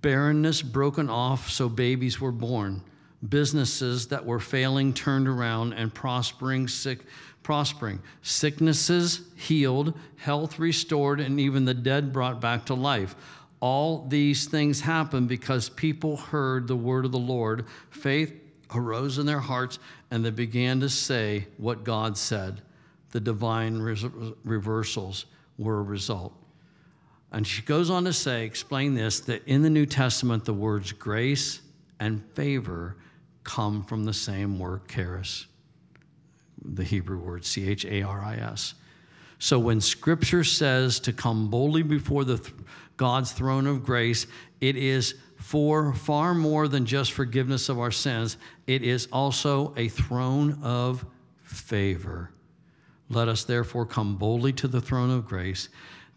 barrenness 0.00 0.62
broken 0.62 1.10
off 1.10 1.50
so 1.50 1.68
babies 1.68 2.20
were 2.20 2.32
born, 2.32 2.82
businesses 3.28 4.08
that 4.08 4.24
were 4.24 4.40
failing 4.40 4.94
turned 4.94 5.26
around 5.26 5.72
and 5.72 5.92
prospering 5.92 6.68
sick 6.68 7.00
prospering. 7.42 8.00
Sicknesses 8.22 9.22
healed 9.36 9.98
health 10.16 10.58
restored 10.58 11.20
and 11.20 11.40
even 11.40 11.64
the 11.64 11.74
dead 11.74 12.12
brought 12.12 12.40
back 12.40 12.66
to 12.66 12.74
life. 12.74 13.14
All 13.60 14.06
these 14.08 14.46
things 14.46 14.80
happened 14.80 15.28
because 15.28 15.68
people 15.68 16.16
heard 16.16 16.66
the 16.66 16.76
word 16.76 17.04
of 17.04 17.12
the 17.12 17.18
Lord. 17.18 17.66
Faith 17.90 18.34
arose 18.74 19.18
in 19.18 19.26
their 19.26 19.40
hearts, 19.40 19.78
and 20.10 20.24
they 20.24 20.30
began 20.30 20.80
to 20.80 20.88
say 20.88 21.46
what 21.58 21.84
God 21.84 22.16
said. 22.16 22.62
The 23.12 23.20
divine 23.20 23.78
reversals 24.44 25.26
were 25.58 25.78
a 25.78 25.82
result. 25.82 26.34
And 27.30 27.46
she 27.46 27.62
goes 27.62 27.88
on 27.88 28.04
to 28.04 28.12
say, 28.12 28.44
explain 28.44 28.94
this, 28.94 29.20
that 29.20 29.46
in 29.46 29.62
the 29.62 29.70
New 29.70 29.86
Testament, 29.86 30.44
the 30.44 30.52
words 30.52 30.92
grace 30.92 31.60
and 31.98 32.22
favor 32.34 32.96
come 33.44 33.84
from 33.84 34.04
the 34.04 34.12
same 34.12 34.58
word, 34.58 34.86
charis, 34.88 35.46
the 36.64 36.84
Hebrew 36.84 37.18
word, 37.18 37.44
C 37.44 37.68
H 37.68 37.84
A 37.84 38.02
R 38.02 38.20
I 38.22 38.36
S. 38.36 38.74
So 39.38 39.58
when 39.58 39.80
scripture 39.80 40.44
says 40.44 41.00
to 41.00 41.12
come 41.12 41.48
boldly 41.48 41.82
before 41.82 42.24
the 42.24 42.38
th- 42.38 42.54
God's 42.96 43.32
throne 43.32 43.66
of 43.66 43.82
grace, 43.82 44.26
it 44.60 44.76
is 44.76 45.14
for 45.36 45.92
far 45.92 46.34
more 46.34 46.68
than 46.68 46.86
just 46.86 47.12
forgiveness 47.12 47.68
of 47.68 47.78
our 47.78 47.90
sins, 47.90 48.36
it 48.66 48.82
is 48.82 49.08
also 49.12 49.74
a 49.76 49.88
throne 49.88 50.60
of 50.62 51.04
favor. 51.42 52.30
Let 53.12 53.28
us 53.28 53.44
therefore 53.44 53.84
come 53.84 54.16
boldly 54.16 54.54
to 54.54 54.66
the 54.66 54.80
throne 54.80 55.10
of 55.10 55.26
grace 55.26 55.68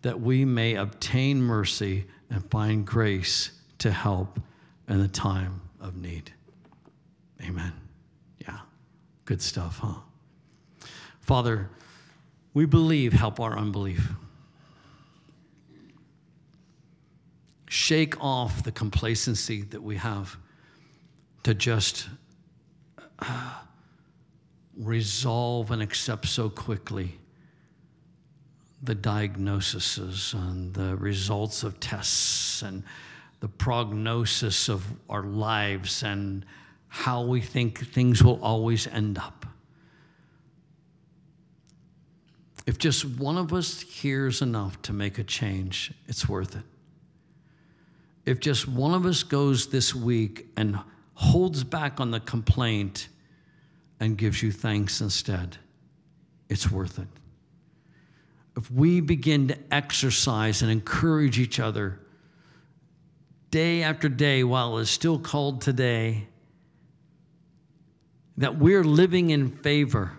that 0.01 0.21
we 0.21 0.45
may 0.45 0.75
obtain 0.75 1.41
mercy 1.41 2.05
and 2.29 2.49
find 2.49 2.87
grace 2.87 3.51
to 3.79 3.91
help 3.91 4.39
in 4.87 5.01
the 5.01 5.09
time 5.09 5.59
of 5.81 5.97
need. 5.97 6.31
Amen. 7.43 7.73
Yeah, 8.39 8.59
good 9.25 9.41
stuff, 9.41 9.79
huh? 9.79 9.95
Father, 11.19 11.69
we 12.53 12.65
believe, 12.65 13.11
help 13.11 13.41
our 13.41 13.57
unbelief. 13.57 14.13
Shake 17.67 18.23
off 18.23 18.63
the 18.63 18.71
complacency 18.71 19.63
that 19.63 19.83
we 19.83 19.97
have 19.97 20.37
to 21.43 21.53
just 21.53 22.07
uh, 23.19 23.64
resolve 24.77 25.71
and 25.71 25.81
accept 25.81 26.27
so 26.27 26.49
quickly 26.49 27.17
the 28.83 28.95
diagnoses 28.95 30.33
and 30.33 30.73
the 30.73 30.95
results 30.97 31.63
of 31.63 31.79
tests 31.79 32.61
and 32.61 32.83
the 33.39 33.47
prognosis 33.47 34.69
of 34.69 34.85
our 35.09 35.23
lives 35.23 36.03
and 36.03 36.45
how 36.87 37.23
we 37.23 37.41
think 37.41 37.79
things 37.91 38.23
will 38.23 38.41
always 38.41 38.87
end 38.87 39.17
up. 39.17 39.45
If 42.65 42.77
just 42.77 43.05
one 43.05 43.37
of 43.37 43.53
us 43.53 43.81
hears 43.81 44.41
enough 44.41 44.81
to 44.83 44.93
make 44.93 45.19
a 45.19 45.23
change, 45.23 45.93
it's 46.07 46.27
worth 46.27 46.55
it. 46.55 46.63
If 48.25 48.39
just 48.39 48.67
one 48.67 48.93
of 48.93 49.05
us 49.05 49.23
goes 49.23 49.67
this 49.67 49.93
week 49.93 50.47
and 50.57 50.79
holds 51.13 51.63
back 51.63 51.99
on 51.99 52.11
the 52.11 52.19
complaint 52.19 53.07
and 53.99 54.17
gives 54.17 54.43
you 54.43 54.51
thanks 54.51 55.01
instead, 55.01 55.57
it's 56.49 56.69
worth 56.69 56.99
it. 56.99 57.07
If 58.57 58.71
we 58.71 59.01
begin 59.01 59.49
to 59.49 59.57
exercise 59.71 60.61
and 60.61 60.71
encourage 60.71 61.39
each 61.39 61.59
other 61.59 61.99
day 63.51 63.83
after 63.83 64.09
day 64.09 64.43
while 64.43 64.77
it's 64.77 64.89
still 64.89 65.19
called 65.19 65.61
today, 65.61 66.27
that 68.37 68.57
we're 68.57 68.83
living 68.83 69.29
in 69.29 69.49
favor 69.49 70.11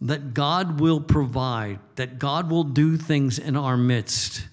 that 0.00 0.34
God 0.34 0.80
will 0.80 1.00
provide, 1.00 1.78
that 1.96 2.18
God 2.18 2.50
will 2.50 2.64
do 2.64 2.96
things 2.96 3.38
in 3.38 3.56
our 3.56 3.76
midst, 3.76 4.46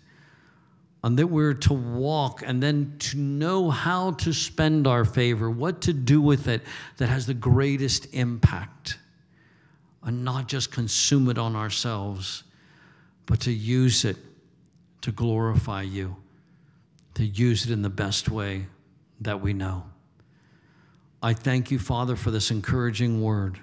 and 1.03 1.19
that 1.19 1.27
we're 1.27 1.53
to 1.53 1.73
walk 1.73 2.43
and 2.45 2.63
then 2.63 2.95
to 2.97 3.17
know 3.17 3.69
how 3.69 4.11
to 4.11 4.31
spend 4.31 4.87
our 4.87 5.03
favor, 5.03 5.49
what 5.49 5.81
to 5.81 5.91
do 5.91 6.21
with 6.21 6.47
it 6.47 6.61
that 6.97 7.07
has 7.07 7.25
the 7.25 7.33
greatest 7.33 8.07
impact, 8.13 8.97
and 10.01 10.23
not 10.23 10.47
just 10.47 10.71
consume 10.71 11.29
it 11.29 11.37
on 11.37 11.55
ourselves, 11.55 12.43
but 13.25 13.41
to 13.41 13.51
use 13.51 14.05
it 14.05 14.17
to 15.01 15.11
glorify 15.11 15.81
you, 15.81 16.15
to 17.15 17.25
use 17.25 17.65
it 17.65 17.71
in 17.71 17.81
the 17.81 17.89
best 17.89 18.29
way 18.29 18.65
that 19.19 19.41
we 19.41 19.51
know. 19.51 19.83
I 21.21 21.33
thank 21.33 21.69
you, 21.69 21.79
Father, 21.79 22.15
for 22.15 22.31
this 22.31 22.49
encouraging 22.49 23.21
word. 23.21 23.59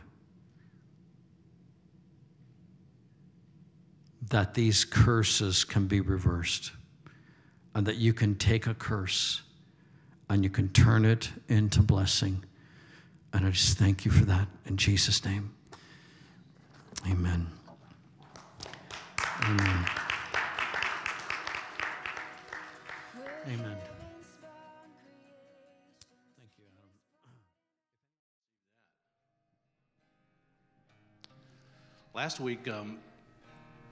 that 4.28 4.54
these 4.54 4.84
curses 4.84 5.64
can 5.64 5.88
be 5.88 6.00
reversed 6.00 6.70
and 7.74 7.86
that 7.86 7.96
you 7.96 8.12
can 8.12 8.34
take 8.34 8.66
a 8.66 8.74
curse 8.74 9.42
and 10.28 10.44
you 10.44 10.50
can 10.50 10.68
turn 10.68 11.04
it 11.04 11.30
into 11.48 11.82
blessing. 11.82 12.44
And 13.32 13.46
I 13.46 13.50
just 13.50 13.78
thank 13.78 14.04
you 14.04 14.10
for 14.10 14.24
that 14.24 14.48
in 14.66 14.76
Jesus' 14.76 15.24
name. 15.24 15.54
Amen. 17.06 17.46
Amen. 19.42 19.86
Amen. 23.46 23.76
Thank 26.36 26.50
you, 26.58 26.64
Adam. 26.78 26.90
Last 32.14 32.38
week, 32.40 32.68
um, 32.68 32.98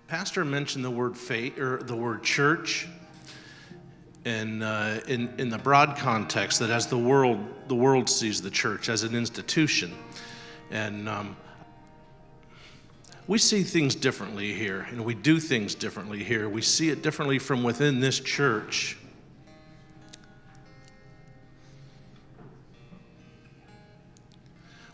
Pastor 0.06 0.44
mentioned 0.44 0.84
the 0.84 0.90
word 0.90 1.16
faith 1.16 1.58
or 1.58 1.78
the 1.78 1.96
word 1.96 2.22
church, 2.22 2.86
and 4.24 4.62
uh, 4.62 5.00
in 5.06 5.32
in 5.38 5.48
the 5.48 5.58
broad 5.58 5.96
context 5.96 6.58
that 6.58 6.70
as 6.70 6.86
the 6.86 6.98
world 6.98 7.38
the 7.68 7.74
world 7.74 8.08
sees 8.08 8.42
the 8.42 8.50
church 8.50 8.88
as 8.88 9.02
an 9.02 9.14
institution, 9.14 9.94
and 10.70 11.08
um, 11.08 11.36
we 13.26 13.36
see 13.36 13.62
things 13.62 13.94
differently 13.94 14.54
here, 14.54 14.86
and 14.90 15.04
we 15.04 15.14
do 15.14 15.38
things 15.38 15.74
differently 15.74 16.24
here. 16.24 16.48
We 16.48 16.62
see 16.62 16.88
it 16.88 17.02
differently 17.02 17.38
from 17.38 17.62
within 17.62 18.00
this 18.00 18.18
church. 18.18 18.96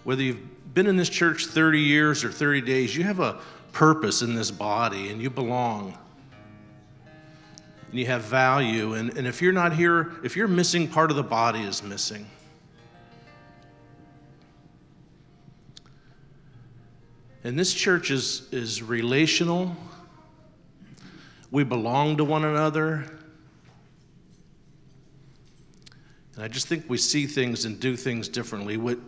Whether 0.03 0.23
you've 0.23 0.75
been 0.75 0.87
in 0.87 0.97
this 0.97 1.09
church 1.09 1.47
30 1.47 1.81
years 1.81 2.25
or 2.25 2.31
30 2.31 2.61
days, 2.63 2.95
you 2.97 3.05
have 3.05 3.21
a 3.21 3.39
purpose 3.73 4.21
in 4.23 4.35
this 4.35 4.51
body 4.51 5.09
and 5.09 5.23
you 5.23 5.31
belong. 5.31 5.97
And 7.95 8.01
you 8.01 8.07
have 8.07 8.23
value. 8.23 8.95
And, 8.95 9.17
and 9.17 9.25
if 9.25 9.41
you're 9.41 9.53
not 9.53 9.73
here, 9.73 10.15
if 10.25 10.35
you're 10.35 10.49
missing, 10.49 10.89
part 10.89 11.13
of 11.13 11.17
the 11.17 11.23
body 11.23 11.61
is 11.61 11.81
missing. 11.81 12.27
And 17.45 17.57
this 17.57 17.73
church 17.73 18.11
is, 18.11 18.49
is 18.51 18.83
relational. 18.83 19.77
We 21.53 21.63
belong 21.63 22.17
to 22.17 22.25
one 22.25 22.45
another. 22.45 23.05
And 26.35 26.43
I 26.43 26.49
just 26.49 26.67
think 26.67 26.87
we 26.89 26.99
see 26.99 27.29
things 27.29 27.65
and 27.65 27.79
do 27.79 27.95
things 27.95 28.27
differently. 28.29 28.77
What, 28.77 28.99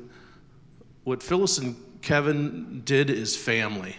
what 1.03 1.25
Phyllis 1.25 1.59
and 1.59 1.75
Kevin 2.03 2.83
did 2.85 3.11
is 3.11 3.37
family. 3.37 3.97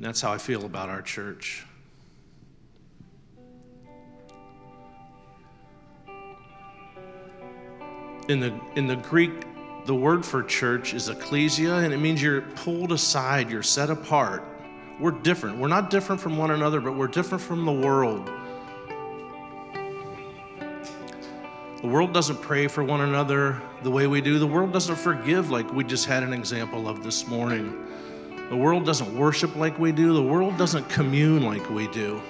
And 0.00 0.06
that's 0.06 0.22
how 0.22 0.32
I 0.32 0.38
feel 0.38 0.64
about 0.64 0.88
our 0.88 1.02
church. 1.02 1.66
In 8.30 8.40
the, 8.40 8.58
in 8.76 8.86
the 8.86 8.96
Greek, 8.96 9.44
the 9.84 9.94
word 9.94 10.24
for 10.24 10.42
church 10.42 10.94
is 10.94 11.10
ecclesia, 11.10 11.74
and 11.74 11.92
it 11.92 11.98
means 11.98 12.22
you're 12.22 12.40
pulled 12.40 12.92
aside, 12.92 13.50
you're 13.50 13.62
set 13.62 13.90
apart. 13.90 14.42
We're 14.98 15.10
different. 15.10 15.58
We're 15.58 15.68
not 15.68 15.90
different 15.90 16.18
from 16.18 16.38
one 16.38 16.52
another, 16.52 16.80
but 16.80 16.96
we're 16.96 17.06
different 17.06 17.44
from 17.44 17.66
the 17.66 17.72
world. 17.72 18.26
The 21.82 21.88
world 21.88 22.14
doesn't 22.14 22.40
pray 22.40 22.68
for 22.68 22.82
one 22.82 23.02
another 23.02 23.60
the 23.82 23.90
way 23.90 24.06
we 24.06 24.22
do. 24.22 24.38
The 24.38 24.46
world 24.46 24.72
doesn't 24.72 24.96
forgive 24.96 25.50
like 25.50 25.70
we 25.74 25.84
just 25.84 26.06
had 26.06 26.22
an 26.22 26.32
example 26.32 26.88
of 26.88 27.04
this 27.04 27.26
morning. 27.26 27.86
The 28.50 28.56
world 28.56 28.84
doesn't 28.84 29.16
worship 29.16 29.54
like 29.54 29.78
we 29.78 29.92
do. 29.92 30.12
The 30.12 30.22
world 30.22 30.58
doesn't 30.58 30.88
commune 30.88 31.44
like 31.44 31.70
we 31.70 31.86
do. 31.86 32.20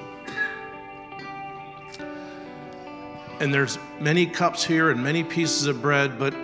And 3.41 3.53
there's 3.53 3.79
many 3.99 4.27
cups 4.27 4.63
here 4.63 4.91
and 4.91 5.03
many 5.03 5.25
pieces 5.25 5.67
of 5.67 5.81
bread, 5.81 6.19
but 6.19 6.35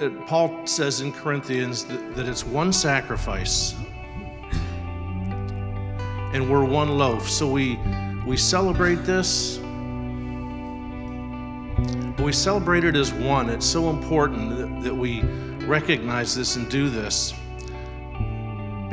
uh, 0.00 0.10
Paul 0.26 0.66
says 0.66 1.00
in 1.00 1.12
Corinthians 1.12 1.84
that, 1.84 2.16
that 2.16 2.28
it's 2.28 2.44
one 2.44 2.72
sacrifice 2.72 3.76
and 6.32 6.50
we're 6.50 6.64
one 6.64 6.98
loaf. 6.98 7.28
So 7.28 7.48
we 7.48 7.78
we 8.26 8.36
celebrate 8.36 9.04
this. 9.04 9.58
But 12.16 12.24
we 12.24 12.32
celebrate 12.32 12.84
it 12.84 12.96
as 12.96 13.12
one. 13.12 13.48
It's 13.50 13.66
so 13.66 13.88
important 13.90 14.56
that, 14.56 14.82
that 14.82 14.94
we 14.94 15.22
recognize 15.66 16.34
this 16.34 16.56
and 16.56 16.68
do 16.68 16.88
this. 16.88 17.34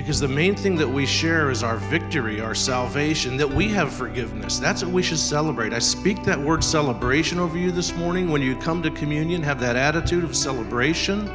Because 0.09 0.21
the 0.21 0.27
main 0.27 0.55
thing 0.55 0.75
that 0.77 0.89
we 0.89 1.05
share 1.05 1.51
is 1.51 1.61
our 1.61 1.77
victory, 1.77 2.41
our 2.41 2.55
salvation, 2.55 3.37
that 3.37 3.47
we 3.47 3.67
have 3.67 3.93
forgiveness. 3.93 4.57
That's 4.57 4.83
what 4.83 4.91
we 4.91 5.03
should 5.03 5.19
celebrate. 5.19 5.71
I 5.71 5.77
speak 5.77 6.23
that 6.23 6.39
word 6.39 6.63
celebration 6.63 7.37
over 7.37 7.59
you 7.59 7.69
this 7.69 7.93
morning. 7.93 8.31
When 8.31 8.41
you 8.41 8.55
come 8.55 8.81
to 8.81 8.89
communion, 8.89 9.43
have 9.43 9.59
that 9.59 9.75
attitude 9.75 10.23
of 10.23 10.35
celebration. 10.35 11.29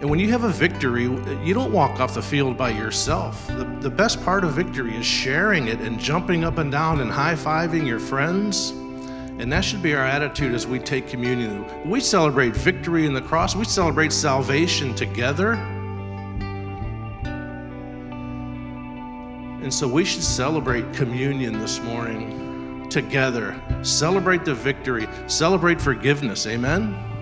And 0.00 0.10
when 0.10 0.18
you 0.18 0.28
have 0.32 0.42
a 0.42 0.48
victory, 0.48 1.04
you 1.04 1.54
don't 1.54 1.70
walk 1.70 2.00
off 2.00 2.14
the 2.14 2.22
field 2.22 2.58
by 2.58 2.70
yourself. 2.70 3.46
The, 3.46 3.64
the 3.78 3.90
best 3.90 4.20
part 4.24 4.42
of 4.42 4.54
victory 4.54 4.96
is 4.96 5.06
sharing 5.06 5.68
it 5.68 5.78
and 5.82 6.00
jumping 6.00 6.42
up 6.42 6.58
and 6.58 6.68
down 6.68 7.00
and 7.00 7.12
high 7.12 7.36
fiving 7.36 7.86
your 7.86 8.00
friends. 8.00 8.70
And 8.70 9.52
that 9.52 9.60
should 9.60 9.84
be 9.84 9.94
our 9.94 10.04
attitude 10.04 10.52
as 10.52 10.66
we 10.66 10.80
take 10.80 11.06
communion. 11.06 11.64
We 11.88 12.00
celebrate 12.00 12.56
victory 12.56 13.06
in 13.06 13.14
the 13.14 13.22
cross, 13.22 13.54
we 13.54 13.66
celebrate 13.66 14.12
salvation 14.12 14.96
together. 14.96 15.54
And 19.64 19.72
so 19.72 19.88
we 19.88 20.04
should 20.04 20.22
celebrate 20.22 20.92
communion 20.92 21.58
this 21.58 21.80
morning 21.80 22.86
together. 22.90 23.58
Celebrate 23.80 24.44
the 24.44 24.54
victory, 24.54 25.08
celebrate 25.26 25.80
forgiveness. 25.80 26.46
Amen. 26.46 27.13